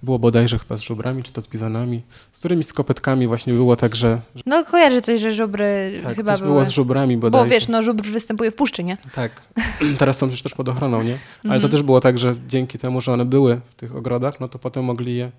Było 0.04 0.20
bodajże 0.20 0.60
chyba 0.60 0.78
z 0.78 0.82
żubrami, 0.82 1.24
czy 1.24 1.34
to 1.34 1.42
z 1.42 1.48
bizonami, 1.48 2.02
z 2.32 2.40
którymi 2.40 2.64
z 2.64 2.74
kopetkami 2.74 3.28
właśnie 3.28 3.54
było 3.54 3.76
tak, 3.76 3.96
że 3.96 4.20
No 4.46 4.66
kojarzę 4.66 5.02
coś, 5.02 5.22
że 5.22 5.34
żubry 5.34 6.00
tak, 6.04 6.16
chyba 6.16 6.32
coś 6.32 6.42
były. 6.42 6.52
było 6.54 6.66
z 6.66 6.70
żubrami 6.70 7.18
bodajże. 7.18 7.46
Bo 7.46 7.52
wiesz, 7.52 7.68
no 7.68 7.84
żubr 7.84 8.04
występuje 8.04 8.52
w 8.52 8.56
puszczy, 8.56 8.84
nie? 8.84 8.98
Tak. 9.16 9.42
Teraz 10.00 10.18
są 10.18 10.28
przecież 10.28 10.44
też 10.44 10.54
pod 10.54 10.70
ochroną, 10.70 11.04
nie? 11.04 11.12
Ale 11.12 11.20
to 11.44 11.54
Mhm. 11.54 11.72
też 11.72 11.84
było 11.84 12.02
tak, 12.02 12.18
że 12.20 12.34
dzięki 12.48 12.78
temu, 12.78 13.02
że 13.02 13.14
one 13.14 13.26
były 13.26 13.62
w 13.66 13.76
tych 13.76 13.96
ogrodach, 13.96 14.40
no 14.40 14.48
to 14.48 14.60
potem 14.60 14.84
mogli 14.86 15.16
je 15.16 15.32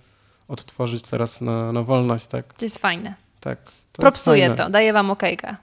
odtworzyć 0.49 1.03
teraz 1.03 1.41
na, 1.41 1.73
na 1.73 1.83
wolność, 1.83 2.27
tak? 2.27 2.53
To 2.55 2.65
jest 2.65 2.79
fajne. 2.79 3.15
Tak. 3.41 3.59
To 3.93 4.03
Propsuję 4.03 4.51
to, 4.51 4.71
daję 4.71 4.93
wam 4.93 5.11
okejkę. 5.11 5.57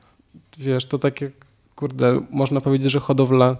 Wiesz, 0.58 0.86
to 0.86 1.00
takie, 1.00 1.32
kurde, 1.80 2.22
można 2.32 2.62
powiedzieć, 2.62 2.92
że 2.92 3.00
hodowla 3.00 3.56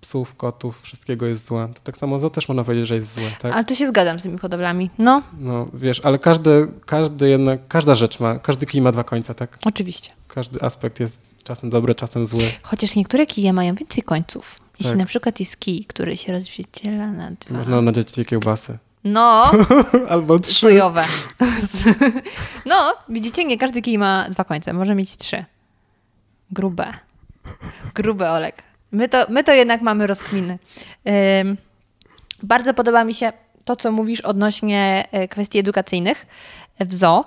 psów, 0.00 0.34
kotów, 0.36 0.80
wszystkiego 0.82 1.26
jest 1.26 1.44
zła. 1.46 1.68
To 1.68 1.80
tak 1.84 1.96
samo 1.96 2.18
zo 2.18 2.30
też 2.30 2.48
można 2.48 2.64
powiedzieć, 2.64 2.86
że 2.86 2.94
jest 2.94 3.14
złe, 3.14 3.30
tak? 3.42 3.52
Ale 3.52 3.64
to 3.64 3.74
się 3.74 3.86
zgadzam 3.88 4.18
z 4.18 4.22
tymi 4.22 4.38
hodowlami. 4.38 4.90
No, 4.98 5.22
No, 5.38 5.66
wiesz, 5.74 6.00
ale 6.04 6.18
każdy, 6.18 6.68
każdy 6.86 7.28
jednak, 7.28 7.68
każda 7.68 7.94
rzecz 7.94 8.20
ma, 8.20 8.38
każdy 8.38 8.66
kij 8.66 8.80
ma 8.80 8.92
dwa 8.92 9.04
końce, 9.04 9.34
tak? 9.34 9.58
oczywiście. 9.64 10.10
Każdy 10.28 10.62
aspekt 10.62 11.00
jest 11.00 11.34
czasem 11.44 11.70
dobry, 11.70 11.94
czasem 11.94 12.26
zły. 12.26 12.42
Chociaż 12.62 12.96
niektóre 12.96 13.26
kije 13.26 13.52
mają 13.52 13.74
więcej 13.74 14.02
końców. 14.02 14.58
Jeśli 14.78 14.92
Tak. 14.92 14.98
na 14.98 15.06
przykład 15.06 15.40
jest 15.40 15.56
kij, 15.56 15.84
który 15.84 16.16
się 16.16 16.32
rozdziela 16.32 17.12
na 17.12 17.30
dwa. 17.30 17.58
Można 17.58 17.80
nadzieć 17.82 18.12
dwie 18.12 18.24
kiełbasy. 18.24 18.78
No, 19.04 19.50
Albo 20.08 20.38
trzy. 20.38 20.54
sojowe. 20.60 21.04
No, 22.66 22.76
widzicie, 23.08 23.44
nie 23.44 23.58
każdy 23.58 23.82
kij 23.82 23.98
ma 23.98 24.26
dwa 24.30 24.44
końce. 24.44 24.72
Może 24.72 24.94
mieć 24.94 25.16
trzy. 25.16 25.44
Grube. 26.50 26.92
Grube, 27.94 28.30
Olek. 28.30 28.62
My 28.92 29.08
to, 29.08 29.26
my 29.28 29.44
to 29.44 29.52
jednak 29.52 29.82
mamy 29.82 30.06
rozkminy. 30.06 30.58
Bardzo 32.42 32.74
podoba 32.74 33.04
mi 33.04 33.14
się 33.14 33.32
to, 33.64 33.76
co 33.76 33.92
mówisz 33.92 34.20
odnośnie 34.20 35.04
e, 35.12 35.28
kwestii 35.28 35.58
edukacyjnych 35.58 36.26
w 36.80 36.94
zoo. 36.94 37.24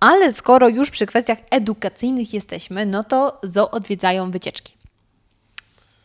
Ale 0.00 0.32
skoro 0.32 0.68
już 0.68 0.90
przy 0.90 1.06
kwestiach 1.06 1.38
edukacyjnych 1.50 2.34
jesteśmy, 2.34 2.86
no 2.86 3.04
to 3.04 3.40
zoo 3.42 3.70
odwiedzają 3.70 4.30
wycieczki. 4.30 4.74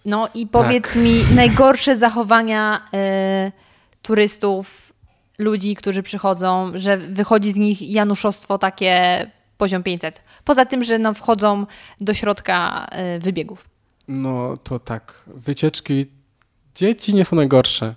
No 0.06 0.30
i 0.34 0.48
powiedz 0.48 0.96
mi 0.96 1.24
najgorsze 1.36 1.98
zachowania 1.98 2.82
e, 2.94 3.52
turystów, 4.02 4.94
ludzi, 5.40 5.76
którzy 5.76 6.04
przychodzą, 6.04 6.72
że 6.76 6.98
wychodzi 6.98 7.52
z 7.52 7.58
nich 7.58 7.90
januszostwo 7.90 8.58
takie 8.58 9.26
poziom 9.62 9.84
500. 9.84 10.22
Poza 10.44 10.66
tym, 10.66 10.84
że 10.84 11.00
no, 11.00 11.14
wchodzą 11.14 11.66
do 12.00 12.14
środka 12.14 12.86
e, 12.92 13.20
wybiegów. 13.20 13.70
No 14.08 14.58
to 14.64 14.80
tak. 14.80 15.24
Wycieczki. 15.28 16.06
Dzieci 16.76 17.16
nie 17.16 17.26
są 17.26 17.36
najgorsze. 17.36 17.96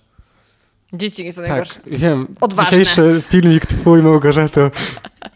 Dzieci 0.92 1.24
nie 1.24 1.32
są 1.32 1.42
Tak, 1.42 1.64
wiem. 1.86 2.26
Odważne. 2.40 2.70
Dzisiejszy 2.78 3.22
filmik 3.28 3.66
twój, 3.66 4.02
Małgorzato, 4.02 4.70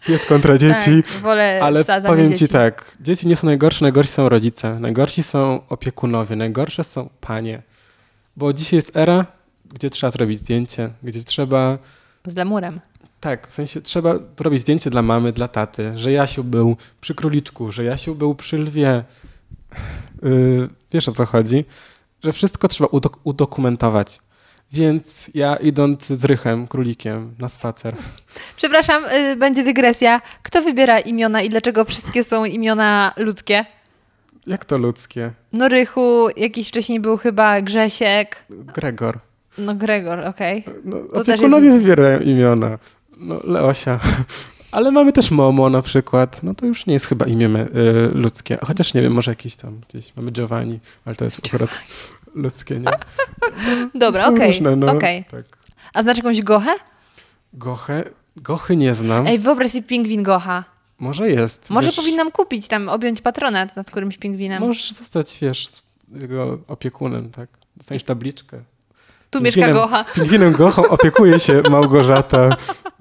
jest 0.09 0.27
kontra 0.27 0.59
dzieci. 0.59 1.03
Tak, 1.03 1.21
wolę 1.23 1.61
Ale 1.63 1.85
powiem 1.85 2.33
ci 2.33 2.39
dzieci. 2.39 2.53
tak, 2.53 2.97
dzieci 3.01 3.29
nie 3.29 3.37
są 3.37 3.47
najgorsze, 3.47 3.85
najgorsi 3.85 4.13
są 4.13 4.29
rodzice, 4.29 4.81
najgorsi 4.81 5.23
są 5.23 5.61
opiekunowie, 5.69 6.37
najgorsze 6.37 6.85
są 6.85 7.09
panie. 7.21 7.63
Bo 8.37 8.53
dzisiaj 8.53 8.77
jest 8.77 8.97
era, 8.97 9.27
gdzie 9.75 9.91
trzeba 9.91 10.11
zrobić 10.11 10.39
zdjęcie, 10.39 10.91
gdzie 11.03 11.25
trzeba, 11.25 11.79
Z 12.27 12.37
lemurem. 12.37 12.81
Tak, 13.21 13.47
w 13.49 13.55
sensie 13.55 13.81
trzeba 13.81 14.15
robić 14.41 14.61
zdjęcie 14.63 14.91
dla 14.91 15.03
mamy, 15.03 15.33
dla 15.33 15.49
taty, 15.49 15.93
że 15.99 16.13
Jasiu 16.13 16.45
był 16.45 16.77
przy 17.01 17.15
króliczku, 17.15 17.73
że 17.73 17.85
Jasiu 17.85 18.15
był 18.15 18.35
przy 18.35 18.59
lwie. 18.59 19.05
Yy, 20.23 20.69
wiesz 20.93 21.09
o 21.09 21.13
co 21.13 21.27
chodzi? 21.27 21.65
Że 22.25 22.33
wszystko 22.33 22.69
trzeba 22.69 22.91
udok- 22.91 23.19
udokumentować. 23.25 24.19
Więc 24.73 25.31
ja 25.35 25.57
idąc 25.57 26.07
z 26.07 26.25
Rychem, 26.25 26.67
królikiem, 26.69 27.35
na 27.39 27.49
spacer, 27.49 27.97
Przepraszam, 28.57 29.05
y, 29.05 29.37
będzie 29.37 29.65
dygresja. 29.65 30.21
Kto 30.43 30.63
wybiera 30.63 30.99
imiona 31.01 31.43
i 31.43 31.51
dlaczego 31.51 31.85
wszystkie 31.85 32.25
są 32.25 32.45
imiona 32.45 33.13
ludzkie? 33.17 33.65
jak 34.47 34.65
to 34.65 34.79
ludzkie? 34.79 35.31
No 35.53 35.69
Rychu, 35.69 36.29
jakiś 36.37 36.69
wcześniej 36.69 37.01
był 37.01 37.17
chyba 37.17 37.61
Grzesiek, 37.61 38.45
Gregor. 38.51 39.19
no 39.59 39.75
Gregor, 39.75 40.21
okej. 40.21 40.65
No, 40.85 40.97
To 40.97 41.25
też 41.25 41.35
opiekunowie 41.41 41.67
jest- 41.69 41.79
wybierają 41.79 42.21
imiona. 42.21 42.79
No, 43.19 43.41
Leosia. 43.45 44.01
Ale 44.73 44.91
mamy 44.91 45.13
też 45.13 45.31
Momo 45.31 45.71
na 45.71 45.83
przykład. 45.83 46.43
No 46.43 46.55
to 46.55 46.67
już 46.67 46.87
nie 46.87 46.95
jest 46.95 47.07
chyba 47.07 47.27
imię 47.27 47.49
me- 47.49 47.67
y, 47.67 48.11
ludzkie. 48.15 48.59
Chociaż 48.67 48.95
nie 48.95 49.03
wiem, 49.03 49.13
może 49.13 49.31
jakiś 49.31 49.55
tam 49.55 49.81
gdzieś 49.89 50.17
mamy 50.17 50.31
Giovanni, 50.31 50.81
ale 51.05 51.17
to 51.17 51.25
jest 51.25 51.41
akurat 51.47 51.71
ludzkie, 52.35 52.81
nie? 52.81 52.91
Dobra, 53.95 54.27
okej, 54.27 54.53
różne, 54.53 54.77
no. 54.77 54.93
okej. 54.93 55.25
Tak. 55.31 55.45
A 55.95 56.03
znasz 56.03 56.17
jakąś 56.17 56.43
Gochę? 56.43 56.71
Gochę? 57.53 58.05
Gochy 58.37 58.77
nie 58.77 58.95
znam. 58.95 59.27
Ej, 59.27 59.39
wyobraź 59.39 59.71
sobie 59.71 59.83
pingwin 59.83 60.23
Gocha. 60.23 60.65
Może 60.99 61.31
jest. 61.31 61.71
Może 61.71 61.87
wiesz, 61.87 61.97
powinnam 61.97 62.31
kupić 62.33 62.69
tam, 62.69 62.89
objąć 62.89 63.21
patronat 63.21 63.77
nad 63.77 63.91
którymś 63.91 64.19
pingwinem. 64.19 64.61
Możesz 64.63 64.93
zostać, 64.93 65.39
wiesz, 65.43 65.69
jego 66.15 66.59
opiekunem, 66.69 67.31
tak? 67.31 67.49
Dostaniesz 67.77 68.05
tabliczkę. 68.05 68.63
Tu 69.31 69.41
mieszka 69.41 69.61
Pingwinem- 69.61 69.73
Gocha. 69.73 70.05
Pingwinem 70.15 70.53
Gochą 70.53 70.89
opiekuje 70.89 71.41
się 71.41 71.63
Małgorzata 71.71 72.57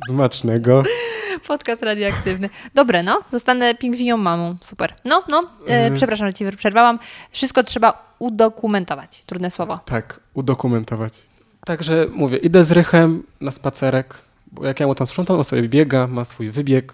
Zmacznego. 0.08 0.84
Podcast 1.48 1.82
radioaktywny. 1.82 2.50
Dobre, 2.76 3.04
no. 3.04 3.22
Zostanę 3.32 3.76
pingwinią 3.76 4.18
mamą. 4.18 4.56
Super. 4.62 4.94
No, 5.06 5.24
no. 5.30 5.40
E, 5.68 5.74
Mhm. 5.76 5.96
przepraszam, 5.96 6.28
że 6.28 6.34
ci 6.34 6.46
przerwałam. 6.58 7.00
Wszystko 7.32 7.64
trzeba 7.64 8.16
udokumentować. 8.20 9.24
Trudne 9.26 9.52
słowo. 9.52 9.80
Tak, 9.86 10.20
udokumentować. 10.34 11.14
Także 11.66 12.08
mówię, 12.12 12.38
idę 12.38 12.64
z 12.64 12.72
Rychem 12.72 13.24
na 13.42 13.52
spacerek, 13.52 14.16
bo 14.52 14.66
jak 14.66 14.80
ja 14.80 14.88
mu 14.88 14.96
tam 14.96 15.08
sprzątam, 15.08 15.38
on 15.38 15.44
sobie 15.44 15.70
biega, 15.70 16.08
ma 16.08 16.26
swój 16.26 16.50
wybieg 16.52 16.94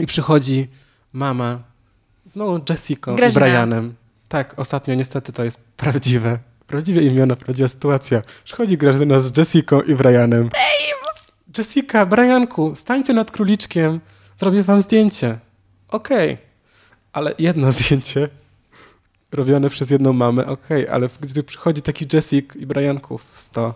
i 0.00 0.06
przychodzi 0.06 0.68
mama 1.12 1.58
z 2.26 2.36
małą 2.36 2.60
Jessiką 2.68 3.16
Grażyna. 3.16 3.46
i 3.46 3.50
Brianem. 3.50 3.94
Tak, 4.28 4.54
ostatnio 4.58 4.94
niestety 4.94 5.32
to 5.32 5.44
jest 5.44 5.60
prawdziwe. 5.76 6.38
Prawdziwe 6.66 7.02
imiona, 7.02 7.36
prawdziwa 7.36 7.68
sytuacja. 7.68 8.22
Przychodzi 8.44 8.78
Grażyna 8.78 9.20
z 9.20 9.36
Jessiką 9.36 9.82
i 9.82 9.94
Brianem. 9.94 10.48
Jessica, 11.58 12.06
Brianku, 12.06 12.76
stańcie 12.76 13.14
nad 13.14 13.30
króliczkiem, 13.30 14.00
zrobię 14.38 14.62
wam 14.62 14.82
zdjęcie. 14.82 15.38
Okej, 15.88 16.38
ale 17.12 17.34
jedno 17.38 17.72
zdjęcie 17.76 18.28
robione 19.32 19.70
przez 19.70 19.90
jedną 19.90 20.12
mamę, 20.12 20.46
okej, 20.46 20.88
ale 20.88 21.08
gdy 21.20 21.42
przychodzi 21.42 21.82
taki 21.82 22.06
Jessic 22.12 22.56
i 22.56 22.66
Brianków 22.66 23.26
100, 23.32 23.74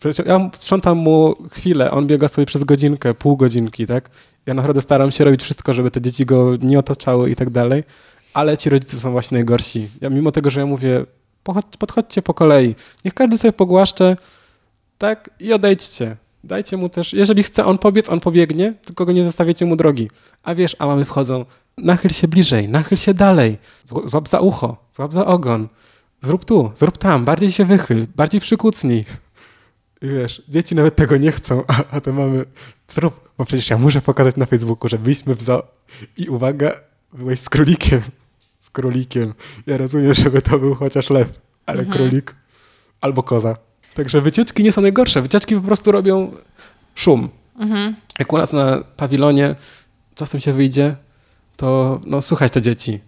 przecież 0.00 0.26
ja 0.26 0.50
sprzątam 0.60 0.98
mu 0.98 1.36
chwilę, 1.50 1.90
on 1.90 2.06
biega 2.06 2.28
sobie 2.28 2.46
przez 2.46 2.64
godzinkę, 2.64 3.14
pół 3.14 3.36
godzinki, 3.36 3.86
tak? 3.86 4.10
Ja 4.46 4.54
naprawdę 4.54 4.82
staram 4.82 5.12
się 5.12 5.24
robić 5.24 5.42
wszystko, 5.42 5.74
żeby 5.74 5.90
te 5.90 6.00
dzieci 6.00 6.26
go 6.26 6.56
nie 6.56 6.78
otaczały 6.78 7.30
i 7.30 7.36
tak 7.36 7.50
dalej, 7.50 7.84
ale 8.34 8.58
ci 8.58 8.70
rodzice 8.70 9.00
są 9.00 9.12
właśnie 9.12 9.38
najgorsi. 9.38 9.90
Ja 10.00 10.10
mimo 10.10 10.32
tego, 10.32 10.50
że 10.50 10.60
ja 10.60 10.66
mówię, 10.66 11.04
podchodźcie 11.78 12.22
po 12.22 12.34
kolei, 12.34 12.74
niech 13.04 13.14
każdy 13.14 13.38
sobie 13.38 13.52
pogłaszcze, 13.52 14.16
tak? 14.98 15.30
I 15.40 15.52
odejdźcie. 15.52 16.16
Dajcie 16.44 16.76
mu 16.76 16.88
też, 16.88 17.12
jeżeli 17.12 17.42
chce 17.42 17.64
on 17.66 17.78
pobiec, 17.78 18.08
on 18.08 18.20
pobiegnie, 18.20 18.74
tylko 18.84 19.06
go 19.06 19.12
nie 19.12 19.24
zostawiacie 19.24 19.66
mu 19.66 19.76
drogi. 19.76 20.10
A 20.42 20.54
wiesz, 20.54 20.76
a 20.78 20.86
mamy 20.86 21.04
wchodzą, 21.04 21.44
nachyl 21.78 22.10
się 22.10 22.28
bliżej, 22.28 22.68
nachyl 22.68 22.98
się 22.98 23.14
dalej, 23.14 23.58
zł- 23.88 24.08
złap 24.08 24.28
za 24.28 24.40
ucho, 24.40 24.76
złap 24.92 25.14
za 25.14 25.26
ogon, 25.26 25.68
zrób 26.22 26.44
tu, 26.44 26.72
zrób 26.76 26.98
tam, 26.98 27.24
bardziej 27.24 27.52
się 27.52 27.64
wychyl, 27.64 28.06
bardziej 28.16 28.40
przykucnij. 28.40 29.04
I 30.02 30.08
wiesz, 30.08 30.42
dzieci 30.48 30.74
nawet 30.74 30.96
tego 30.96 31.16
nie 31.16 31.32
chcą, 31.32 31.62
a, 31.68 31.84
a 31.90 32.00
te 32.00 32.12
mamy, 32.12 32.44
zrób, 32.88 33.28
bo 33.38 33.44
przecież 33.44 33.70
ja 33.70 33.78
muszę 33.78 34.00
pokazać 34.00 34.36
na 34.36 34.46
Facebooku, 34.46 34.88
że 34.88 34.98
byliśmy 34.98 35.34
w 35.34 35.42
zoo 35.42 35.62
i 36.16 36.28
uwaga, 36.28 36.70
byłeś 37.12 37.40
z 37.40 37.48
królikiem, 37.48 38.00
z 38.60 38.70
królikiem. 38.70 39.34
Ja 39.66 39.76
rozumiem, 39.76 40.14
żeby 40.14 40.42
to 40.42 40.58
był 40.58 40.74
chociaż 40.74 41.10
lew, 41.10 41.40
ale 41.66 41.78
Mhm. 41.82 41.98
królik 41.98 42.34
albo 43.00 43.22
koza. 43.22 43.56
Także 43.94 44.20
wycieczki 44.20 44.62
nie 44.62 44.72
są 44.72 44.82
najgorsze, 44.82 45.22
wycieczki 45.22 45.54
po 45.54 45.60
prostu 45.60 45.92
robią 45.92 46.32
szum. 46.94 47.28
Mhm. 47.58 47.96
Jak 48.18 48.32
u 48.32 48.38
nas 48.38 48.52
na 48.52 48.84
pawilonie 48.96 49.54
czasem 50.14 50.40
się 50.40 50.52
wyjdzie, 50.52 50.96
to 51.56 52.00
no, 52.06 52.22
słuchać 52.22 52.52
te 52.52 52.62
dzieci. 52.62 53.00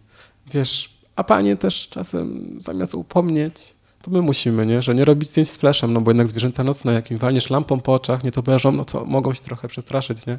Wiesz, 0.52 0.98
a 1.16 1.24
panie 1.24 1.56
też 1.56 1.88
czasem 1.88 2.56
zamiast 2.60 2.94
upomnieć, 2.94 3.74
to 4.02 4.10
my 4.10 4.22
musimy, 4.22 4.66
nie? 4.66 4.82
Że 4.82 4.94
nie 4.94 5.04
robić 5.04 5.28
zdjęć 5.28 5.50
z 5.50 5.56
flashem, 5.56 5.92
no 5.92 6.00
bo 6.00 6.10
jednak 6.10 6.28
zwierzęta 6.28 6.64
nocne, 6.64 6.92
jak 6.92 7.10
im 7.10 7.18
walniesz 7.18 7.50
lampą 7.50 7.80
po 7.80 7.94
oczach, 7.94 8.24
nie 8.24 8.32
to 8.32 8.42
beżą, 8.42 8.72
no 8.72 8.84
to 8.84 9.04
mogą 9.04 9.34
się 9.34 9.42
trochę 9.42 9.68
przestraszyć, 9.68 10.26
nie? 10.26 10.38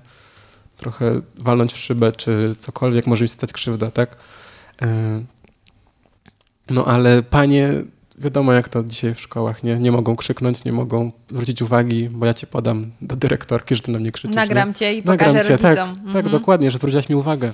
Trochę 0.77 1.21
walnąć 1.37 1.73
w 1.73 1.77
szybę, 1.77 2.11
czy 2.11 2.55
cokolwiek 2.59 3.07
może 3.07 3.23
im 3.23 3.27
stać 3.27 3.53
krzywda, 3.53 3.91
tak? 3.91 4.17
Yy. 4.81 4.87
No 6.69 6.85
ale 6.85 7.23
panie, 7.23 7.73
wiadomo 8.17 8.53
jak 8.53 8.69
to 8.69 8.83
dzisiaj 8.83 9.15
w 9.15 9.21
szkołach, 9.21 9.63
nie? 9.63 9.75
Nie 9.75 9.91
mogą 9.91 10.15
krzyknąć, 10.15 10.63
nie 10.63 10.71
mogą 10.71 11.11
zwrócić 11.29 11.61
uwagi, 11.61 12.09
bo 12.09 12.25
ja 12.25 12.33
cię 12.33 12.47
podam 12.47 12.91
do 13.01 13.15
dyrektorki, 13.15 13.75
że 13.75 13.81
ty 13.81 13.91
na 13.91 13.99
mnie 13.99 14.11
krzyczysz. 14.11 14.35
nie? 14.35 14.41
Nagram 14.41 14.73
cię 14.73 14.93
i 14.93 15.03
Nagram 15.05 15.29
pokażę 15.29 15.47
cię, 15.49 15.57
tak, 15.57 15.77
rodzicom. 15.77 15.95
tak, 16.05 16.05
Mhm. 16.15 16.29
dokładnie, 16.29 16.71
że 16.71 16.77
zwróciłaś 16.77 17.09
mi 17.09 17.15
uwagę. 17.15 17.51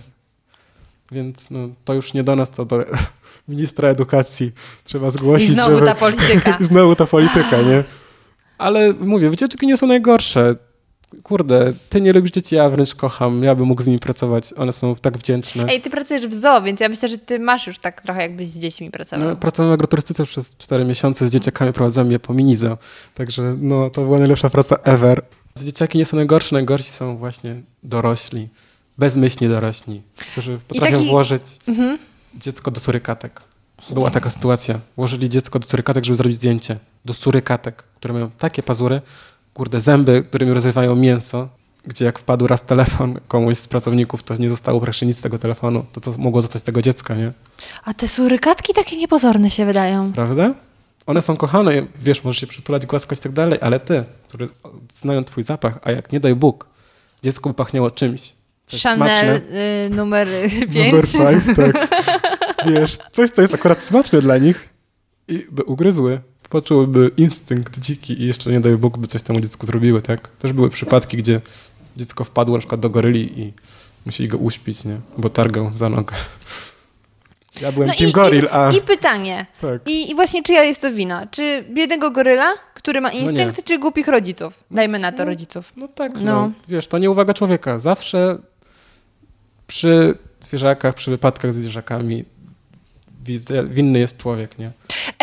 Więc 1.11 1.49
no, 1.49 1.59
to 1.85 1.93
już 1.93 2.13
nie 2.13 2.23
do 2.23 2.35
nas, 2.35 2.51
to 2.51 2.65
do 2.65 2.85
ministra 3.47 3.89
edukacji. 3.89 4.51
Trzeba 4.83 5.09
zgłosić. 5.09 5.49
I 5.49 5.53
znowu 5.53 5.75
żeby- 5.75 5.85
ta 5.87 5.95
polityka. 5.95 6.57
I 6.61 6.63
znowu 6.63 6.95
ta 6.95 7.05
polityka, 7.05 7.61
nie? 7.61 7.83
Ale 8.57 8.93
mówię, 8.93 9.29
wycieczki 9.29 9.67
nie 9.67 9.77
są 9.77 9.87
najgorsze. 9.87 10.55
Kurde, 11.23 11.73
ty 11.89 12.01
nie 12.01 12.13
lubisz 12.13 12.31
dzieci, 12.31 12.55
ja 12.55 12.69
wręcz 12.69 12.95
kocham. 12.95 13.43
Ja 13.43 13.55
bym 13.55 13.65
mógł 13.67 13.83
z 13.83 13.87
nimi 13.87 13.99
pracować. 13.99 14.53
One 14.57 14.71
są 14.73 14.95
tak 14.95 15.17
wdzięczne. 15.17 15.65
Ej, 15.69 15.81
ty 15.81 15.89
pracujesz 15.89 16.27
w 16.27 16.33
zoo, 16.33 16.61
więc 16.61 16.79
ja 16.79 16.89
myślę, 16.89 17.09
że 17.09 17.17
ty 17.17 17.39
masz 17.39 17.67
już 17.67 17.79
tak 17.79 18.01
trochę 18.01 18.21
jakbyś 18.21 18.47
z 18.49 18.59
dziećmi 18.59 18.91
pracował. 18.91 19.29
No, 19.29 19.35
pracowałem 19.35 19.71
w 19.71 19.73
agroturystyce 19.73 20.25
przez 20.25 20.57
4 20.57 20.85
miesiące 20.85 21.27
z 21.27 21.31
dzieciakami, 21.31 21.73
prowadziłem 21.73 22.11
je 22.11 22.19
po 22.19 22.33
minizo. 22.33 22.77
Także 23.15 23.55
no, 23.59 23.89
to 23.89 24.01
była 24.01 24.19
najlepsza 24.19 24.49
praca 24.49 24.75
ever. 24.83 25.21
Dzieciaki 25.57 25.97
nie 25.97 26.05
są 26.05 26.17
najgorsze, 26.17 26.55
najgorsi 26.55 26.89
są 26.91 27.17
właśnie 27.17 27.61
dorośli, 27.83 28.49
bezmyślni 28.97 29.49
dorośli, 29.49 30.01
którzy 30.31 30.59
potrafią 30.67 30.95
taki- 30.97 31.09
włożyć 31.09 31.41
Mhm. 31.67 31.97
dziecko 32.35 32.71
do 32.71 32.79
surykatek. 32.79 33.41
Była 33.89 34.09
taka 34.11 34.29
sytuacja. 34.29 34.79
Włożyli 34.97 35.29
dziecko 35.29 35.59
do 35.59 35.67
surykatek, 35.67 36.05
żeby 36.05 36.17
zrobić 36.17 36.37
zdjęcie. 36.37 36.77
Do 37.05 37.13
surykatek, 37.13 37.83
które 37.95 38.13
mają 38.13 38.31
takie 38.31 38.63
pazury, 38.63 39.01
kurde, 39.53 39.79
zęby, 39.79 40.23
którymi 40.23 40.53
rozrywają 40.53 40.95
mięso, 40.95 41.49
gdzie 41.85 42.05
jak 42.05 42.19
wpadł 42.19 42.47
raz 42.47 42.63
telefon 42.63 43.19
komuś 43.27 43.57
z 43.57 43.67
pracowników, 43.67 44.23
to 44.23 44.35
nie 44.35 44.49
zostało 44.49 44.81
praktycznie 44.81 45.07
nic 45.07 45.17
z 45.17 45.21
tego 45.21 45.39
telefonu. 45.39 45.85
To 45.91 46.01
co 46.01 46.11
mogło 46.17 46.41
zostać 46.41 46.61
z 46.61 46.65
tego 46.65 46.81
dziecka, 46.81 47.15
nie? 47.15 47.31
A 47.83 47.93
te 47.93 48.07
surykatki 48.07 48.73
takie 48.73 48.97
niepozorne 48.97 49.49
się 49.49 49.65
wydają. 49.65 50.13
Prawda? 50.13 50.53
One 51.05 51.21
są 51.21 51.37
kochane, 51.37 51.87
wiesz, 52.01 52.23
możesz 52.23 52.41
się 52.41 52.47
przytulać, 52.47 52.85
głaskać 52.85 53.19
i 53.19 53.21
tak 53.21 53.31
dalej, 53.31 53.59
ale 53.61 53.79
ty, 53.79 54.03
które 54.27 54.47
znają 54.93 55.23
twój 55.23 55.43
zapach, 55.43 55.79
a 55.83 55.91
jak 55.91 56.11
nie 56.11 56.19
daj 56.19 56.35
Bóg, 56.35 56.67
dziecko 57.23 57.49
by 57.49 57.53
pachniało 57.55 57.91
czymś. 57.91 58.33
Chanel 58.83 59.35
y, 59.35 59.89
numer 59.89 60.27
Number 60.59 61.03
5. 61.03 61.11
five, 61.11 61.55
tak. 61.55 61.87
Wiesz, 62.73 62.97
coś, 63.11 63.31
co 63.31 63.41
jest 63.41 63.53
akurat 63.53 63.83
smaczne 63.83 64.21
dla 64.21 64.37
nich 64.37 64.69
i 65.27 65.47
by 65.51 65.63
ugryzły. 65.63 66.21
Poczułyby 66.53 67.11
instynkt 67.17 67.79
dziki 67.79 68.21
i 68.21 68.27
jeszcze 68.27 68.51
nie 68.51 68.59
daj 68.59 68.77
Bóg, 68.77 68.97
by 68.97 69.07
coś 69.07 69.23
temu 69.23 69.39
dziecku 69.41 69.65
zrobiły, 69.65 70.01
tak? 70.01 70.27
Też 70.27 70.53
były 70.53 70.69
przypadki, 70.69 71.17
gdzie 71.17 71.41
dziecko 71.97 72.23
wpadło 72.23 72.55
na 72.55 72.59
przykład 72.59 72.81
do 72.81 72.89
goryli 72.89 73.39
i 73.41 73.53
musieli 74.05 74.29
go 74.29 74.37
uśpić, 74.37 74.83
nie? 74.83 74.97
Bo 75.17 75.29
targał 75.29 75.71
za 75.75 75.89
nogę. 75.89 76.15
Ja 77.61 77.71
byłem 77.71 77.87
No 77.87 77.95
team 77.95 78.09
i, 78.09 78.13
goryl, 78.13 78.47
a... 78.51 78.71
i, 78.71 78.81
pytanie. 78.81 79.45
Tak. 79.61 79.81
I, 79.89 80.11
I 80.11 80.15
właśnie 80.15 80.43
czyja 80.43 80.63
jest 80.63 80.81
to 80.81 80.91
wina? 80.91 81.27
Czy 81.27 81.65
biednego 81.73 82.11
goryla, 82.11 82.53
który 82.73 83.01
ma 83.01 83.09
instynkt, 83.09 83.63
czy 83.63 83.79
głupich 83.79 84.07
rodziców? 84.07 84.63
Dajmy 84.71 84.99
na 84.99 85.11
to 85.11 85.25
rodziców. 85.25 85.73
No 85.77 85.87
tak, 85.87 86.13
no. 86.15 86.21
No. 86.21 86.51
Wiesz, 86.67 86.87
to 86.87 86.97
nie 86.97 87.11
uwaga 87.11 87.33
człowieka. 87.33 87.79
Zawsze 87.79 88.37
przy 89.67 90.17
zwierzakach, 90.41 90.95
przy 90.95 91.11
wypadkach 91.11 91.53
z 91.53 91.55
zwierzakami 91.57 92.25
winny 93.69 93.99
jest 93.99 94.17
człowiek, 94.17 94.59
nie? 94.59 94.71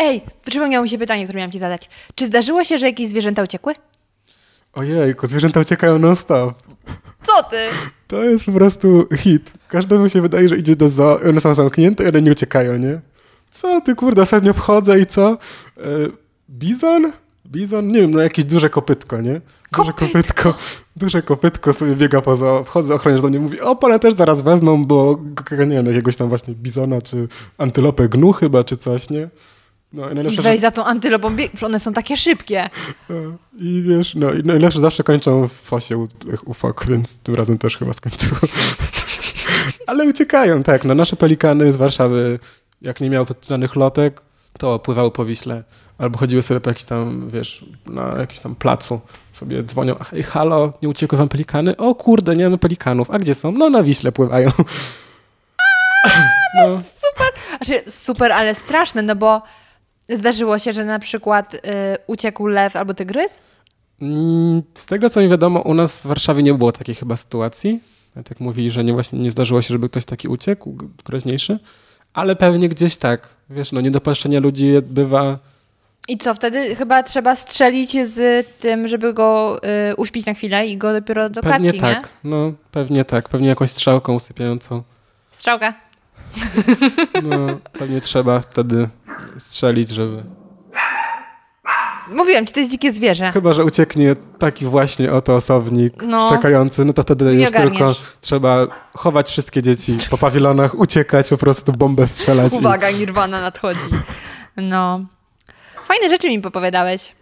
Ej, 0.01 0.21
przypomniało 0.45 0.83
mi 0.83 0.89
się 0.89 0.97
pytanie, 0.97 1.23
które 1.23 1.37
miałam 1.37 1.51
ci 1.51 1.59
zadać. 1.59 1.89
Czy 2.15 2.25
zdarzyło 2.25 2.63
się, 2.63 2.77
że 2.77 2.85
jakieś 2.85 3.09
zwierzęta 3.09 3.43
uciekły? 3.43 3.73
Ojejku, 4.73 5.27
zwierzęta 5.27 5.59
uciekają 5.59 5.99
non-stop. 5.99 6.53
Co 7.23 7.43
ty? 7.43 7.57
To 8.07 8.23
jest 8.23 8.45
po 8.45 8.51
prostu 8.51 9.07
hit. 9.17 9.51
Każdemu 9.67 10.09
się 10.09 10.21
wydaje, 10.21 10.49
że 10.49 10.57
idzie 10.57 10.75
do 10.75 10.89
zoo, 10.89 11.19
one 11.29 11.41
są 11.41 11.53
zamknięte 11.53 12.09
one 12.09 12.21
nie 12.21 12.31
uciekają, 12.31 12.77
nie? 12.77 13.01
Co 13.51 13.81
ty, 13.81 13.95
kurde, 13.95 14.21
ostatnio 14.21 14.53
wchodzę 14.53 14.99
i 14.99 15.05
co? 15.05 15.37
E, 15.77 15.81
bizon? 16.49 17.11
Bizon? 17.47 17.87
Nie 17.87 18.01
wiem, 18.01 18.11
no 18.11 18.21
jakieś 18.21 18.45
duże 18.45 18.69
kopytko, 18.69 19.21
nie? 19.21 19.41
Duże 19.77 19.93
kopytko. 19.93 20.53
Duże 20.95 21.21
kopytko 21.21 21.73
sobie 21.73 21.95
biega 21.95 22.21
po 22.21 22.35
zoo. 22.35 22.63
Wchodzę, 22.63 22.93
ochroniarz 22.95 23.21
do 23.21 23.27
mnie 23.27 23.39
mówi, 23.39 23.61
o, 23.61 23.75
pana 23.75 23.99
też 23.99 24.13
zaraz 24.13 24.41
wezmą, 24.41 24.85
bo, 24.85 25.19
nie 25.51 25.67
wiem, 25.67 25.85
jakiegoś 25.85 26.15
tam 26.15 26.29
właśnie 26.29 26.53
bizona, 26.55 27.01
czy 27.01 27.27
antylopę 27.57 28.09
gnu 28.09 28.31
chyba, 28.31 28.63
czy 28.63 28.77
coś, 28.77 29.09
nie? 29.09 29.29
No 29.93 30.11
i 30.11 30.55
I 30.55 30.57
za 30.57 30.71
tą 30.71 30.85
antylopą, 30.85 31.35
one 31.61 31.79
są 31.79 31.93
takie 31.93 32.17
szybkie. 32.17 32.69
i 33.59 33.81
wiesz, 33.87 34.15
no 34.15 34.33
i 34.33 34.43
najlepsze 34.43 34.79
zawsze 34.79 35.03
kończą 35.03 35.47
w 35.47 35.51
fosie 35.53 35.97
u 35.97 36.07
tych 36.07 36.47
ufok, 36.47 36.85
więc 36.85 37.17
tym 37.17 37.35
razem 37.35 37.57
też 37.57 37.77
chyba 37.77 37.93
skończyło. 37.93 38.37
Ale 39.87 40.05
uciekają, 40.05 40.63
tak. 40.63 40.85
No 40.85 40.95
nasze 40.95 41.15
pelikany 41.15 41.73
z 41.73 41.77
Warszawy, 41.77 42.39
jak 42.81 43.01
nie 43.01 43.09
miały 43.09 43.25
podcinanych 43.25 43.75
lotek, 43.75 44.21
to 44.57 44.79
pływały 44.79 45.11
po 45.11 45.25
Wiśle. 45.25 45.63
Albo 45.97 46.19
chodziły 46.19 46.41
sobie 46.41 46.59
po 46.59 46.69
jakiś 46.69 46.83
tam, 46.83 47.29
wiesz, 47.29 47.65
na 47.85 48.15
jakimś 48.19 48.39
tam 48.39 48.55
placu. 48.55 49.01
Sobie 49.31 49.63
dzwonią, 49.63 49.95
hej, 50.11 50.23
halo, 50.23 50.73
nie 50.81 50.89
uciekły 50.89 51.17
wam 51.17 51.29
pelikany? 51.29 51.77
O 51.77 51.95
kurde, 51.95 52.35
nie 52.35 52.43
mamy 52.43 52.57
pelikanów. 52.57 53.11
A 53.11 53.19
gdzie 53.19 53.35
są? 53.35 53.51
No 53.51 53.69
na 53.69 53.83
Wiśle 53.83 54.11
pływają. 54.11 54.51
No, 56.57 56.81
Znaczy, 57.57 57.91
super, 57.91 58.31
ale 58.31 58.55
straszne, 58.55 59.01
no 59.01 59.15
bo 59.15 59.41
zdarzyło 60.17 60.59
się, 60.59 60.73
że 60.73 60.85
na 60.85 60.99
przykład 60.99 61.53
y, 61.53 61.59
uciekł 62.07 62.47
lew 62.47 62.75
albo 62.75 62.93
tygrys? 62.93 63.39
Mm, 64.01 64.61
Z 64.73 64.85
tego 64.85 65.09
co 65.09 65.21
mi 65.21 65.29
wiadomo, 65.29 65.59
u 65.61 65.73
nas 65.73 66.01
w 66.01 66.05
Warszawie 66.07 66.43
nie 66.43 66.53
było 66.53 66.71
takiej 66.71 66.95
chyba 66.95 67.15
sytuacji. 67.15 67.79
Tak 68.25 68.39
mówili, 68.39 68.71
że 68.71 68.83
nie, 68.83 68.93
właśnie 68.93 69.19
nie 69.19 69.31
zdarzyło 69.31 69.61
się, 69.61 69.67
żeby 69.73 69.89
ktoś 69.89 70.05
taki 70.05 70.27
uciekł, 70.27 70.77
groźniejszy. 71.05 71.59
Ale 72.13 72.35
pewnie 72.35 72.69
gdzieś 72.69 72.97
tak. 72.97 73.27
Wiesz, 73.49 73.71
no 73.71 73.81
niedopatrzenie 73.81 74.39
ludzi 74.39 74.71
bywa... 74.81 75.39
I 76.07 76.17
co, 76.17 76.33
wtedy 76.33 76.75
chyba 76.75 77.03
trzeba 77.03 77.35
strzelić 77.35 78.07
z 78.07 78.47
tym, 78.59 78.87
żeby 78.87 79.13
go 79.13 79.59
y, 79.91 79.95
uśpić 79.95 80.25
na 80.25 80.33
chwilę 80.33 80.67
i 80.67 80.77
go 80.77 80.93
dopiero 80.93 81.29
do 81.29 81.41
klatki, 81.41 81.63
Pewnie 81.63 81.71
nie? 81.89 81.95
tak. 81.95 82.09
No, 82.23 82.53
pewnie 82.71 83.05
tak. 83.05 83.29
Pewnie 83.29 83.47
jakąś 83.47 83.71
strzałką 83.71 84.13
usypiającą. 84.13 84.83
Strzałka. 85.31 85.73
No, 87.23 87.37
pewnie 87.73 88.01
trzeba 88.01 88.39
wtedy 88.39 88.89
strzelić, 89.37 89.89
żeby... 89.89 90.23
Mówiłem 92.11 92.47
ci, 92.47 92.53
to 92.53 92.59
jest 92.59 92.71
dzikie 92.71 92.91
zwierzę. 92.91 93.31
Chyba, 93.31 93.53
że 93.53 93.65
ucieknie 93.65 94.15
taki 94.39 94.65
właśnie 94.65 95.13
oto 95.13 95.35
osobnik 95.35 96.03
No. 96.03 96.29
czekający, 96.29 96.85
no 96.85 96.93
to 96.93 97.01
wtedy 97.03 97.25
już 97.33 97.47
ogarniesz. 97.49 97.77
tylko 97.77 97.95
trzeba 98.21 98.67
chować 98.95 99.29
wszystkie 99.29 99.61
dzieci 99.61 99.97
po 100.09 100.17
pawilonach, 100.17 100.75
uciekać, 100.79 101.29
po 101.29 101.37
prostu 101.37 101.73
bombę 101.73 102.07
strzelać. 102.07 102.53
i- 102.53 102.57
Uwaga, 102.57 102.91
Nirvana 102.91 103.41
nadchodzi. 103.41 103.79
No. 104.57 105.05
Fajne 105.85 106.09
rzeczy 106.09 106.29
mi 106.29 106.41
popowiadałeś. 106.41 107.15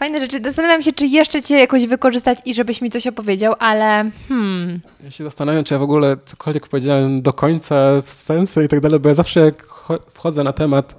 Fajne 0.00 0.20
rzeczy. 0.20 0.40
Zastanawiam 0.44 0.82
się, 0.82 0.92
czy 0.92 1.06
jeszcze 1.06 1.42
cię 1.42 1.58
jakoś 1.58 1.86
wykorzystać 1.86 2.38
i 2.44 2.54
żebyś 2.54 2.82
mi 2.82 2.90
coś 2.90 3.06
opowiedział, 3.06 3.54
ale 3.58 4.10
hmm. 4.28 4.80
Ja 5.04 5.10
się 5.10 5.24
zastanawiam, 5.24 5.64
czy 5.64 5.74
ja 5.74 5.80
w 5.80 5.82
ogóle 5.82 6.16
cokolwiek 6.24 6.68
powiedziałem 6.68 7.22
do 7.22 7.32
końca, 7.32 8.02
w 8.02 8.08
sensy 8.08 8.64
i 8.64 8.68
tak 8.68 8.80
dalej, 8.80 9.00
bo 9.00 9.08
ja 9.08 9.14
zawsze 9.14 9.40
jak 9.40 9.66
cho- 9.66 9.98
wchodzę 10.12 10.44
na 10.44 10.52
temat 10.52 10.96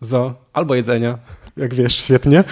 zo 0.00 0.34
albo 0.52 0.74
jedzenia, 0.74 1.18
jak 1.56 1.74
wiesz, 1.74 1.94
świetnie, 2.04 2.44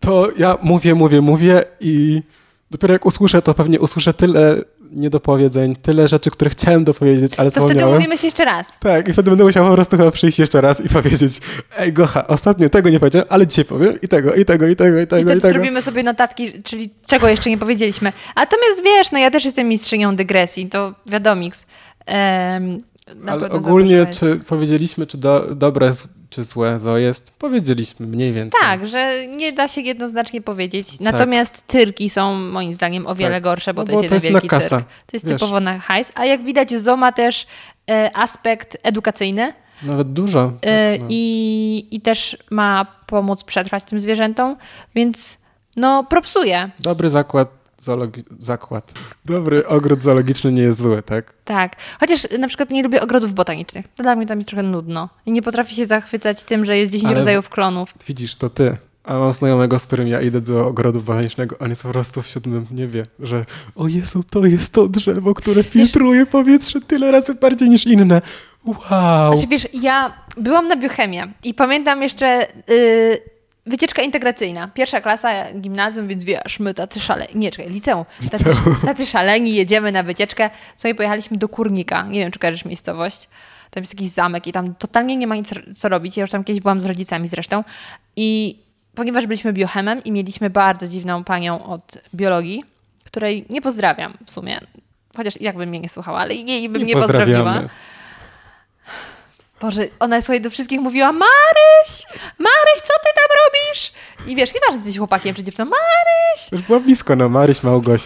to 0.00 0.28
ja 0.36 0.58
mówię, 0.62 0.94
mówię, 0.94 1.20
mówię 1.20 1.64
i 1.80 2.22
dopiero 2.70 2.92
jak 2.92 3.06
usłyszę, 3.06 3.42
to 3.42 3.54
pewnie 3.54 3.80
usłyszę 3.80 4.14
tyle 4.14 4.56
niedopowiedzeń, 4.94 5.76
tyle 5.76 6.08
rzeczy, 6.08 6.30
które 6.30 6.50
chciałem 6.50 6.84
dopowiedzieć, 6.84 7.32
ale 7.36 7.50
To 7.50 7.50
wtedy 7.50 7.66
zapomniałem. 7.68 7.94
umówimy 7.94 8.18
się 8.18 8.26
jeszcze 8.26 8.44
raz. 8.44 8.78
Tak, 8.78 9.08
i 9.08 9.12
wtedy 9.12 9.30
będę 9.30 9.44
musiał 9.44 9.66
po 9.68 9.74
prostu 9.74 9.96
chyba 9.96 10.10
przyjść 10.10 10.38
jeszcze 10.38 10.60
raz 10.60 10.80
i 10.84 10.88
powiedzieć 10.88 11.40
ej 11.78 11.92
Gocha, 11.92 12.26
ostatnio 12.26 12.68
tego 12.68 12.90
nie 12.90 13.00
powiedziałem, 13.00 13.28
ale 13.30 13.46
dzisiaj 13.46 13.64
powiem 13.64 14.00
i 14.02 14.08
tego, 14.08 14.34
i 14.34 14.44
tego, 14.44 14.66
i 14.68 14.76
tego, 14.76 14.98
i 15.00 15.02
I 15.02 15.06
tego, 15.06 15.20
i 15.20 15.24
wtedy 15.24 15.40
tego. 15.40 15.52
zrobimy 15.52 15.82
sobie 15.82 16.02
notatki, 16.02 16.62
czyli 16.62 16.90
czego 17.06 17.28
jeszcze 17.28 17.50
nie 17.50 17.58
powiedzieliśmy. 17.58 18.12
Natomiast 18.36 18.84
wiesz, 18.84 19.10
no 19.12 19.18
ja 19.18 19.30
też 19.30 19.44
jestem 19.44 19.68
mistrzynią 19.68 20.16
dygresji, 20.16 20.66
to 20.68 20.94
wiadomiks. 21.06 21.66
Em, 22.06 22.78
na 23.16 23.32
Ale 23.32 23.50
ogólnie, 23.50 24.06
czy 24.06 24.36
powiedzieliśmy, 24.48 25.06
czy 25.06 25.18
do, 25.18 25.54
dobre, 25.54 25.92
czy 26.34 26.44
złe 26.44 26.78
zo 26.78 26.98
jest, 26.98 27.30
powiedzieliśmy 27.30 28.06
mniej 28.06 28.32
więcej. 28.32 28.60
Tak, 28.62 28.86
że 28.86 29.26
nie 29.28 29.52
da 29.52 29.68
się 29.68 29.80
jednoznacznie 29.80 30.40
powiedzieć. 30.40 31.00
Natomiast 31.00 31.64
cyrki 31.66 32.10
są 32.10 32.34
moim 32.34 32.74
zdaniem 32.74 33.06
o 33.06 33.14
wiele 33.14 33.34
Tak. 33.34 33.42
gorsze, 33.42 33.74
bo 33.74 33.82
No 33.82 33.86
to 33.86 33.92
bo 33.92 33.98
jest 34.02 34.08
to 34.10 34.14
jeden 34.14 34.24
jest 34.32 34.32
wielki 34.32 34.48
kasa, 34.48 34.68
cyrk. 34.68 34.88
To 35.06 35.16
jest 35.16 35.28
wiesz. 35.28 35.34
typowo 35.40 35.60
na 35.60 35.78
hajs. 35.78 36.12
A 36.14 36.24
jak 36.24 36.42
widać, 36.44 36.70
zo 36.74 36.96
ma 36.96 37.12
też 37.12 37.46
e, 37.90 38.10
aspekt 38.16 38.76
edukacyjny 38.82 39.52
Nawet 39.82 40.12
dużo. 40.12 40.52
e, 40.62 40.92
tak, 40.92 41.00
no. 41.00 41.06
i, 41.08 41.86
i 41.90 42.00
też 42.00 42.36
ma 42.50 42.86
pomóc 43.06 43.44
przetrwać 43.44 43.84
tym 43.84 44.00
zwierzętom, 44.00 44.56
więc 44.94 45.38
no 45.76 46.04
propsuje. 46.04 46.70
Dobry 46.80 47.10
zakład, 47.10 47.48
zoologi... 47.84 48.22
zakład. 48.38 48.92
Dobry 49.24 49.66
ogród 49.66 50.02
zoologiczny 50.02 50.52
nie 50.52 50.62
jest 50.62 50.80
zły, 50.80 51.02
tak? 51.02 51.34
Tak. 51.44 51.76
Chociaż 52.00 52.26
na 52.38 52.48
przykład 52.48 52.70
nie 52.70 52.82
lubię 52.82 53.02
ogrodów 53.02 53.34
botanicznych. 53.34 53.86
To 53.96 54.02
dla 54.02 54.16
mnie 54.16 54.26
tam 54.26 54.38
jest 54.38 54.48
trochę 54.48 54.62
nudno. 54.62 55.08
I 55.26 55.32
nie 55.32 55.42
potrafię 55.42 55.74
się 55.74 55.86
zachwycać 55.86 56.42
tym, 56.42 56.64
że 56.64 56.78
jest 56.78 56.92
10 56.92 57.08
Ale- 57.10 57.18
rodzajów 57.18 57.48
klonów. 57.48 57.94
Widzisz, 58.06 58.36
to 58.36 58.50
ty. 58.50 58.76
A 59.04 59.18
mam 59.18 59.32
znajomego, 59.32 59.78
z 59.78 59.86
którym 59.86 60.08
ja 60.08 60.20
idę 60.20 60.40
do 60.40 60.66
ogrodu 60.66 61.02
botanicznego, 61.02 61.58
on 61.58 61.70
jest 61.70 61.82
po 61.82 61.88
prostu 61.88 62.22
w 62.22 62.26
siódmym 62.26 62.66
niebie, 62.70 63.02
że 63.18 63.44
o 63.76 63.88
Jezu, 63.88 64.22
to 64.30 64.46
jest 64.46 64.72
to 64.72 64.88
drzewo, 64.88 65.34
które 65.34 65.62
filtruje 65.64 66.26
powietrze 66.26 66.80
tyle 66.80 67.10
razy 67.12 67.34
bardziej 67.34 67.70
niż 67.70 67.86
inne. 67.86 68.22
Wow! 68.66 69.32
Znaczy 69.32 69.46
wiesz, 69.48 69.68
ja 69.72 70.14
byłam 70.36 70.68
na 70.68 70.76
biochemię 70.76 71.32
i 71.44 71.54
pamiętam 71.54 72.02
jeszcze 72.02 72.46
y, 72.70 73.18
wycieczka 73.66 74.02
integracyjna. 74.02 74.68
Pierwsza 74.68 75.00
klasa 75.00 75.52
gimnazjum, 75.52 76.08
więc 76.08 76.24
wiesz, 76.24 76.60
my 76.60 76.74
tacy 76.74 77.00
szaleni, 77.00 77.32
nie 77.34 77.50
czekaj, 77.50 77.72
liceum, 77.72 78.04
tacy, 78.30 78.44
tacy 78.86 79.06
szaleni, 79.06 79.54
jedziemy 79.54 79.92
na 79.92 80.02
wycieczkę. 80.02 80.50
Sobie 80.76 80.94
pojechaliśmy 80.94 81.36
do 81.36 81.48
Kurnika, 81.48 82.06
nie 82.06 82.20
wiem, 82.20 82.30
czy 82.30 82.38
kojarzysz 82.38 82.64
miejscowość. 82.64 83.28
Tam 83.70 83.82
jest 83.82 83.94
jakiś 83.94 84.08
zamek 84.08 84.46
i 84.46 84.52
tam 84.52 84.74
totalnie 84.74 85.16
nie 85.16 85.26
ma 85.26 85.36
nic 85.36 85.50
co 85.76 85.88
robić. 85.88 86.16
Ja 86.16 86.20
już 86.20 86.30
tam 86.30 86.44
kiedyś 86.44 86.62
byłam 86.62 86.80
z 86.80 86.84
rodzicami 86.84 87.28
zresztą 87.28 87.64
i 88.16 88.58
ponieważ 88.94 89.26
byliśmy 89.26 89.52
biochemem 89.52 90.04
i 90.04 90.12
mieliśmy 90.12 90.50
bardzo 90.50 90.88
dziwną 90.88 91.24
panią 91.24 91.64
od 91.64 91.98
biologii, 92.14 92.64
której 93.04 93.44
nie 93.50 93.62
pozdrawiam 93.62 94.14
w 94.26 94.30
sumie, 94.30 94.60
chociaż 95.16 95.40
jakby 95.40 95.66
mnie 95.66 95.80
nie 95.80 95.88
słuchała, 95.88 96.18
ale 96.18 96.34
jej 96.34 96.68
bym 96.68 96.86
nie, 96.86 96.94
pozdrowiła. 96.94 97.62
Boże, 99.60 99.82
ona 100.00 100.20
sobie 100.22 100.40
do 100.40 100.50
wszystkich 100.50 100.80
mówiła 100.80 101.12
Maryś, 101.12 102.02
Maryś, 102.38 102.76
co 102.82 102.92
ty 103.02 103.10
tam 103.14 103.36
robisz? 103.44 103.92
I 104.26 104.36
wiesz, 104.36 104.54
nieważne, 104.54 104.76
jesteś 104.76 104.98
chłopakiem 104.98 105.34
czy 105.34 105.42
dziewczyną, 105.42 105.64
Maryś! 105.70 106.52
Już 106.52 106.62
było 106.62 106.80
blisko, 106.80 107.16
no 107.16 107.28
Maryś 107.28 107.62
Małgoś. 107.62 108.02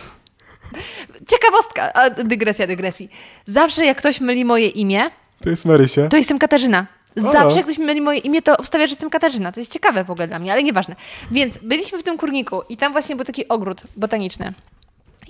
Ciekawostka, 1.28 1.92
a, 1.94 2.10
dygresja, 2.10 2.66
dygresji. 2.66 3.10
Zawsze 3.46 3.84
jak 3.84 3.98
ktoś 3.98 4.20
myli 4.20 4.44
moje 4.44 4.68
imię, 4.68 5.10
To 5.44 5.50
jest 5.50 5.64
Marysia. 5.64 6.08
to 6.08 6.16
jestem 6.16 6.38
Katarzyna. 6.38 6.86
O. 7.18 7.32
Zawsze 7.32 7.56
jak 7.56 7.64
ktoś 7.66 7.78
myli 7.78 8.00
moje 8.00 8.18
imię, 8.18 8.42
to 8.42 8.56
obstawia, 8.56 8.86
że 8.86 8.90
jestem 8.90 9.10
Katarzyna. 9.10 9.52
To 9.52 9.60
jest 9.60 9.72
ciekawe 9.72 10.04
w 10.04 10.10
ogóle 10.10 10.28
dla 10.28 10.38
mnie, 10.38 10.52
ale 10.52 10.62
nieważne. 10.62 10.96
Więc 11.30 11.58
byliśmy 11.58 11.98
w 11.98 12.02
tym 12.02 12.18
kurniku 12.18 12.62
i 12.68 12.76
tam 12.76 12.92
właśnie 12.92 13.16
był 13.16 13.24
taki 13.24 13.48
ogród 13.48 13.82
botaniczny. 13.96 14.54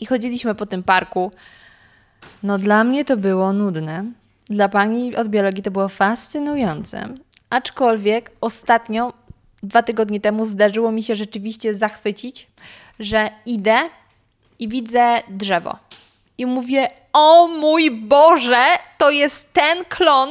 I 0.00 0.06
chodziliśmy 0.06 0.54
po 0.54 0.66
tym 0.66 0.82
parku. 0.82 1.32
No 2.42 2.58
dla 2.58 2.84
mnie 2.84 3.04
to 3.04 3.16
było 3.16 3.52
nudne. 3.52 4.04
Dla 4.51 4.68
pani 4.68 5.16
od 5.16 5.28
biologii 5.28 5.62
to 5.62 5.70
było 5.70 5.88
fascynujące. 5.88 7.09
Aczkolwiek 7.51 8.30
ostatnio, 8.40 9.12
dwa 9.62 9.82
tygodnie 9.82 10.20
temu, 10.20 10.44
zdarzyło 10.44 10.92
mi 10.92 11.03
się 11.03 11.16
rzeczywiście 11.16 11.74
zachwycić, 11.74 12.46
że 13.01 13.30
idę 13.46 13.76
i 14.59 14.68
widzę 14.68 15.22
drzewo. 15.28 15.78
I 16.38 16.46
mówię, 16.46 16.88
o 17.12 17.49
mój 17.49 17.90
Boże, 17.90 18.64
to 18.99 19.11
jest 19.11 19.53
ten 19.53 19.84
klon 19.84 20.30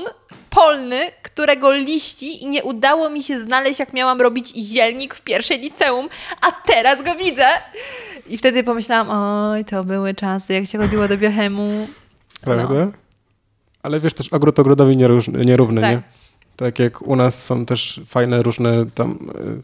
polny, 0.50 1.00
którego 1.24 1.72
liści 1.72 2.44
i 2.44 2.48
nie 2.48 2.64
udało 2.64 3.10
mi 3.10 3.24
się 3.24 3.40
znaleźć, 3.40 3.80
jak 3.80 3.94
miałam 3.94 4.22
robić 4.22 4.56
zielnik 4.56 5.16
w 5.16 5.22
pierwszej 5.22 5.60
liceum, 5.60 6.10
a 6.42 6.52
teraz 6.52 7.04
go 7.04 7.16
widzę. 7.16 7.48
I 8.28 8.38
wtedy 8.38 8.64
pomyślałam, 8.64 9.08
oj, 9.10 9.66
to 9.66 9.84
były 9.84 10.14
czasy, 10.14 10.54
jak 10.54 10.66
się 10.66 10.78
chodziło 10.78 11.08
do 11.08 11.18
biochemu. 11.18 11.88
Prawda? 12.42 12.64
No. 12.74 12.92
Ale 13.88 14.00
wiesz, 14.00 14.14
też 14.14 14.28
ogród 14.28 14.60
ogrodowi 14.60 14.98
nieróżny, 14.98 15.46
nierówny, 15.46 15.82
Tak. 15.82 15.92
nie? 15.92 16.02
Tak 16.56 16.80
jak 16.80 17.02
u 17.02 17.16
nas 17.16 17.44
są 17.46 17.66
też 17.66 18.02
fajne 18.06 18.42
różne 18.42 18.86
tam 18.86 19.12
y, 19.36 19.64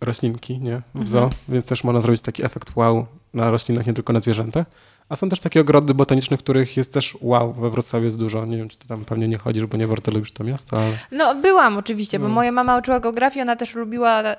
roślinki, 0.00 0.58
nie? 0.58 0.74
Mhm. 0.74 1.04
W 1.04 1.08
zoo, 1.08 1.30
więc 1.48 1.64
też 1.64 1.84
można 1.84 2.00
zrobić 2.00 2.22
taki 2.22 2.44
efekt 2.44 2.76
wow 2.76 3.06
na 3.34 3.50
roślinach, 3.50 3.86
nie 3.86 3.94
tylko 3.94 4.12
na 4.12 4.20
zwierzętach. 4.20 4.66
A 5.08 5.16
są 5.16 5.28
też 5.28 5.40
takie 5.40 5.60
ogrody 5.60 5.94
botaniczne, 5.94 6.36
których 6.38 6.76
jest 6.76 6.92
też 6.94 7.18
wow, 7.20 7.52
we 7.52 7.70
Wrocławiu 7.70 8.04
jest 8.04 8.18
dużo. 8.18 8.46
Nie 8.46 8.56
wiem, 8.56 8.68
czy 8.68 8.78
ty 8.78 8.88
tam 8.88 9.04
pewnie 9.04 9.28
nie 9.28 9.38
chodzisz, 9.38 9.66
bo 9.66 9.76
nie 9.76 9.88
bardzo 9.88 10.10
lubisz 10.10 10.32
to 10.32 10.44
miasto, 10.44 10.76
ale... 10.76 10.92
No, 11.12 11.34
byłam 11.34 11.76
oczywiście, 11.76 12.18
bo 12.18 12.28
No. 12.28 12.34
moja 12.34 12.52
mama 12.52 12.78
uczyła 12.78 13.00
geografii, 13.00 13.42
ona 13.42 13.56
też 13.56 13.74
lubiła 13.74 14.22
y, 14.34 14.36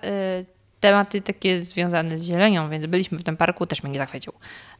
tematy 0.80 1.22
takie 1.22 1.60
związane 1.60 2.18
z 2.18 2.24
zielenią, 2.24 2.70
więc 2.70 2.86
byliśmy 2.86 3.18
w 3.18 3.24
tym 3.24 3.38
parku, 3.38 3.66
też 3.66 3.84
mnie 3.84 3.92
nie 3.92 4.00
zachwycił. 4.00 4.34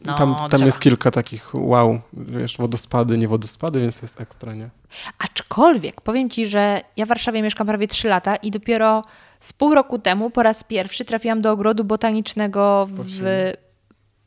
No, 0.06 0.16
tam 0.16 0.36
tam 0.52 0.66
jest 0.66 0.80
kilka 0.80 1.12
takich 1.12 1.56
wow, 1.56 2.02
wiesz, 2.14 2.58
wodospady, 2.58 3.18
nie 3.18 3.28
wodospady, 3.28 3.82
więc 3.82 4.02
jest 4.02 4.22
ekstra, 4.22 4.54
nie? 4.54 4.70
Aczkolwiek 5.18 6.02
powiem 6.02 6.30
Ci, 6.30 6.48
że 6.48 6.82
ja 6.98 7.06
w 7.06 7.10
Warszawie 7.10 7.42
mieszkam 7.42 7.68
prawie 7.68 7.88
3 7.88 8.08
lata 8.08 8.36
i 8.36 8.52
dopiero 8.52 9.04
z 9.40 9.54
pół 9.54 9.74
roku 9.74 10.00
temu 10.00 10.30
po 10.30 10.44
raz 10.44 10.64
pierwszy 10.64 11.06
trafiłam 11.06 11.42
do 11.42 11.52
ogrodu 11.52 11.84
botanicznego 11.84 12.86
w 12.86 12.98
Powsinie. 12.98 13.54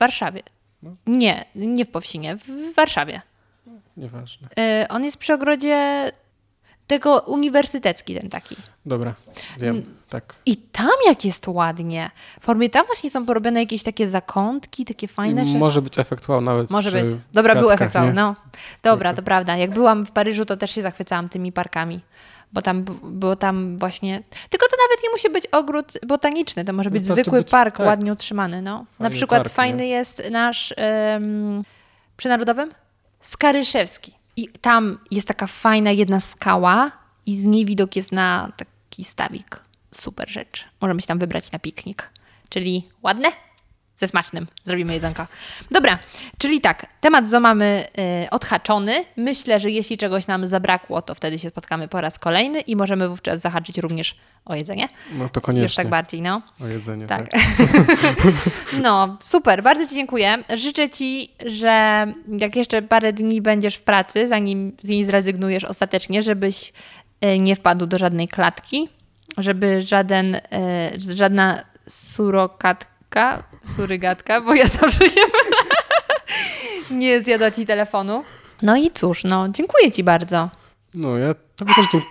Warszawie. 0.00 0.40
No. 0.82 0.90
Nie, 1.06 1.44
nie 1.54 1.84
w 1.84 1.90
Powsinie, 1.90 2.36
w 2.36 2.74
Warszawie. 2.74 3.20
Nieważne. 3.96 4.48
Y, 4.82 4.88
on 4.88 5.04
jest 5.04 5.16
przy 5.16 5.32
ogrodzie 5.34 6.10
tego 6.92 7.20
uniwersytecki 7.20 8.14
ten 8.14 8.28
taki. 8.30 8.56
Dobra, 8.86 9.14
wiem, 9.58 9.76
Mm. 9.76 9.94
tak. 10.08 10.34
I 10.46 10.56
tam 10.56 10.90
jak 11.06 11.24
jest 11.24 11.48
ładnie. 11.48 12.10
W 12.40 12.44
formie 12.44 12.68
tam 12.70 12.86
właśnie 12.86 13.10
są 13.10 13.26
porobione 13.26 13.60
jakieś 13.60 13.82
takie 13.82 14.08
zakątki, 14.08 14.84
takie 14.84 15.08
fajne 15.08 15.44
I 15.44 15.56
może 15.58 15.82
być 15.82 15.98
efekt 15.98 16.28
wow 16.28 16.40
nawet 16.40 16.70
Może 16.70 16.92
być. 16.92 17.04
Dobra, 17.32 17.54
był 17.54 17.70
efekt 17.70 17.94
wow, 17.94 18.12
no. 18.12 18.36
Dobra, 18.82 19.14
to 19.14 19.22
prawda. 19.22 19.56
Jak 19.56 19.70
byłam 19.70 20.06
w 20.06 20.10
Paryżu, 20.10 20.44
to 20.44 20.56
też 20.56 20.70
się 20.70 20.82
zachwycałam 20.82 21.28
tymi 21.28 21.52
parkami. 21.52 22.00
Bo 22.52 22.62
tam, 22.62 22.84
bo 23.02 23.36
tam 23.36 23.78
właśnie... 23.78 24.20
Tylko 24.50 24.66
to 24.66 24.76
nawet 24.88 25.04
nie 25.04 25.10
musi 25.10 25.30
być 25.30 25.46
ogród 25.46 25.92
botaniczny, 26.06 26.64
to 26.64 26.72
może 26.72 26.90
być 26.90 27.02
Wystarczy 27.02 27.22
zwykły 27.22 27.38
być- 27.40 27.50
park, 27.50 27.76
tak. 27.76 27.86
ładnie 27.86 28.12
utrzymany. 28.12 28.62
No. 28.62 28.84
Na 28.98 29.10
przykład 29.10 29.42
park, 29.42 29.54
fajny 29.54 29.82
nie? 29.82 29.88
jest 29.88 30.30
nasz 30.30 30.74
um, 31.12 31.62
przy 32.16 32.28
Narodowym 32.28 32.70
Skaryszewski. 33.20 34.14
I 34.42 34.48
tam 34.60 34.98
jest 35.10 35.28
taka 35.28 35.46
fajna 35.46 35.90
jedna 35.90 36.20
skała 36.20 36.90
i 37.26 37.36
z 37.36 37.46
niej 37.46 37.64
widok 37.64 37.96
jest 37.96 38.12
na 38.12 38.52
taki 38.56 39.04
stawik. 39.04 39.64
Super 39.90 40.30
rzecz. 40.30 40.68
Możemy 40.80 41.00
się 41.00 41.06
tam 41.06 41.18
wybrać 41.18 41.52
na 41.52 41.58
piknik. 41.58 42.10
Czyli 42.48 42.88
ładne? 43.02 43.28
Ze 44.02 44.08
smacznym. 44.08 44.46
Zrobimy 44.64 44.94
jedzonko. 44.94 45.26
Dobra, 45.70 45.98
czyli 46.38 46.60
tak, 46.60 46.86
temat 47.00 47.28
zo 47.28 47.40
mamy 47.40 47.84
y, 48.24 48.30
odhaczony. 48.30 48.92
Myślę, 49.16 49.60
że 49.60 49.70
jeśli 49.70 49.98
czegoś 49.98 50.26
nam 50.26 50.46
zabrakło, 50.46 51.02
to 51.02 51.14
wtedy 51.14 51.38
się 51.38 51.48
spotkamy 51.48 51.88
po 51.88 52.00
raz 52.00 52.18
kolejny 52.18 52.60
i 52.60 52.76
możemy 52.76 53.08
wówczas 53.08 53.40
zahaczyć 53.40 53.78
również 53.78 54.16
o 54.44 54.54
jedzenie. 54.54 54.88
No 55.12 55.28
to 55.28 55.40
koniecznie. 55.40 55.62
Już 55.62 55.74
tak 55.74 55.88
bardziej, 55.88 56.22
no. 56.22 56.42
O 56.60 56.66
jedzenie, 56.68 57.06
Tak. 57.06 57.30
tak. 57.30 57.40
No, 58.82 59.16
super, 59.20 59.62
bardzo 59.62 59.86
Ci 59.88 59.94
dziękuję. 59.94 60.44
Życzę 60.56 60.90
Ci, 60.90 61.28
że 61.46 62.06
jak 62.28 62.56
jeszcze 62.56 62.82
parę 62.82 63.12
dni 63.12 63.42
będziesz 63.42 63.74
w 63.76 63.82
pracy, 63.82 64.28
zanim 64.28 64.76
z 64.80 64.88
niej 64.88 65.04
zrezygnujesz 65.04 65.64
ostatecznie, 65.64 66.22
żebyś 66.22 66.72
e, 67.20 67.38
nie 67.38 67.56
wpadł 67.56 67.86
do 67.86 67.98
żadnej 67.98 68.28
klatki, 68.28 68.88
żeby 69.38 69.82
żaden, 69.82 70.34
e, 70.34 70.40
żadna 71.14 71.62
surokatka, 71.88 73.42
surygatka, 73.64 74.40
bo 74.40 74.54
ja 74.54 74.66
zawsze 74.80 75.10
się 75.10 75.20
mylę, 75.20 75.66
nie 76.90 77.20
zjadła 77.22 77.50
Ci 77.50 77.66
telefonu. 77.66 78.22
No 78.62 78.76
i 78.76 78.90
cóż, 78.94 79.24
no, 79.24 79.48
dziękuję 79.48 79.92
Ci 79.92 80.04
bardzo. 80.04 80.50
No 80.94 81.18
ja 81.18 81.34
tobie 81.56 81.72
też, 81.74 81.86
dzie- 81.92 82.02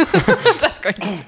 Czas 0.60 0.80
kończyć. 0.80 1.22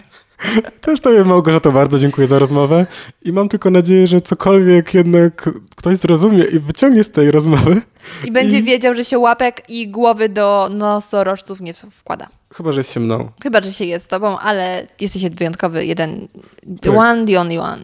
też 0.80 1.00
tobie 1.00 1.24
Małgorzato 1.24 1.72
bardzo 1.72 1.98
dziękuję 1.98 2.26
za 2.26 2.38
rozmowę 2.38 2.86
i 3.22 3.32
mam 3.32 3.48
tylko 3.48 3.70
nadzieję, 3.70 4.06
że 4.06 4.20
cokolwiek 4.20 4.94
jednak 4.94 5.50
ktoś 5.76 5.96
zrozumie 5.96 6.44
i 6.44 6.58
wyciągnie 6.58 7.04
z 7.04 7.10
tej 7.10 7.30
rozmowy, 7.30 7.82
I 8.24 8.32
będzie 8.32 8.58
I- 8.58 8.62
wiedział, 8.62 8.94
że 8.94 9.04
się 9.04 9.18
łapek 9.18 9.70
i 9.70 9.88
głowy 9.88 10.28
do 10.28 10.68
nosorożców 10.72 11.60
nie 11.60 11.72
wkłada. 11.74 12.28
chyba, 12.54 12.72
że 12.72 12.80
jest 12.80 12.92
się 12.92 13.00
mną. 13.00 13.30
Chyba, 13.42 13.60
że 13.62 13.72
się 13.72 13.84
jest 13.84 14.04
z 14.04 14.08
tobą, 14.08 14.38
ale 14.38 14.86
jesteś 15.00 15.30
wyjątkowy, 15.30 15.86
jeden, 15.86 16.28
the 16.82 16.90
Tak. 16.90 16.98
one, 16.98 17.24
the 17.26 17.40
only 17.40 17.60
one. 17.60 17.78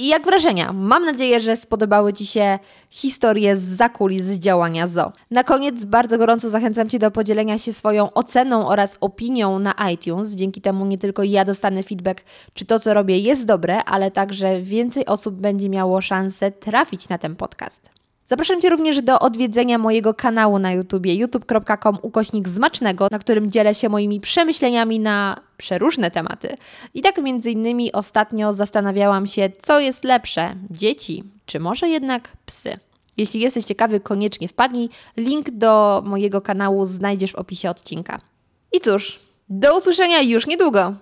I 0.00 0.08
jak 0.08 0.24
wrażenia? 0.24 0.72
Mam 0.72 1.04
nadzieję, 1.04 1.40
że 1.40 1.56
spodobały 1.56 2.12
Ci 2.12 2.26
się 2.26 2.58
historie 2.90 3.56
z 3.56 3.62
zakulis 3.62 4.26
działania 4.30 4.86
ZO. 4.86 5.12
Na 5.30 5.44
koniec 5.44 5.84
bardzo 5.84 6.18
gorąco 6.18 6.50
zachęcam 6.50 6.88
Cię 6.88 6.98
do 6.98 7.10
podzielenia 7.10 7.58
się 7.58 7.72
swoją 7.72 8.12
oceną 8.12 8.68
oraz 8.68 8.98
opinią 9.00 9.58
na 9.58 9.74
iTunes. 9.92 10.30
Dzięki 10.30 10.60
temu 10.60 10.86
nie 10.86 10.98
tylko 10.98 11.22
ja 11.22 11.44
dostanę 11.44 11.82
feedback, 11.82 12.24
czy 12.54 12.66
to, 12.66 12.80
co 12.80 12.94
robię, 12.94 13.18
jest 13.18 13.44
dobre, 13.44 13.84
ale 13.84 14.10
także 14.10 14.62
więcej 14.62 15.06
osób 15.06 15.34
będzie 15.34 15.68
miało 15.68 16.00
szansę 16.00 16.50
trafić 16.50 17.08
na 17.08 17.18
ten 17.18 17.36
podcast. 17.36 17.97
Zapraszam 18.28 18.60
Cię 18.60 18.70
również 18.70 19.02
do 19.02 19.18
odwiedzenia 19.18 19.78
mojego 19.78 20.14
kanału 20.14 20.58
na 20.58 20.72
YouTubie 20.72 21.14
youtube.com 21.14 21.98
ukośnik 22.02 22.48
zmacznego, 22.48 23.08
na 23.10 23.18
którym 23.18 23.50
dzielę 23.50 23.74
się 23.74 23.88
moimi 23.88 24.20
przemyśleniami 24.20 25.00
na 25.00 25.36
przeróżne 25.56 26.10
tematy. 26.10 26.56
I 26.94 27.02
tak 27.02 27.22
między 27.22 27.50
innymi 27.50 27.92
ostatnio 27.92 28.52
zastanawiałam 28.52 29.26
się, 29.26 29.50
co 29.62 29.80
jest 29.80 30.04
lepsze, 30.04 30.54
dzieci 30.70 31.24
czy 31.46 31.60
może 31.60 31.88
jednak 31.88 32.28
psy. 32.46 32.78
Jeśli 33.16 33.40
jesteś 33.40 33.64
ciekawy, 33.64 34.00
koniecznie 34.00 34.48
wpadnij. 34.48 34.88
Link 35.16 35.50
do 35.50 36.02
mojego 36.06 36.40
kanału 36.40 36.84
znajdziesz 36.84 37.32
w 37.32 37.36
opisie 37.36 37.70
odcinka. 37.70 38.18
I 38.72 38.80
cóż, 38.80 39.20
do 39.48 39.76
usłyszenia 39.76 40.20
już 40.20 40.46
niedługo. 40.46 40.94